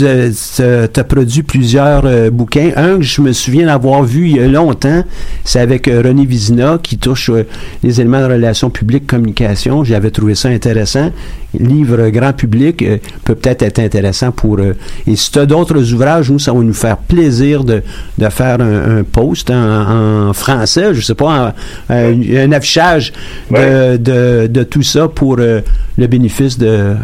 tu 0.87 0.99
as 0.99 1.03
produit 1.03 1.43
plusieurs 1.43 2.03
euh, 2.05 2.29
bouquins. 2.29 2.71
Un 2.77 2.97
que 2.97 3.01
je 3.03 3.21
me 3.21 3.33
souviens 3.33 3.65
d'avoir 3.65 4.03
vu 4.03 4.29
il 4.29 4.37
y 4.37 4.39
a 4.39 4.47
longtemps, 4.47 5.03
c'est 5.43 5.59
avec 5.59 5.87
euh, 5.87 6.01
René 6.03 6.25
Vizina 6.25 6.79
qui 6.81 6.97
touche 6.97 7.29
euh, 7.29 7.43
les 7.83 7.99
éléments 7.99 8.21
de 8.21 8.31
relations 8.33 8.69
publiques, 8.69 9.07
communication. 9.07 9.83
J'avais 9.83 10.11
trouvé 10.11 10.35
ça 10.35 10.47
intéressant. 10.49 11.11
Livre 11.59 12.07
grand 12.09 12.31
public 12.31 12.77
peut 13.25 13.35
peut-être 13.35 13.63
être 13.63 13.79
intéressant 13.79 14.31
pour... 14.31 14.57
et 14.61 15.15
si 15.17 15.29
tu 15.31 15.39
as 15.39 15.45
d'autres 15.45 15.91
ouvrages, 15.93 16.31
nous, 16.31 16.39
ça 16.39 16.53
va 16.53 16.59
nous 16.61 16.71
faire 16.73 16.95
plaisir 16.95 17.65
de, 17.65 17.83
de 18.17 18.29
faire 18.29 18.61
un, 18.61 18.99
un 18.99 19.03
post 19.03 19.49
en, 19.51 20.29
en 20.29 20.33
français, 20.33 20.93
je 20.93 21.01
sais 21.01 21.13
pas, 21.15 21.53
en- 21.89 21.93
un, 21.93 22.21
un 22.37 22.51
affichage 22.53 23.11
de, 23.51 23.97
de, 23.97 24.47
de 24.47 24.63
tout 24.63 24.83
ça 24.83 25.09
pour 25.09 25.35
le 25.35 25.61
bénéfice 25.97 26.57
de, 26.57 26.95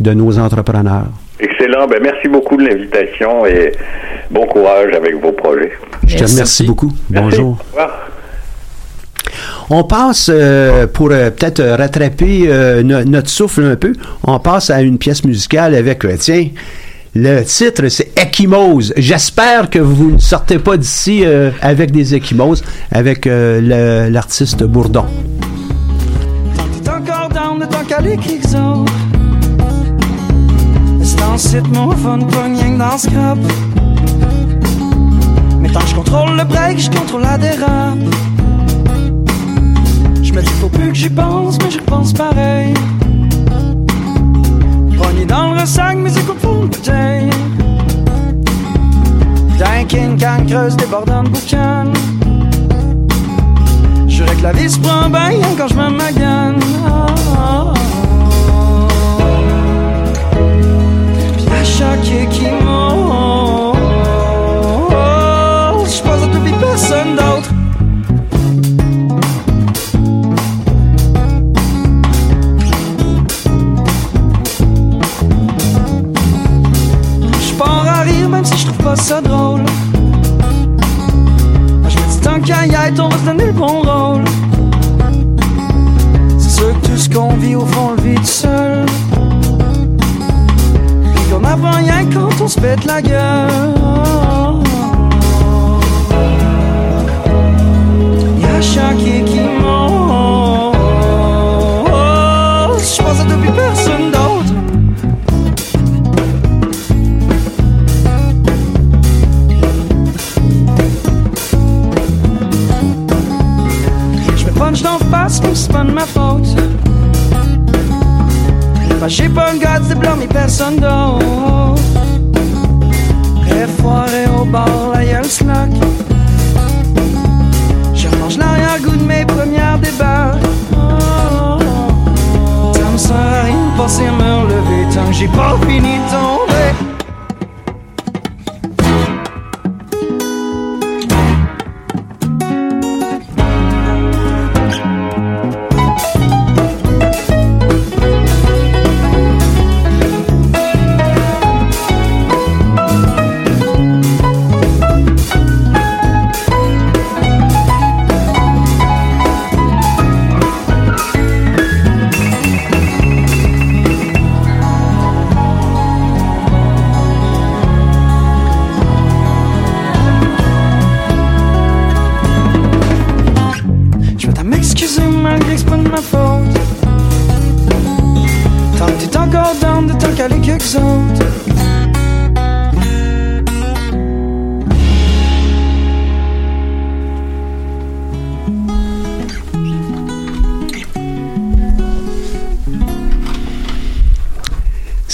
de 0.00 0.12
nos 0.12 0.36
entrepreneurs. 0.40 1.06
Excellent. 1.74 1.86
Ben, 1.88 2.00
merci 2.02 2.28
beaucoup 2.28 2.56
de 2.56 2.66
l'invitation 2.68 3.44
et 3.46 3.72
bon 4.30 4.46
courage 4.46 4.94
avec 4.94 5.20
vos 5.20 5.32
projets. 5.32 5.72
Je 6.06 6.16
te 6.16 6.24
remercie 6.30 6.64
beaucoup. 6.64 6.92
Bonjour. 7.10 7.50
Au 7.50 7.66
revoir. 7.72 7.90
On 9.70 9.82
passe, 9.82 10.30
euh, 10.32 10.86
pour 10.86 11.10
euh, 11.10 11.30
peut-être 11.30 11.60
euh, 11.60 11.74
rattraper 11.76 12.44
euh, 12.46 12.82
no- 12.82 13.02
notre 13.04 13.30
souffle 13.30 13.64
un 13.64 13.76
peu, 13.76 13.92
on 14.22 14.38
passe 14.38 14.68
à 14.70 14.82
une 14.82 14.98
pièce 14.98 15.24
musicale 15.24 15.74
avec, 15.74 16.04
euh, 16.04 16.16
tiens, 16.18 16.48
le 17.14 17.42
titre 17.42 17.88
c'est 17.88 18.12
Ecchymose. 18.18 18.92
J'espère 18.96 19.70
que 19.70 19.78
vous 19.78 20.12
ne 20.12 20.18
sortez 20.18 20.58
pas 20.58 20.76
d'ici 20.76 21.22
euh, 21.24 21.50
avec 21.62 21.90
des 21.92 22.14
ecchymoses, 22.14 22.62
avec 22.92 23.26
euh, 23.26 23.60
le- 24.06 24.12
l'artiste 24.12 24.62
Bourdon. 24.64 25.06
Site, 31.38 31.68
mon 31.74 31.90
fun, 31.90 32.18
que 32.20 32.78
dans 32.78 32.98
ce 32.98 33.08
scrap. 33.08 33.38
Mais 35.60 35.68
tant 35.70 35.80
je 35.86 35.94
contrôle 35.94 36.36
le 36.36 36.44
break, 36.44 36.78
je 36.78 36.90
contrôle 36.90 37.22
la 37.22 37.38
dérape. 37.38 37.98
Je 40.22 40.32
me 40.32 40.42
dis, 40.42 40.52
faut 40.60 40.68
plus 40.68 40.88
que 40.88 40.94
j'y 40.94 41.10
pense, 41.10 41.58
mais 41.62 41.70
j'y 41.70 41.78
repense 41.78 42.12
pareil. 42.12 42.74
Pogné 44.96 45.24
dans 45.26 45.52
le 45.52 45.60
ressac, 45.60 45.96
mes 45.96 46.16
écoutes 46.16 46.40
font 46.40 46.62
une 46.62 46.68
bouteille. 46.68 47.30
D'un 49.58 49.84
can 49.88 50.46
creuse 50.46 50.76
débordant 50.76 51.24
de 51.24 51.30
boucan. 51.30 51.92
J'aurais 54.06 54.36
que 54.36 54.42
la 54.42 54.52
vie 54.52 54.70
se 54.70 54.78
prend 54.78 55.10
bien 55.10 55.40
quand 55.58 55.68
je 55.68 55.74
me 55.74 55.90
magane. 55.90 56.60
Ah, 56.86 57.73
à 62.04 62.06
chaque 62.06 62.28
qui 62.28 62.46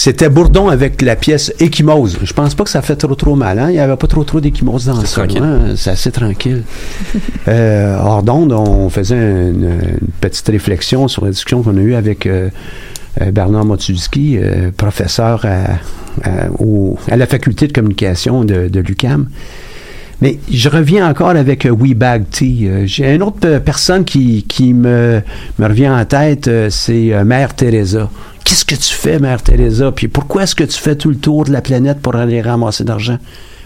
C'était 0.03 0.30
Bourdon 0.30 0.70
avec 0.70 1.03
la 1.03 1.14
pièce 1.14 1.53
Échymose. 1.61 2.16
Je 2.22 2.32
pense 2.32 2.55
pas 2.55 2.64
que 2.64 2.70
ça 2.70 2.80
fait 2.80 2.96
trop 2.96 3.14
trop 3.14 3.34
mal. 3.36 3.59
Hein? 3.59 3.66
Il 3.68 3.72
n'y 3.74 3.80
avait 3.80 3.96
pas 3.96 4.07
trop 4.07 4.24
trop 4.24 4.40
d'échymose 4.40 4.86
dans 4.86 4.94
ça. 4.94 5.20
hein? 5.42 5.74
C'est 5.76 5.90
assez 5.90 6.11
tranquille. 6.11 6.62
euh, 7.48 7.98
hors 8.03 8.22
d'onde, 8.22 8.53
on 8.53 8.88
faisait 8.88 9.16
une, 9.16 9.64
une 10.01 10.09
petite 10.22 10.48
réflexion 10.48 11.07
sur 11.07 11.24
la 11.26 11.30
discussion 11.32 11.62
qu'on 11.62 11.76
a 11.76 11.80
eue 11.80 11.94
avec 11.94 12.24
euh, 12.24 12.48
euh, 13.20 13.30
Bernard 13.30 13.66
Motulski, 13.66 14.38
euh, 14.38 14.70
professeur 14.74 15.44
à, 15.44 15.64
à- 16.26 16.51
au- 16.59 16.96
à 17.11 17.18
la 17.18 17.26
faculté 17.26 17.66
de 17.66 17.72
communication 17.74 18.42
de, 18.44 18.68
de 18.68 18.80
l'UCAM. 18.80 19.28
Mais 20.21 20.39
je 20.51 20.68
reviens 20.68 21.09
encore 21.09 21.31
avec 21.31 21.64
euh, 21.64 21.71
We 21.71 21.95
Bag 21.95 22.25
Tea. 22.31 22.68
Euh, 22.68 22.83
J'ai 22.87 23.14
une 23.14 23.23
autre 23.23 23.39
euh, 23.45 23.61
personne 23.61 24.05
qui, 24.05 24.45
qui 24.45 24.75
me, 24.75 25.23
me 25.59 25.66
revient 25.66 25.89
en 25.89 26.05
tête, 26.05 26.51
c'est 26.68 27.25
Mère 27.25 27.55
Teresa. 27.55 28.11
Qu'est-ce 28.45 28.64
que 28.64 28.75
tu 28.75 28.95
fais, 28.95 29.18
Mère 29.18 29.43
Teresa? 29.43 29.93
Puis 29.93 30.09
pourquoi 30.09 30.43
est-ce 30.43 30.55
que 30.55 30.64
tu 30.64 30.79
fais 30.79 30.97
tout 30.97 31.09
le 31.09 31.16
tour 31.16 31.45
de 31.45 31.53
la 31.53 31.62
planète 31.62 32.01
pour 32.01 32.16
aller 32.16 32.43
ramasser 32.43 32.85
d'argent? 32.85 33.18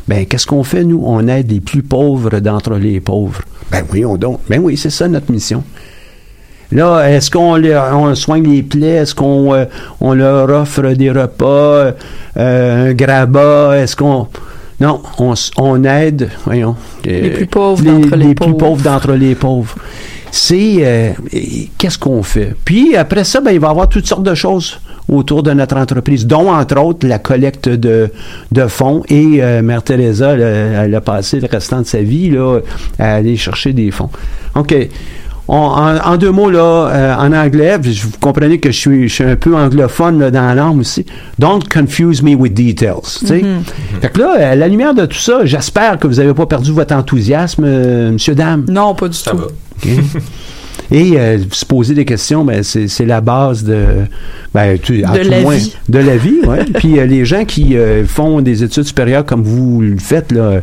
Ben, 0.07 0.27
qu'est-ce 0.27 0.47
qu'on 0.47 0.63
fait, 0.63 0.85
nous? 0.85 1.03
On 1.05 1.27
aide 1.29 1.51
les 1.51 1.61
plus 1.61 1.83
pauvres 1.83 2.39
d'entre 2.41 2.75
les 2.75 3.01
pauvres. 3.01 3.41
Ben 3.71 3.83
oui, 3.93 4.05
on 4.05 4.17
donc. 4.17 4.41
Ben 4.49 4.61
oui, 4.63 4.77
c'est 4.77 4.91
ça 4.91 5.09
notre 5.09 5.33
mission. 5.33 5.65
Là, 6.71 7.09
est-ce 7.11 7.31
qu'on 7.31 7.63
on 7.63 8.15
soigne 8.15 8.47
les 8.49 8.63
plaies? 8.63 8.97
Est-ce 8.97 9.15
qu'on 9.15 9.67
on 10.01 10.13
leur 10.15 10.51
offre 10.51 10.93
des 10.93 11.11
repas, 11.11 11.95
euh, 12.37 12.91
un 12.91 12.93
grabat? 12.93 13.79
Est-ce 13.79 13.97
qu'on... 13.97 14.29
Non, 14.81 15.01
on, 15.19 15.35
on 15.57 15.85
aide, 15.85 16.31
voyons. 16.45 16.75
Les 17.05 17.31
euh, 17.31 17.35
plus 17.37 17.47
pauvres 17.47 17.83
d'entre 17.83 18.17
les 18.17 18.27
les 18.29 18.35
plus 18.35 18.47
pauvres. 18.47 18.57
pauvres 18.57 18.83
d'entre 18.83 19.13
les 19.13 19.35
pauvres. 19.35 19.75
C'est... 20.31 20.79
euh, 20.81 21.11
qu'est-ce 21.79 21.99
qu'on 21.99 22.23
fait? 22.25 22.55
Puis 22.65 22.97
après 22.97 23.23
ça, 23.25 23.41
ben, 23.41 23.53
il 23.53 23.61
va 23.61 23.69
y 23.69 23.71
avoir 23.71 23.89
toutes 23.89 24.07
sortes 24.07 24.25
de 24.25 24.35
choses 24.35 24.81
autour 25.09 25.43
de 25.45 25.53
notre 25.53 25.77
entreprise, 25.77 26.27
dont 26.27 26.51
entre 26.51 26.81
autres 26.81 27.07
la 27.07 27.19
collecte 27.21 27.69
de, 27.69 28.11
de 28.51 28.67
fonds. 28.67 29.05
Et 29.09 29.43
euh, 29.43 29.63
Mère 29.63 29.83
Teresa, 29.85 30.33
elle, 30.33 30.43
a- 30.43 30.85
elle 30.85 30.95
a 30.95 31.01
passé 31.01 31.39
le 31.39 31.47
restant 31.49 31.83
de 31.83 31.87
sa 31.87 32.03
vie 32.03 32.31
là, 32.31 32.59
à 32.99 33.15
aller 33.15 33.37
chercher 33.37 33.73
des 33.75 33.91
fonds. 33.93 34.11
OK. 34.57 34.75
On- 35.47 35.55
en, 35.57 35.97
en 35.99 36.17
deux 36.17 36.31
mots, 36.31 36.49
là, 36.51 36.89
euh, 36.91 37.15
en 37.17 37.33
anglais, 37.33 37.77
vous 37.79 38.11
comprenez 38.21 38.59
que 38.59 38.71
je 38.73 38.79
suis, 38.79 39.09
je 39.09 39.15
suis 39.15 39.25
un 39.25 39.37
peu 39.37 39.55
anglophone 39.55 40.19
là, 40.19 40.31
dans 40.31 40.55
l'âme 40.55 40.81
aussi. 40.81 41.05
Don't 41.39 41.61
confuse 41.73 42.23
me 42.23 42.35
with 42.35 42.55
details. 42.55 43.21
Mhm. 43.31 43.63
Fait 44.01 44.09
que 44.11 44.21
là, 44.21 44.51
à 44.53 44.55
la 44.55 44.69
lumière 44.69 44.95
de 44.95 45.05
tout 45.07 45.19
ça, 45.19 45.45
j'espère 45.45 45.99
que 45.99 46.07
vous 46.07 46.15
n'avez 46.15 46.33
pas 46.33 46.47
perdu 46.47 46.73
votre 46.73 46.95
enthousiasme, 46.95 47.65
euh, 47.67 48.13
monsieur, 48.13 48.35
dame. 48.35 48.65
Non, 48.69 48.95
pas 48.95 49.09
du 49.09 49.19
tout. 49.19 49.37
OK? 49.37 49.89
Et 50.91 51.19
euh, 51.19 51.39
se 51.51 51.65
poser 51.65 51.95
des 51.95 52.05
questions, 52.05 52.45
ben, 52.45 52.63
c'est 52.63 53.07
la 53.07 53.21
base 53.21 53.65
de, 53.65 53.85
ben, 54.53 54.79
tu- 54.79 54.99
De 55.03 55.29
la 55.31 55.41
moins, 55.41 55.55
vie. 55.57 55.75
de 55.89 55.99
la 55.99 56.17
vie. 56.17 56.41
Ouais. 56.47 56.65
Puis 56.75 56.99
euh, 56.99 57.07
les 57.07 57.25
gens 57.25 57.45
qui 57.45 57.77
euh, 57.77 58.05
font 58.07 58.41
des 58.41 58.63
études 58.63 58.85
supérieures 58.85 59.25
comme 59.25 59.43
vous 59.43 59.81
le 59.81 59.97
faites, 59.99 60.31
là, 60.33 60.61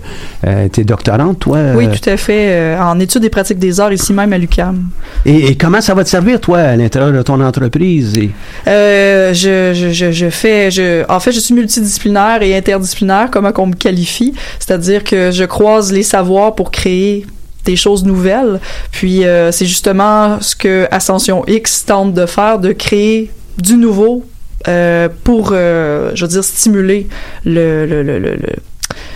t'es 0.72 0.84
doctorante, 0.84 1.40
toi. 1.40 1.60
Oui, 1.76 1.88
tout 1.90 2.10
à 2.10 2.18
fait. 2.18 2.76
en 2.80 3.00
études 3.00 3.24
et 3.26 3.30
pratiques 3.30 3.60
des 3.60 3.80
arts, 3.80 3.94
ici 3.94 4.14
même 4.14 4.32
à 4.34 4.38
l'UCAM. 4.38 4.90
et, 5.26 5.48
et 5.52 5.56
comment 5.56 5.82
ça 5.82 5.94
va 5.94 6.04
te 6.04 6.10
servir, 6.10 6.40
toi, 6.40 6.60
à 6.60 6.76
l'intérieur 6.76 7.12
de 7.14 7.22
ton 7.22 7.40
entreprise? 7.42 8.18
Et, 8.18 8.30
je, 8.66 9.72
je, 9.74 9.92
je, 9.92 10.12
je 10.12 10.30
fais, 10.30 10.72
je, 10.72 11.04
en 11.10 11.20
fait, 11.20 11.32
je 11.32 11.40
suis 11.40 11.54
multidisciplinaire 11.54 12.42
et 12.42 12.56
interdisciplinaire, 12.56 13.30
comment 13.32 13.52
qu'on 13.52 13.68
me 13.68 13.76
qualifie. 13.76 14.34
C'est-à-dire 14.60 15.04
que 15.04 15.32
je 15.32 15.44
croise 15.46 15.92
les 15.92 16.04
savoirs 16.04 16.56
pour 16.56 16.70
créer 16.72 17.26
des 17.66 17.76
choses 17.76 18.04
nouvelles. 18.06 18.60
Puis 18.92 19.26
euh, 19.26 19.52
c'est 19.52 19.66
justement 19.66 20.40
ce 20.42 20.56
que 20.56 20.88
Ascension 20.92 21.44
X 21.48 21.86
tente 21.86 22.14
de 22.14 22.26
faire, 22.26 22.60
de 22.60 22.72
créer 22.74 23.32
du 23.58 23.76
nouveau 23.78 24.26
euh, 24.68 25.10
pour, 25.24 25.52
euh, 25.54 26.12
je 26.16 26.24
veux 26.26 26.30
dire, 26.30 26.44
stimuler 26.44 27.08
le, 27.46 27.86
le, 27.86 28.04
le, 28.04 28.20
le, 28.20 28.36
le- 28.36 28.56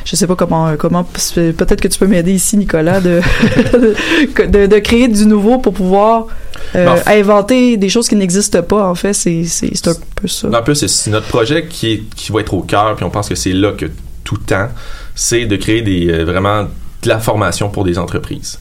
je 0.05 0.15
sais 0.15 0.25
pas 0.27 0.35
comment 0.35 0.75
comment 0.77 1.03
peut-être 1.03 1.81
que 1.81 1.87
tu 1.89 1.99
peux 1.99 2.07
m'aider 2.07 2.31
ici 2.31 2.55
Nicolas 2.55 3.01
de, 3.01 3.19
de 4.47 4.65
de 4.67 4.79
créer 4.79 5.07
du 5.07 5.25
nouveau 5.25 5.57
pour 5.59 5.73
pouvoir 5.73 6.27
euh, 6.75 6.85
Ben, 6.85 6.95
en 7.05 7.11
inventer 7.19 7.75
des 7.77 7.89
choses 7.89 8.07
qui 8.07 8.15
n'existent 8.15 8.61
pas 8.61 8.87
en 8.87 8.95
fait. 8.95 9.13
C'est 9.13 9.43
c'est 9.45 9.87
un 9.87 9.93
peu 10.15 10.27
ça. 10.27 10.47
En 10.47 10.63
plus, 10.63 10.85
c'est- 10.85 11.09
notre 11.11 11.27
projet 11.27 11.65
qui, 11.67 11.91
est, 11.91 12.03
qui 12.15 12.31
va 12.31 12.39
être 12.41 12.53
au 12.53 12.61
cœur, 12.61 12.95
puis 12.95 13.03
on 13.05 13.09
pense 13.09 13.27
que 13.29 13.35
c'est 13.35 13.51
là 13.53 13.71
que 13.73 13.85
tout 14.23 14.37
tend, 14.37 14.67
c'est 15.13 15.45
de 15.45 15.55
créer 15.55 15.81
des, 15.81 16.23
vraiment 16.23 16.67
de 17.05 17.09
la 17.09 17.19
formation 17.19 17.69
pour 17.69 17.83
des 17.83 17.97
entreprises. 17.97 18.59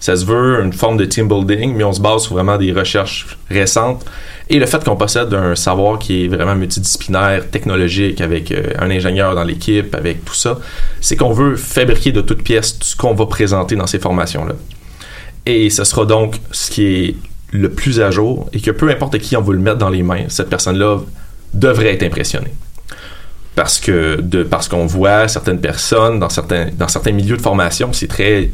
Ça 0.00 0.16
se 0.16 0.24
veut 0.24 0.60
une 0.64 0.72
forme 0.72 0.96
de 0.96 1.04
team 1.04 1.28
building, 1.28 1.76
mais 1.76 1.84
on 1.84 1.92
se 1.92 2.00
base 2.00 2.22
sur 2.22 2.34
vraiment 2.34 2.58
des 2.58 2.72
recherches 2.72 3.38
récentes 3.48 4.04
et 4.48 4.58
le 4.58 4.66
fait 4.66 4.82
qu'on 4.82 4.96
possède 4.96 5.32
un 5.32 5.54
savoir 5.54 5.98
qui 6.00 6.24
est 6.24 6.28
vraiment 6.28 6.56
multidisciplinaire, 6.56 7.48
technologique, 7.50 8.20
avec 8.20 8.50
euh, 8.50 8.72
un 8.80 8.90
ingénieur 8.90 9.34
dans 9.36 9.44
l'équipe, 9.44 9.94
avec 9.94 10.24
tout 10.24 10.34
ça, 10.34 10.58
c'est 11.00 11.16
qu'on 11.16 11.32
veut 11.32 11.54
fabriquer 11.54 12.10
de 12.10 12.20
toutes 12.20 12.42
pièces 12.42 12.78
tout 12.78 12.86
ce 12.86 12.96
qu'on 12.96 13.14
va 13.14 13.26
présenter 13.26 13.76
dans 13.76 13.86
ces 13.86 14.00
formations-là. 14.00 14.54
Et 15.46 15.70
ce 15.70 15.84
sera 15.84 16.04
donc 16.04 16.36
ce 16.50 16.70
qui 16.72 16.84
est 16.84 17.16
le 17.52 17.70
plus 17.70 18.00
à 18.00 18.10
jour 18.10 18.48
et 18.52 18.60
que 18.60 18.72
peu 18.72 18.90
importe 18.90 19.18
qui 19.18 19.36
on 19.36 19.42
veut 19.42 19.54
le 19.54 19.60
mettre 19.60 19.78
dans 19.78 19.90
les 19.90 20.02
mains, 20.02 20.24
cette 20.28 20.50
personne-là 20.50 20.98
devrait 21.54 21.94
être 21.94 22.02
impressionnée. 22.02 22.52
Parce 23.54 23.78
que 23.80 24.20
de 24.20 24.42
parce 24.42 24.68
qu'on 24.68 24.86
voit 24.86 25.28
certaines 25.28 25.60
personnes 25.60 26.18
dans 26.18 26.30
certains 26.30 26.68
dans 26.72 26.88
certains 26.88 27.12
milieux 27.12 27.36
de 27.36 27.42
formation, 27.42 27.92
c'est 27.92 28.08
très 28.08 28.50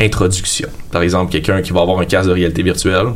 introduction. 0.00 0.68
Par 0.92 1.02
exemple, 1.02 1.32
quelqu'un 1.32 1.62
qui 1.62 1.72
va 1.72 1.80
avoir 1.80 1.98
un 1.98 2.04
casque 2.04 2.28
de 2.28 2.34
réalité 2.34 2.62
virtuelle 2.62 3.06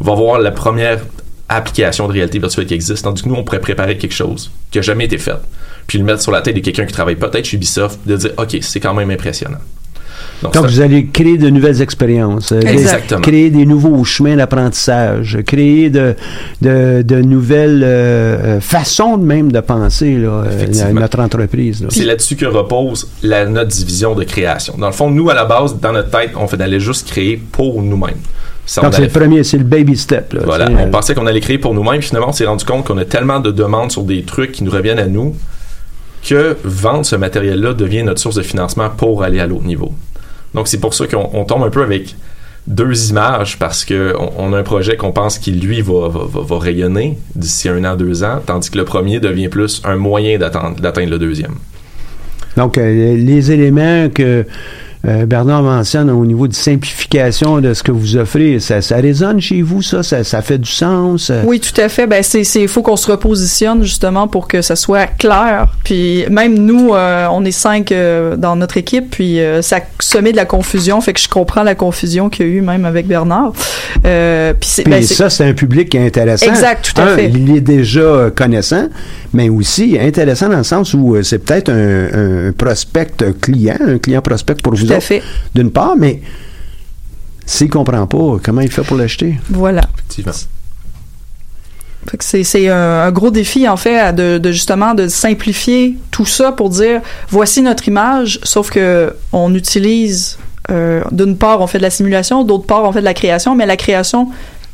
va 0.00 0.14
voir 0.14 0.40
la 0.40 0.50
première 0.50 1.00
application 1.48 2.06
de 2.06 2.12
réalité 2.12 2.38
virtuelle 2.38 2.66
qui 2.66 2.74
existe, 2.74 3.04
tandis 3.04 3.22
que 3.22 3.28
nous, 3.28 3.34
on 3.34 3.44
pourrait 3.44 3.60
préparer 3.60 3.96
quelque 3.96 4.14
chose 4.14 4.50
qui 4.70 4.78
n'a 4.78 4.82
jamais 4.82 5.06
été 5.06 5.18
fait, 5.18 5.36
puis 5.86 5.98
le 5.98 6.04
mettre 6.04 6.22
sur 6.22 6.32
la 6.32 6.42
tête 6.42 6.54
de 6.54 6.60
quelqu'un 6.60 6.84
qui 6.84 6.92
travaille 6.92 7.16
peut-être 7.16 7.46
chez 7.46 7.56
Ubisoft, 7.56 8.00
de 8.06 8.16
dire, 8.16 8.30
OK, 8.36 8.58
c'est 8.60 8.80
quand 8.80 8.94
même 8.94 9.10
impressionnant. 9.10 9.58
Donc, 10.42 10.56
vous 10.56 10.80
allez 10.80 11.06
créer 11.06 11.38
de 11.38 11.48
nouvelles 11.50 11.80
expériences, 11.80 12.52
euh, 12.52 12.60
des- 12.60 13.20
créer 13.22 13.50
des 13.50 13.64
nouveaux 13.66 14.04
chemins 14.04 14.36
d'apprentissage, 14.36 15.38
créer 15.46 15.90
de, 15.90 16.14
de, 16.60 17.02
de 17.02 17.16
nouvelles 17.22 17.82
euh, 17.84 18.56
euh, 18.56 18.60
façons 18.60 19.16
de 19.16 19.24
même 19.24 19.50
de 19.50 19.60
penser 19.60 20.16
là, 20.16 20.44
euh, 20.46 20.92
notre 20.92 21.20
entreprise. 21.20 21.82
là. 21.82 21.88
C'est 21.90 22.04
là-dessus 22.04 22.36
que 22.36 22.46
repose 22.46 23.08
la, 23.22 23.46
notre 23.46 23.70
division 23.70 24.14
de 24.14 24.24
création. 24.24 24.74
Dans 24.78 24.86
le 24.88 24.92
fond, 24.92 25.10
nous, 25.10 25.30
à 25.30 25.34
la 25.34 25.44
base, 25.44 25.78
dans 25.80 25.92
notre 25.92 26.10
tête, 26.10 26.30
on 26.36 26.46
d'aller 26.58 26.80
juste 26.80 27.08
créer 27.08 27.36
pour 27.36 27.82
nous-mêmes. 27.82 28.16
Ça, 28.66 28.82
Donc, 28.82 28.92
c'est 28.94 29.02
le 29.02 29.08
premier, 29.08 29.44
c'est 29.44 29.56
le 29.56 29.64
baby 29.64 29.96
step. 29.96 30.34
Là, 30.34 30.40
Voilà, 30.44 30.68
on 30.78 30.90
pensait 30.90 31.14
qu'on 31.14 31.26
allait 31.26 31.40
créer 31.40 31.56
pour 31.58 31.72
nous-mêmes, 31.72 32.02
finalement, 32.02 32.28
on 32.28 32.32
s'est 32.32 32.44
rendu 32.44 32.64
compte 32.66 32.86
qu'on 32.86 32.98
a 32.98 33.04
tellement 33.04 33.40
de 33.40 33.50
demandes 33.50 33.90
sur 33.92 34.02
des 34.02 34.22
trucs 34.22 34.52
qui 34.52 34.64
nous 34.64 34.70
reviennent 34.70 34.98
à 34.98 35.06
nous 35.06 35.34
que 36.28 36.56
vendre 36.64 37.06
ce 37.06 37.16
matériel-là 37.16 37.72
devient 37.74 38.02
notre 38.02 38.20
source 38.20 38.34
de 38.36 38.42
financement 38.42 38.90
pour 38.90 39.22
aller 39.22 39.40
à 39.40 39.46
l'autre 39.46 39.64
niveau. 39.64 39.94
Donc, 40.54 40.68
c'est 40.68 40.80
pour 40.80 40.94
ça 40.94 41.06
qu'on 41.06 41.30
on 41.32 41.44
tombe 41.44 41.62
un 41.62 41.70
peu 41.70 41.82
avec 41.82 42.14
deux 42.66 43.10
images 43.10 43.58
parce 43.58 43.84
que 43.84 44.14
on, 44.18 44.50
on 44.50 44.52
a 44.52 44.58
un 44.58 44.62
projet 44.62 44.96
qu'on 44.96 45.12
pense 45.12 45.38
qui, 45.38 45.52
lui, 45.52 45.80
va, 45.80 46.10
rayonner 46.58 47.18
d'ici 47.34 47.68
un 47.68 47.84
an, 47.84 47.96
deux 47.96 48.22
ans, 48.22 48.40
tandis 48.44 48.70
que 48.70 48.78
le 48.78 48.84
premier 48.84 49.20
devient 49.20 49.48
plus 49.48 49.80
un 49.84 49.96
moyen 49.96 50.38
d'atteindre 50.38 51.10
le 51.10 51.18
deuxième. 51.18 51.54
Donc, 52.56 52.76
euh, 52.76 53.16
les 53.16 53.52
éléments 53.52 54.08
que 54.10 54.44
euh, 55.06 55.26
Bernard 55.26 55.62
mentionne 55.62 56.10
au 56.10 56.24
niveau 56.24 56.48
de 56.48 56.54
simplification 56.54 57.60
de 57.60 57.72
ce 57.74 57.82
que 57.82 57.92
vous 57.92 58.16
offrez, 58.16 58.58
ça, 58.60 58.80
ça 58.82 58.96
résonne 58.96 59.40
chez 59.40 59.62
vous, 59.62 59.80
ça? 59.82 60.02
Ça, 60.02 60.24
ça 60.24 60.42
fait 60.42 60.58
du 60.58 60.70
sens? 60.70 61.30
Oui, 61.44 61.60
tout 61.60 61.78
à 61.80 61.88
fait. 61.88 62.06
Ben 62.06 62.22
c'est 62.22 62.44
c'est 62.44 62.66
faut 62.66 62.82
qu'on 62.82 62.96
se 62.96 63.10
repositionne 63.10 63.82
justement 63.82 64.26
pour 64.28 64.48
que 64.48 64.60
ça 64.62 64.76
soit 64.76 65.06
clair. 65.06 65.68
Puis 65.84 66.24
même 66.30 66.58
nous, 66.58 66.94
euh, 66.94 67.26
on 67.30 67.44
est 67.44 67.50
cinq 67.52 67.92
euh, 67.92 68.36
dans 68.36 68.56
notre 68.56 68.76
équipe, 68.76 69.10
puis 69.10 69.38
ça 69.62 69.80
semait 70.00 70.32
de 70.32 70.36
la 70.36 70.44
confusion. 70.46 71.00
Fait 71.00 71.12
que 71.12 71.20
je 71.20 71.28
comprends 71.28 71.62
la 71.62 71.74
confusion 71.74 72.28
qu'il 72.28 72.46
y 72.46 72.48
a 72.50 72.52
eu 72.54 72.60
même 72.60 72.84
avec 72.84 73.06
Bernard. 73.06 73.52
Puis 73.52 74.02
c'est 74.62 74.84
ben, 74.84 75.02
c'est- 75.02 75.14
ça, 75.14 75.30
c'est 75.30 75.44
un 75.44 75.54
public 75.54 75.88
qui 75.90 75.96
est 75.96 76.06
intéressant. 76.06 76.46
Exact, 76.46 76.92
tout 76.94 77.00
à 77.00 77.04
Un, 77.04 77.16
fait. 77.16 77.28
Il 77.28 77.54
est 77.56 77.60
déjà 77.60 78.30
connaissant, 78.34 78.88
mais 79.32 79.48
aussi 79.48 79.96
intéressant 80.00 80.48
dans 80.48 80.58
le 80.58 80.64
sens 80.64 80.94
où 80.94 81.16
c'est 81.22 81.38
peut-être 81.38 81.70
un, 81.70 82.48
un 82.48 82.52
prospect 82.52 83.06
client, 83.40 83.76
un 83.86 83.98
client 83.98 84.20
prospect 84.22 84.54
pour 84.62 84.74
vous 84.74 84.87
Tout 84.88 84.94
à 84.94 84.96
autres, 84.96 85.06
fait. 85.06 85.22
d'une 85.54 85.70
part, 85.70 85.96
mais 85.96 86.20
s'il 87.46 87.70
comprend 87.70 88.06
pas, 88.06 88.36
comment 88.42 88.60
il 88.60 88.70
fait 88.70 88.82
pour 88.82 88.96
l'acheter? 88.96 89.38
Voilà. 89.48 89.82
Effectivement. 89.94 90.32
Fait 92.08 92.16
que 92.16 92.24
c'est 92.24 92.44
c'est 92.44 92.68
un, 92.68 93.02
un 93.02 93.10
gros 93.12 93.30
défi 93.30 93.68
en 93.68 93.76
fait 93.76 94.14
de 94.14 94.50
justement 94.52 94.94
de 94.94 95.08
simplifier 95.08 95.98
tout 96.10 96.24
ça 96.24 96.52
pour 96.52 96.70
dire 96.70 97.00
voici 97.28 97.60
notre 97.60 97.86
image, 97.88 98.40
sauf 98.44 98.70
que 98.70 99.14
on 99.32 99.54
utilise 99.54 100.38
euh, 100.70 101.02
d'une 101.10 101.36
part 101.36 101.60
on 101.60 101.66
fait 101.66 101.78
de 101.78 101.82
la 101.82 101.90
simulation, 101.90 102.44
d'autre 102.44 102.66
part 102.66 102.84
on 102.84 102.92
fait 102.92 103.00
de 103.00 103.04
la 103.04 103.14
création, 103.14 103.54
mais 103.54 103.66
la 103.66 103.76
création 103.76 104.28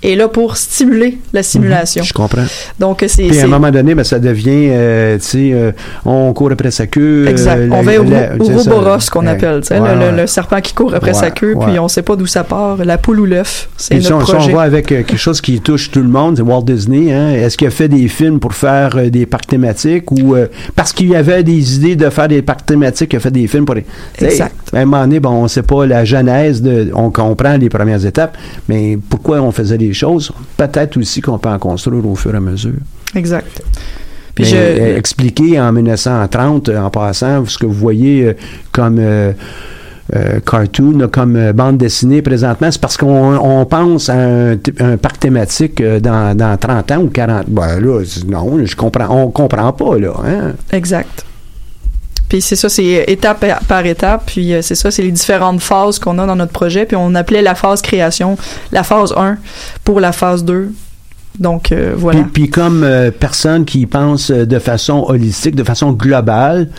est 0.04 0.16
là 0.16 0.28
pour 0.28 0.56
stimuler 0.56 1.18
la 1.32 1.42
simulation. 1.42 2.02
Je 2.04 2.12
comprends. 2.12 2.44
Donc 2.78 3.04
c'est 3.08 3.26
Puis 3.26 3.40
à 3.40 3.44
un 3.44 3.48
moment 3.48 3.70
donné, 3.70 3.94
ben, 3.94 4.04
ça 4.04 4.18
devient, 4.18 4.68
euh, 4.70 5.16
tu 5.18 5.24
sais, 5.24 5.50
euh, 5.52 5.72
on 6.04 6.32
court 6.32 6.52
après 6.52 6.70
sa 6.70 6.86
queue. 6.86 7.24
euh, 7.26 7.30
Exact. 7.30 7.56
la- 7.68 7.76
on 7.76 7.82
va 7.82 8.00
au 8.00 8.04
la-. 8.04 8.36
Ouroboros, 8.38 8.98
qu'on 9.10 9.26
appelle, 9.26 9.60
tu 9.62 9.68
sais, 9.68 9.78
Ouais, 9.78 9.94
le, 9.94 10.00
le- 10.00 10.06
ouais. 10.06 10.20
le 10.22 10.26
serpent 10.26 10.60
qui 10.60 10.74
court 10.74 10.94
après 10.94 11.12
Ouais, 11.12 11.18
sa 11.18 11.30
queue, 11.30 11.54
ouais. 11.54 11.66
puis 11.66 11.78
on 11.78 11.88
sait 11.88 12.02
pas 12.02 12.16
d'où 12.16 12.26
ça 12.26 12.44
part, 12.44 12.84
la 12.84 12.98
poule 12.98 13.20
ou 13.20 13.24
l'œuf. 13.26 13.68
C'est 13.76 13.94
Puis 13.94 14.04
si 14.04 14.12
on, 14.12 14.16
notre 14.18 14.28
si 14.28 14.34
on 14.34 14.38
projet. 14.38 14.52
va 14.52 14.60
avec 14.62 14.86
quelque 14.86 15.16
chose 15.16 15.40
qui 15.40 15.60
touche 15.60 15.90
tout 15.90 16.00
le 16.02 16.08
monde, 16.08 16.36
c'est 16.36 16.42
Walt 16.42 16.62
Disney. 16.62 17.12
Hein? 17.12 17.30
Est-ce 17.32 17.56
qu'il 17.56 17.66
a 17.66 17.70
fait 17.70 17.88
des 17.88 18.08
films 18.08 18.38
pour 18.40 18.54
faire 18.54 19.10
des 19.10 19.26
parcs 19.26 19.46
thématiques 19.46 20.10
ou 20.12 20.34
parce 20.76 20.92
qu'il 20.92 21.08
y 21.08 21.16
avait 21.16 21.42
des 21.42 21.76
idées 21.76 21.96
de 21.96 22.08
faire 22.10 22.28
des 22.28 22.42
parcs 22.42 22.66
thématiques, 22.66 23.12
il 23.12 23.16
a 23.16 23.20
fait 23.20 23.30
des 23.30 23.46
films 23.46 23.64
pour 23.64 23.74
les. 23.74 23.84
Exact. 24.20 24.54
À 24.72 24.78
un 24.78 24.84
moment 24.84 25.02
donné, 25.02 25.20
bon, 25.20 25.30
on 25.30 25.42
ne 25.44 25.48
sait 25.48 25.62
pas 25.62 25.86
la 25.86 26.04
genèse, 26.04 26.60
de, 26.62 26.90
on 26.94 27.10
comprend 27.10 27.56
les 27.56 27.68
premières 27.68 28.04
étapes, 28.04 28.36
mais 28.68 28.98
pourquoi 29.08 29.40
on 29.40 29.52
faisait 29.52 29.78
choses? 29.94 30.32
Peut-être 30.56 30.96
aussi 30.98 31.20
qu'on 31.20 31.38
peut 31.38 31.48
en 31.48 31.58
construire 31.58 32.06
au 32.06 32.14
fur 32.14 32.34
et 32.34 32.36
à 32.36 32.40
mesure. 32.40 32.72
Exact. 33.14 33.62
Puis 34.34 34.44
Mais, 34.44 34.50
je- 34.50 34.56
euh, 34.56 34.96
expliquer 34.96 35.60
en 35.60 35.72
1930, 35.72 36.68
euh, 36.68 36.80
en 36.80 36.90
passant, 36.90 37.44
ce 37.46 37.56
que 37.56 37.66
vous 37.66 37.72
voyez 37.72 38.24
euh, 38.24 38.32
comme 38.72 38.98
euh, 38.98 39.32
euh, 40.14 40.40
cartoon, 40.40 41.08
comme 41.10 41.52
bande 41.52 41.78
dessinée 41.78 42.20
présentement, 42.20 42.68
c'est 42.70 42.80
parce 42.80 42.96
qu'on 42.96 43.36
on 43.36 43.64
pense 43.64 44.08
à 44.08 44.16
un, 44.16 44.96
parc 45.00 45.20
thématique 45.20 45.80
dans, 45.82 46.36
dans 46.36 46.56
30 46.58 46.90
ans 46.92 46.98
ou 47.02 47.08
40. 47.08 47.44
Ben 47.48 47.80
là, 47.80 48.02
non, 48.26 48.64
je 48.64 48.74
comprends, 48.76 49.06
on 49.08 49.30
comprend 49.30 49.72
pas, 49.72 49.98
là. 49.98 50.12
Hein? 50.26 50.52
Exact. 50.72 51.24
Puis 52.34 52.40
c'est 52.42 52.56
ça, 52.56 52.68
c'est 52.68 53.04
étape 53.06 53.46
par- 53.68 53.86
étape. 53.86 54.24
Puis 54.26 54.54
euh, 54.54 54.60
c'est 54.60 54.74
ça, 54.74 54.90
c'est 54.90 55.02
les 55.02 55.12
différentes 55.12 55.60
phases 55.60 56.00
qu'on 56.00 56.18
a 56.18 56.26
dans 56.26 56.34
notre 56.34 56.50
projet. 56.50 56.84
Puis 56.84 56.96
on 56.96 57.14
appelait 57.14 57.42
la 57.42 57.54
phase 57.54 57.80
création 57.80 58.36
la 58.72 58.82
phase 58.82 59.14
1 59.16 59.38
pour 59.84 60.00
la 60.00 60.10
phase 60.10 60.44
2. 60.44 60.72
Donc 61.38 61.70
euh, 61.70 61.94
voilà. 61.96 62.22
Puis, 62.22 62.30
puis 62.32 62.50
comme 62.50 62.82
euh, 62.82 63.12
personne 63.12 63.64
qui 63.64 63.86
pense 63.86 64.32
de 64.32 64.58
façon 64.58 65.04
holistique, 65.06 65.54
de 65.54 65.62
façon 65.62 65.92
globale, 65.92 66.70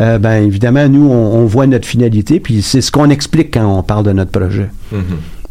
euh, 0.00 0.18
ben 0.18 0.42
évidemment, 0.44 0.88
nous, 0.88 1.08
on, 1.08 1.36
on 1.36 1.46
voit 1.46 1.68
notre 1.68 1.86
finalité, 1.86 2.40
puis 2.40 2.60
c'est 2.60 2.80
ce 2.80 2.90
qu'on 2.90 3.08
explique 3.08 3.54
quand 3.54 3.66
on 3.78 3.84
parle 3.84 4.06
de 4.06 4.12
notre 4.12 4.32
projet. 4.32 4.68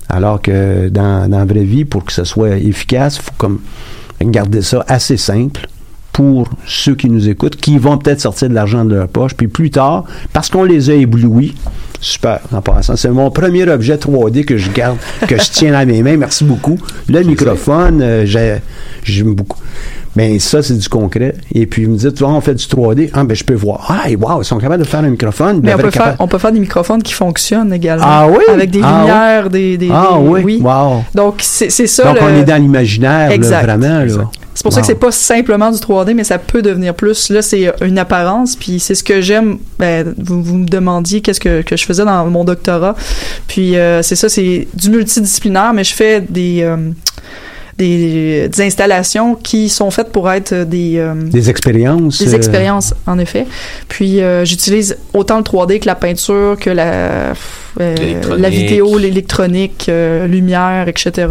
Alors 0.09 0.41
que 0.41 0.89
dans, 0.89 1.29
dans 1.29 1.39
la 1.39 1.45
vraie 1.45 1.63
vie, 1.63 1.85
pour 1.85 2.03
que 2.03 2.11
ce 2.11 2.25
soit 2.25 2.57
efficace, 2.57 3.15
il 3.15 3.21
faut 3.21 3.31
comme 3.37 3.61
garder 4.21 4.61
ça 4.61 4.83
assez 4.89 5.15
simple 5.15 5.67
pour 6.13 6.47
ceux 6.65 6.95
qui 6.95 7.09
nous 7.09 7.27
écoutent, 7.27 7.55
qui 7.57 7.77
vont 7.77 7.97
peut-être 7.97 8.21
sortir 8.21 8.47
de 8.47 8.53
l'argent 8.53 8.85
de 8.85 8.95
leur 8.95 9.07
poche, 9.07 9.33
puis 9.33 9.47
plus 9.47 9.71
tard, 9.71 10.05
parce 10.31 10.47
qu'on 10.49 10.63
les 10.63 10.89
a 10.91 10.93
éblouis, 10.93 11.55
super, 11.99 12.39
en 12.53 12.61
passant, 12.61 12.95
c'est 12.95 13.09
mon 13.09 13.31
premier 13.31 13.67
objet 13.67 13.95
3D 13.97 14.45
que 14.45 14.55
je 14.57 14.69
garde, 14.71 14.97
que 15.27 15.35
je 15.37 15.49
tiens 15.51 15.71
dans 15.71 15.85
mes 15.87 16.03
mains, 16.03 16.15
merci 16.17 16.43
beaucoup. 16.43 16.77
Le 17.09 17.21
microphone, 17.23 17.99
euh, 18.01 18.25
j'ai- 18.25 18.61
j'aime 19.03 19.33
beaucoup. 19.33 19.57
Ben 20.15 20.39
ça, 20.39 20.61
c'est 20.61 20.77
du 20.77 20.87
concret. 20.87 21.33
Et 21.55 21.65
puis, 21.65 21.81
ils 21.81 21.89
me 21.89 21.95
disent, 21.97 22.13
tu 22.15 22.23
vois, 22.23 22.31
on 22.33 22.39
fait 22.41 22.53
du 22.53 22.63
3D. 22.67 23.09
Ah, 23.15 23.23
ben 23.23 23.35
je 23.35 23.43
peux 23.43 23.55
voir. 23.55 23.83
Ah, 23.89 24.07
et 24.11 24.15
wow, 24.15 24.43
ils 24.43 24.45
sont 24.45 24.59
capables 24.59 24.83
de 24.83 24.87
faire 24.87 24.99
un 24.99 25.09
microphone. 25.09 25.59
Mais 25.63 25.73
on 25.73 25.77
devraient 25.77 25.83
peut, 25.85 25.89
faire, 25.89 26.03
capable- 26.03 26.17
on 26.19 26.27
peut 26.27 26.37
faire 26.37 26.51
des 26.51 26.59
microphones 26.59 27.01
qui 27.01 27.13
fonctionnent 27.13 27.73
également. 27.73 28.05
Ah 28.07 28.27
oui? 28.27 28.43
Avec 28.47 28.69
des 28.69 28.81
Ah 28.83 28.99
lumières, 28.99 29.49
des, 29.49 29.75
des, 29.75 29.89
Ah 29.91 30.09
des- 30.21 30.27
oui, 30.29 30.61
wow. 30.61 31.03
Donc 31.15 31.37
c'est 31.39 31.67
ça. 31.71 32.03
Donc, 32.03 32.17
le- 32.17 32.21
on 32.27 32.35
est 32.41 32.43
dans 32.43 32.61
l'imaginaire, 32.61 33.29
là, 33.29 33.33
Exact. 33.33 33.65
C'est 34.55 34.63
pour 34.63 34.71
ça 34.73 34.81
que 34.81 34.87
c'est 34.87 34.95
pas 34.95 35.11
simplement 35.11 35.71
du 35.71 35.77
3D, 35.79 36.13
mais 36.13 36.23
ça 36.23 36.37
peut 36.37 36.61
devenir 36.61 36.93
plus. 36.93 37.29
Là, 37.31 37.41
c'est 37.41 37.73
une 37.81 37.97
apparence, 37.97 38.55
puis 38.55 38.79
c'est 38.79 38.93
ce 38.95 39.03
que 39.03 39.19
j'aime. 39.19 39.57
Ben, 39.79 40.13
vous, 40.17 40.43
vous 40.43 40.57
me 40.59 40.65
demandiez 40.65 41.21
qu'est-ce 41.21 41.39
que, 41.39 41.61
que 41.63 41.75
je 41.75 41.85
faisais 41.85 42.05
dans 42.05 42.25
mon 42.27 42.43
doctorat. 42.43 42.95
Puis 43.47 43.75
euh, 43.75 44.01
c'est 44.03 44.15
ça, 44.15 44.29
c'est 44.29 44.67
du 44.75 44.89
multidisciplinaire, 44.91 45.73
mais 45.73 45.83
je 45.83 45.93
fais 45.95 46.21
des, 46.21 46.59
euh, 46.61 46.77
des, 47.79 48.47
des 48.47 48.61
installations 48.61 49.33
qui 49.35 49.69
sont 49.69 49.89
faites 49.89 50.11
pour 50.11 50.29
être 50.31 50.53
des... 50.65 50.97
euh, 50.97 51.15
Des 51.15 51.49
expériences. 51.49 52.21
des 52.21 52.33
euh, 52.33 52.37
expériences, 52.37 52.93
en 53.07 53.17
effet. 53.17 53.47
Puis 53.89 54.21
euh, 54.21 54.45
j'utilise 54.45 54.97
autant 55.13 55.37
le 55.37 55.43
3D 55.43 55.79
que 55.79 55.87
la 55.87 55.95
peinture, 55.95 56.57
que 56.59 56.69
la, 56.69 56.83
euh. 56.93 57.33
La 57.79 58.49
vidéo, 58.49 58.97
l'électronique, 58.97 59.85
euh, 59.89 60.27
lumière, 60.27 60.87
etc. 60.87 61.27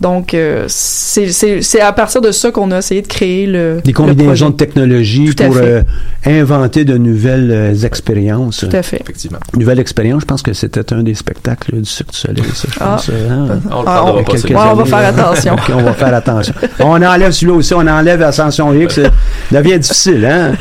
Donc 0.00 0.34
euh, 0.34 0.64
c'est 0.68 1.30
c'est- 1.32 1.62
c'est 1.62 1.80
à 1.80 1.92
partir 1.92 2.20
de 2.20 2.30
ça 2.32 2.50
qu'on 2.50 2.70
a 2.70 2.78
essayé 2.78 3.02
de 3.02 3.06
créer 3.08 3.46
le 3.46 3.80
Des 3.84 3.92
combinaisons 3.92 4.50
de 4.50 4.56
technologies 4.56 5.32
pour 5.34 5.56
euh, 5.56 5.82
inventer 6.24 6.84
de 6.84 6.96
nouvelles 6.96 7.50
euh, 7.50 7.74
expériences. 7.86 8.58
Tout 8.68 8.76
à 8.76 8.82
fait. 8.82 9.00
Effectivement. 9.02 9.38
Nouvelle 9.56 9.78
expérience, 9.80 10.22
je 10.22 10.26
pense 10.26 10.42
que 10.42 10.52
c'était 10.52 10.92
un 10.92 11.02
des 11.02 11.14
spectacles 11.14 11.76
du 11.76 11.84
Cirque 11.84 12.10
du 12.12 12.16
Soleil, 12.18 12.44
ça, 12.54 12.68
je 12.70 12.78
Ah. 12.80 12.84
pense. 12.96 13.10
euh, 13.10 13.28
hein. 13.30 13.60
On 13.70 13.82
Ah, 13.86 14.04
on- 14.06 14.14
pas, 14.14 14.22
Quelques 14.24 14.38
celui-là. 14.42 14.60
Ouais, 14.60 14.70
on 14.72 14.76
va 14.76 14.84
faire 14.84 15.00
là. 15.02 15.08
attention. 15.08 15.56
On 15.74 15.82
va 15.82 15.92
faire 15.94 16.14
attention. 16.14 16.54
On 16.80 17.02
enlève 17.02 17.32
celui-là 17.32 17.52
aussi, 17.58 17.74
on 17.74 17.86
enlève 17.86 18.22
Ascension 18.22 18.72
X. 18.74 18.94
Ça 19.52 19.62
devient 19.62 19.78
difficile, 19.78 20.24
hein? 20.26 20.52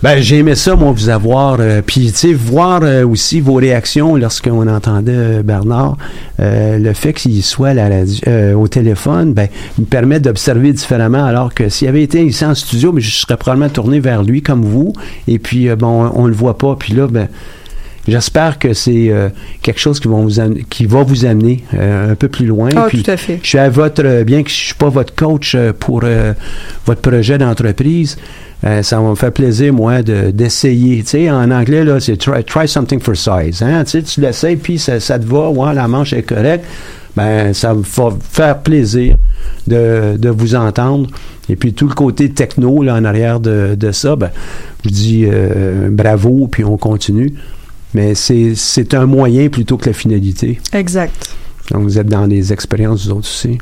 Ben, 0.00 0.20
j'ai 0.20 0.38
aimé 0.38 0.54
ça, 0.54 0.76
moi, 0.76 0.92
vous 0.92 1.08
avoir. 1.08 1.56
euh, 1.58 1.82
Puis, 1.84 2.12
tu 2.12 2.16
sais, 2.18 2.32
voir 2.32 2.80
euh, 2.84 3.04
aussi 3.04 3.40
vos 3.40 3.54
réactions 3.54 4.14
lorsqu'on 4.14 4.68
entendait 4.68 5.12
euh, 5.12 5.42
Bernard. 5.42 5.96
euh, 6.38 6.78
le 6.78 6.92
fait 6.92 7.12
qu'il 7.12 7.42
soit 7.42 7.70
à 7.70 7.74
la 7.74 7.88
radio, 7.88 8.14
euh, 8.28 8.54
au 8.54 8.68
téléphone, 8.68 9.32
ben, 9.34 9.48
me 9.76 9.84
permet 9.86 10.20
d'observer 10.20 10.72
différemment. 10.72 11.24
Alors 11.24 11.52
que 11.52 11.68
s'il 11.68 11.88
avait 11.88 12.02
été 12.04 12.24
ici 12.24 12.44
en 12.44 12.54
studio, 12.54 12.92
mais 12.92 13.00
je 13.00 13.10
serais 13.10 13.36
probablement 13.36 13.70
tourné 13.70 13.98
vers 13.98 14.22
lui 14.22 14.40
comme 14.40 14.62
vous. 14.64 14.92
Et 15.26 15.40
puis, 15.40 15.68
euh, 15.68 15.74
bon, 15.74 16.04
on, 16.14 16.22
on 16.22 16.26
le 16.26 16.34
voit 16.34 16.56
pas. 16.58 16.76
Puis 16.78 16.92
là, 16.94 17.08
ben, 17.08 17.26
J'espère 18.06 18.58
que 18.58 18.72
c'est 18.72 19.10
euh, 19.10 19.28
quelque 19.60 19.78
chose 19.80 20.00
qui, 20.00 20.08
vont 20.08 20.24
vous 20.26 20.40
qui 20.70 20.86
va 20.86 21.02
vous 21.02 21.26
amener 21.26 21.62
euh, 21.74 22.12
un 22.12 22.14
peu 22.14 22.28
plus 22.28 22.46
loin. 22.46 22.70
Ah, 22.74 22.86
Puis, 22.88 23.02
tout 23.02 23.10
à 23.10 23.18
fait. 23.18 23.38
je 23.42 23.46
suis 23.46 23.58
à 23.58 23.68
votre, 23.68 24.22
bien 24.22 24.42
que 24.42 24.48
je 24.48 24.54
suis 24.54 24.74
pas 24.74 24.88
votre 24.88 25.14
coach 25.14 25.54
euh, 25.54 25.74
pour 25.78 26.00
euh, 26.04 26.32
votre 26.86 27.02
projet 27.02 27.36
d'entreprise, 27.36 28.16
euh, 28.64 28.82
ça 28.82 29.00
va 29.00 29.10
me 29.10 29.30
plaisir, 29.30 29.72
moi, 29.72 30.02
de- 30.02 30.30
d'essayer. 30.30 31.02
Tu 31.02 31.08
sais, 31.10 31.30
en 31.30 31.50
anglais, 31.50 31.84
là, 31.84 32.00
c'est 32.00 32.16
try, 32.16 32.42
try 32.44 32.66
something 32.66 33.00
for 33.00 33.16
size. 33.16 33.62
Hein? 33.62 33.84
Tu 33.84 33.90
sais, 33.90 34.02
tu 34.02 34.20
l'essayes, 34.20 34.56
puis 34.56 34.78
ça, 34.78 34.98
ça 35.00 35.18
te 35.18 35.26
va, 35.26 35.48
ouais, 35.50 35.74
la 35.74 35.86
manche 35.88 36.12
est 36.12 36.22
correcte. 36.22 36.64
Ben, 37.16 37.52
ça 37.52 37.74
va 37.74 38.10
faire 38.30 38.58
plaisir 38.58 39.16
de, 39.66 40.16
de 40.16 40.28
vous 40.28 40.54
entendre. 40.54 41.08
Et 41.48 41.56
puis, 41.56 41.72
tout 41.72 41.88
le 41.88 41.94
côté 41.94 42.30
techno, 42.30 42.82
là, 42.82 42.94
en 42.94 43.04
arrière 43.04 43.40
de, 43.40 43.74
de 43.74 43.92
ça, 43.92 44.14
ben, 44.16 44.30
je 44.84 44.90
dis 44.90 45.24
euh, 45.26 45.88
bravo, 45.90 46.48
puis 46.50 46.64
on 46.64 46.76
continue. 46.76 47.34
Mais 47.94 48.14
c'est 48.14 48.94
un 48.94 49.06
moyen 49.06 49.48
plutôt 49.48 49.76
que 49.78 49.86
la 49.86 49.92
finalité. 49.94 50.60
Exact. 50.72 51.34
Donc, 51.70 51.82
vous 51.82 51.98
êtes 51.98 52.06
dans 52.06 52.26
les 52.26 52.52
expériences, 52.52 53.06
vous 53.06 53.12
autres 53.12 53.28
aussi. 53.28 53.58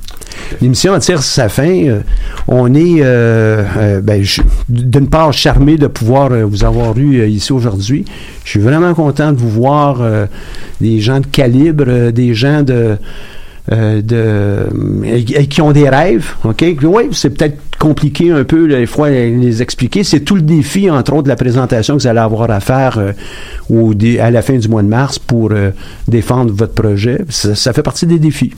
L'émission 0.61 0.99
tire 0.99 1.23
sa 1.23 1.49
fin. 1.49 1.69
Euh, 1.69 2.01
on 2.47 2.73
est, 2.75 3.01
euh, 3.01 3.65
euh, 3.77 4.01
ben, 4.01 4.25
d'une 4.69 5.09
part, 5.09 5.33
charmé 5.33 5.77
de 5.77 5.87
pouvoir 5.87 6.31
vous 6.47 6.65
avoir 6.65 6.97
eu 6.97 7.27
ici 7.27 7.53
aujourd'hui. 7.53 8.05
Je 8.45 8.51
suis 8.51 8.61
vraiment 8.61 8.95
content 8.95 9.33
de 9.33 9.39
vous 9.39 9.51
voir 9.51 10.03
des 10.81 11.01
gens 11.01 11.21
de 11.21 11.27
calibre, 11.27 12.11
des 12.11 12.35
gens 12.35 12.63
de... 12.63 12.97
qui 15.51 15.61
ont 15.61 15.73
des 15.73 15.89
rêves, 15.89 16.35
ok? 16.45 16.65
Oui, 16.85 17.05
c'est 17.13 17.31
peut-être 17.31 17.59
compliqué 17.79 18.31
un 18.31 18.45
peu 18.45 18.67
là, 18.67 18.79
des 18.79 18.87
fois 18.87 19.11
les 19.11 19.63
expliquer. 19.63 20.05
C'est 20.05 20.21
tout 20.21 20.35
le 20.35 20.43
défi, 20.43 20.91
entre 20.91 21.13
autres, 21.13 21.25
de 21.25 21.29
la 21.29 21.37
présentation 21.37 21.97
que 21.97 22.03
vous 22.03 22.07
allez 22.07 22.21
avoir 22.21 22.51
à 22.51 22.61
faire 22.61 22.99
euh, 22.99 23.13
au 23.71 23.93
à 24.21 24.31
la 24.31 24.43
fin 24.43 24.57
du 24.57 24.69
mois 24.69 24.83
de 24.83 24.89
mars 24.89 25.19
pour 25.19 25.51
euh, 25.53 25.71
défendre 26.09 26.53
votre 26.53 26.75
projet. 26.75 27.21
Ça, 27.29 27.55
ça 27.55 27.73
fait 27.73 27.83
partie 27.83 28.07
des 28.07 28.19
défis. 28.19 28.53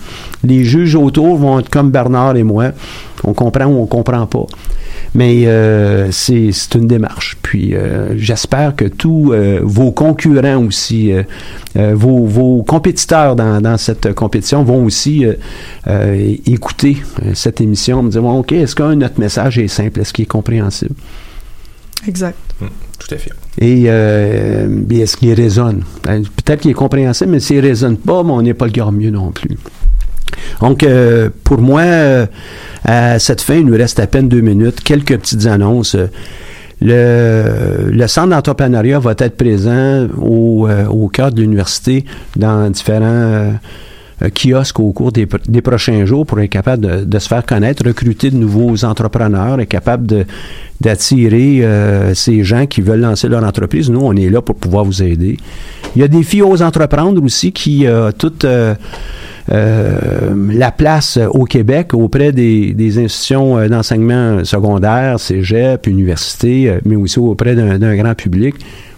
Les 0.44 0.64
juges 0.64 0.94
autour 0.94 1.36
vont 1.36 1.60
être 1.60 1.70
comme 1.70 1.90
Bernard 1.90 2.36
et 2.36 2.42
moi. 2.42 2.72
On 3.24 3.32
comprend 3.32 3.66
ou 3.66 3.82
on 3.82 3.86
comprend 3.86 4.26
pas. 4.26 4.46
Mais 5.14 5.46
euh, 5.46 6.10
c'est 6.12 6.50
une 6.74 6.86
démarche. 6.86 7.36
Puis 7.42 7.74
euh, 7.74 8.16
j'espère 8.18 8.76
que 8.76 8.84
tous 8.84 9.32
euh, 9.32 9.60
vos 9.62 9.90
concurrents 9.92 10.64
aussi, 10.64 11.12
euh, 11.12 11.22
euh, 11.76 11.94
vos, 11.94 12.24
vos 12.26 12.62
compétiteurs 12.62 13.34
dans, 13.36 13.60
dans 13.60 13.78
cette 13.78 14.12
compétition 14.14 14.62
vont 14.64 14.84
aussi 14.84 15.24
euh, 15.24 15.34
euh, 15.86 16.34
écouter 16.46 16.98
cette 17.34 17.60
émission, 17.60 18.02
me 18.02 18.10
dire 18.10 18.22
bon, 18.22 18.38
ok, 18.40 18.52
est-ce 18.52 18.74
que 18.74 18.94
notre 18.94 19.18
message 19.18 19.58
est 19.58 19.68
simple, 19.68 20.00
est-ce 20.00 20.12
qu'il 20.12 20.24
est 20.24 20.26
compréhensible? 20.26 20.94
Exact. 22.06 22.36
Tout 22.98 23.14
à 23.14 23.18
fait. 23.18 23.30
et, 23.60 23.84
euh, 23.86 24.68
est-ce 24.90 25.16
qu'il 25.16 25.32
résonne? 25.32 25.84
Ben, 26.04 26.22
Peut-être 26.22 26.60
qu'il 26.62 26.72
est 26.72 26.74
compréhensible, 26.74 27.30
mais 27.30 27.40
s'il 27.40 27.60
résonne 27.60 27.96
pas, 27.96 28.22
ben, 28.22 28.30
on 28.30 28.42
n'est 28.42 28.54
pas 28.54 28.66
le 28.66 28.72
gars 28.72 28.90
mieux 28.90 29.10
non 29.10 29.30
plus. 29.30 29.56
Donc, 30.60 30.82
euh, 30.82 31.30
pour 31.44 31.60
moi, 31.60 31.82
euh, 31.82 32.26
à 32.84 33.18
cette 33.18 33.40
fin, 33.40 33.56
il 33.56 33.66
nous 33.66 33.76
reste 33.76 34.00
à 34.00 34.06
peine 34.06 34.28
deux 34.28 34.40
minutes. 34.40 34.80
Quelques 34.82 35.16
petites 35.18 35.46
annonces. 35.46 35.96
Le, 36.80 37.90
le 37.90 38.06
centre 38.06 38.28
d'entrepreneuriat 38.28 39.00
va 39.00 39.12
être 39.18 39.36
présent 39.36 40.06
au, 40.20 40.68
euh, 40.68 40.86
au 40.86 41.08
cœur 41.08 41.32
de 41.32 41.40
l'université 41.40 42.04
dans 42.36 42.70
différents 42.70 43.04
euh, 43.04 43.50
euh, 44.22 44.28
kiosques 44.30 44.78
au 44.78 44.92
cours 44.92 45.10
des, 45.10 45.26
pr- 45.26 45.40
des 45.48 45.60
prochains 45.60 46.04
jours 46.04 46.24
pour 46.24 46.38
être 46.38 46.50
capable 46.50 46.86
de, 46.86 47.04
de 47.04 47.18
se 47.18 47.26
faire 47.26 47.44
connaître, 47.44 47.84
recruter 47.84 48.30
de 48.30 48.36
nouveaux 48.36 48.84
entrepreneurs, 48.84 49.58
être 49.58 49.68
capable 49.68 50.24
d'attirer 50.80 51.64
euh, 51.64 52.14
ces 52.14 52.44
gens 52.44 52.66
qui 52.66 52.80
veulent 52.80 53.00
lancer 53.00 53.26
leur 53.26 53.42
entreprise. 53.42 53.90
Nous, 53.90 54.00
on 54.00 54.14
est 54.14 54.30
là 54.30 54.40
pour 54.40 54.54
pouvoir 54.54 54.84
vous 54.84 55.02
aider. 55.02 55.36
Il 55.96 56.00
y 56.00 56.04
a 56.04 56.08
des 56.08 56.22
filles 56.22 56.42
aux 56.42 56.62
entreprendre 56.62 57.20
aussi 57.24 57.50
qui 57.50 57.88
euh, 57.88 58.12
toutes 58.16 58.44
euh, 58.44 58.76
la 59.50 60.70
place 60.70 61.16
euh, 61.16 61.26
au 61.28 61.44
Québec 61.44 61.94
auprès 61.94 62.32
des, 62.32 62.74
des 62.74 63.02
institutions 63.02 63.58
euh, 63.58 63.68
d'enseignement 63.68 64.44
secondaire, 64.44 65.18
cégep, 65.18 65.86
université, 65.86 66.68
euh, 66.68 66.80
mais 66.84 66.96
aussi 66.96 67.18
auprès 67.18 67.54
d'un 67.54 67.96
grand 67.96 68.14
public. 68.14 68.56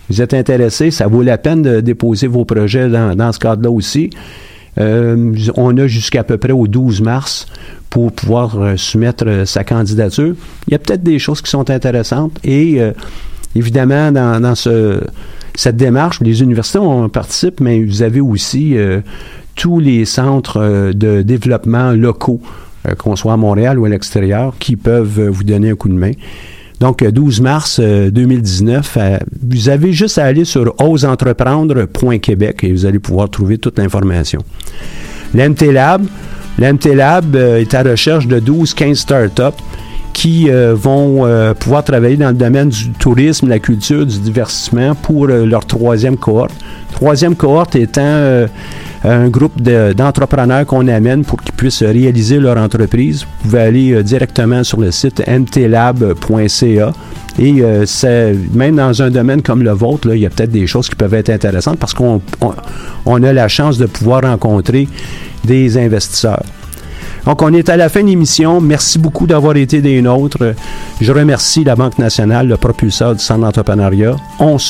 Vous 0.09 0.21
êtes 0.21 0.35
intéressé, 0.35 0.91
ça 0.91 1.07
vaut 1.07 1.23
la 1.23 1.39
peine 1.39 1.63
de 1.63 1.81
déposer 1.81 2.27
vos 2.27 2.45
projets 2.45 2.89
dans, 2.89 3.15
dans 3.15 3.31
ce 3.31 3.39
cadre-là 3.39 3.71
aussi. 3.71 4.11
Euh, 4.79 5.35
on 5.57 5.77
a 5.77 5.87
jusqu'à 5.87 6.25
peu 6.25 6.37
près 6.37 6.53
au 6.53 6.67
12 6.67 7.01
mars 7.03 7.47
pour 7.91 8.13
pouvoir 8.13 8.59
euh, 8.61 8.77
soumettre 8.77 9.25
euh, 9.27 9.45
sa 9.45 9.65
candidature. 9.65 10.35
Il 10.69 10.73
y 10.73 10.75
a 10.75 10.79
peut-être 10.79 11.03
des 11.03 11.19
choses 11.19 11.43
qui 11.43 11.51
sont 11.51 11.71
intéressantes 11.71 12.33
et 12.45 12.81
euh, 12.81 12.93
évidemment 13.55 14.13
dans, 14.13 14.41
dans 14.41 14.55
ce, 14.55 15.01
cette 15.55 15.77
démarche, 15.77 16.21
les 16.21 16.43
universités 16.43 16.79
on 16.79 17.09
participe, 17.09 17.61
mais 17.61 17.85
vous 17.85 18.03
avez 18.03 18.21
aussi 18.21 18.77
euh, 18.77 19.01
tous 19.61 19.79
les 19.79 20.07
centres 20.07 20.57
euh, 20.59 20.95
de 20.95 21.21
développement 21.21 21.93
locaux, 21.93 22.41
euh, 22.89 22.95
qu'on 22.95 23.15
soit 23.15 23.35
à 23.35 23.37
Montréal 23.37 23.79
ou 23.79 23.85
à 23.85 23.91
l'extérieur, 23.91 24.55
qui 24.59 24.75
peuvent 24.75 25.21
euh, 25.21 25.29
vous 25.29 25.45
donner 25.45 25.69
un 25.69 25.75
coup 25.75 25.91
de 25.91 25.95
main. 25.95 26.13
Donc, 26.81 27.05
12 27.05 27.43
mars 27.43 27.79
2019, 27.79 28.97
vous 29.47 29.69
avez 29.69 29.93
juste 29.93 30.17
à 30.17 30.25
aller 30.25 30.47
sur 30.47 30.75
oseentreprendre.québec 30.81 32.65
et 32.65 32.73
vous 32.73 32.87
allez 32.87 32.99
pouvoir 32.99 33.29
trouver 33.29 33.59
toute 33.59 33.79
l'information. 33.79 34.41
L'MT 35.35 35.61
Lab, 35.73 36.07
est 36.59 37.75
à 37.75 37.83
recherche 37.83 38.27
de 38.29 38.41
12-15 38.41 38.95
startups 38.95 39.63
qui 40.15 40.49
vont 40.49 41.55
pouvoir 41.61 41.85
travailler 41.85 42.17
dans 42.17 42.31
le 42.31 42.35
domaine 42.35 42.71
du 42.71 42.93
tourisme, 42.93 43.51
la 43.51 43.59
culture, 43.59 44.07
du 44.07 44.19
divertissement 44.19 44.95
pour 44.95 45.27
leur 45.27 45.67
troisième 45.67 46.17
cohorte. 46.17 46.55
Troisième 46.93 47.37
cohorte 47.37 47.77
étant 47.77 48.47
un 49.05 49.29
groupe 49.29 49.61
d'entrepreneurs 49.61 50.67
qu'on 50.67 50.87
amène 50.89 51.25
pour 51.25 51.41
qu'ils 51.41 51.55
puissent 51.55 51.83
réaliser 51.83 52.39
leur 52.39 52.57
entreprise. 52.59 53.23
Vous 53.23 53.49
pouvez 53.51 53.63
aller 53.63 53.93
euh, 53.93 54.03
directement 54.03 54.63
sur 54.63 54.81
le 54.81 54.91
site 54.91 55.23
mtlab.ca. 55.27 56.93
Et 57.39 57.55
euh, 57.63 58.35
même 58.53 58.77
dans 58.77 59.03
un 59.03 59.11
domaine 59.11 59.41
comme 59.41 59.63
le 59.63 59.71
vôtre, 59.71 60.15
il 60.15 60.21
y 60.21 60.27
a 60.27 60.31
peut-être 60.31 60.51
des 60.51 60.67
choses 60.67 60.89
qui 60.89 60.97
peuvent 60.97 61.15
être 61.15 61.31
intéressantes 61.31 61.79
parce 61.79 61.95
qu'on 61.95 62.21
on, 63.07 63.23
a 63.23 63.33
la 63.33 63.49
chance 63.49 63.79
de 63.79 63.87
pouvoir 63.87 64.23
rencontrer 64.23 64.89
des 65.45 65.79
investisseurs. 65.79 66.43
Donc, 67.25 67.43
on 67.43 67.53
est 67.53 67.69
à 67.69 67.77
la 67.77 67.89
fin 67.89 68.03
de 68.03 68.07
l'émission. 68.07 68.61
Merci 68.61 68.99
beaucoup 68.99 69.27
d'avoir 69.27 69.57
été 69.57 69.81
des 69.81 70.01
nôtres. 70.01 70.55
Je 71.01 71.13
remercie 71.13 71.65
la 71.65 71.77
Banque 71.77 71.99
nationale, 71.99 72.49
le 72.49 72.57
propulseur 72.57 73.15
du 73.15 73.23
centre 73.23 73.41
d'entrepreneuriat. 73.41 74.17
On 74.39 74.59
se 74.59 74.69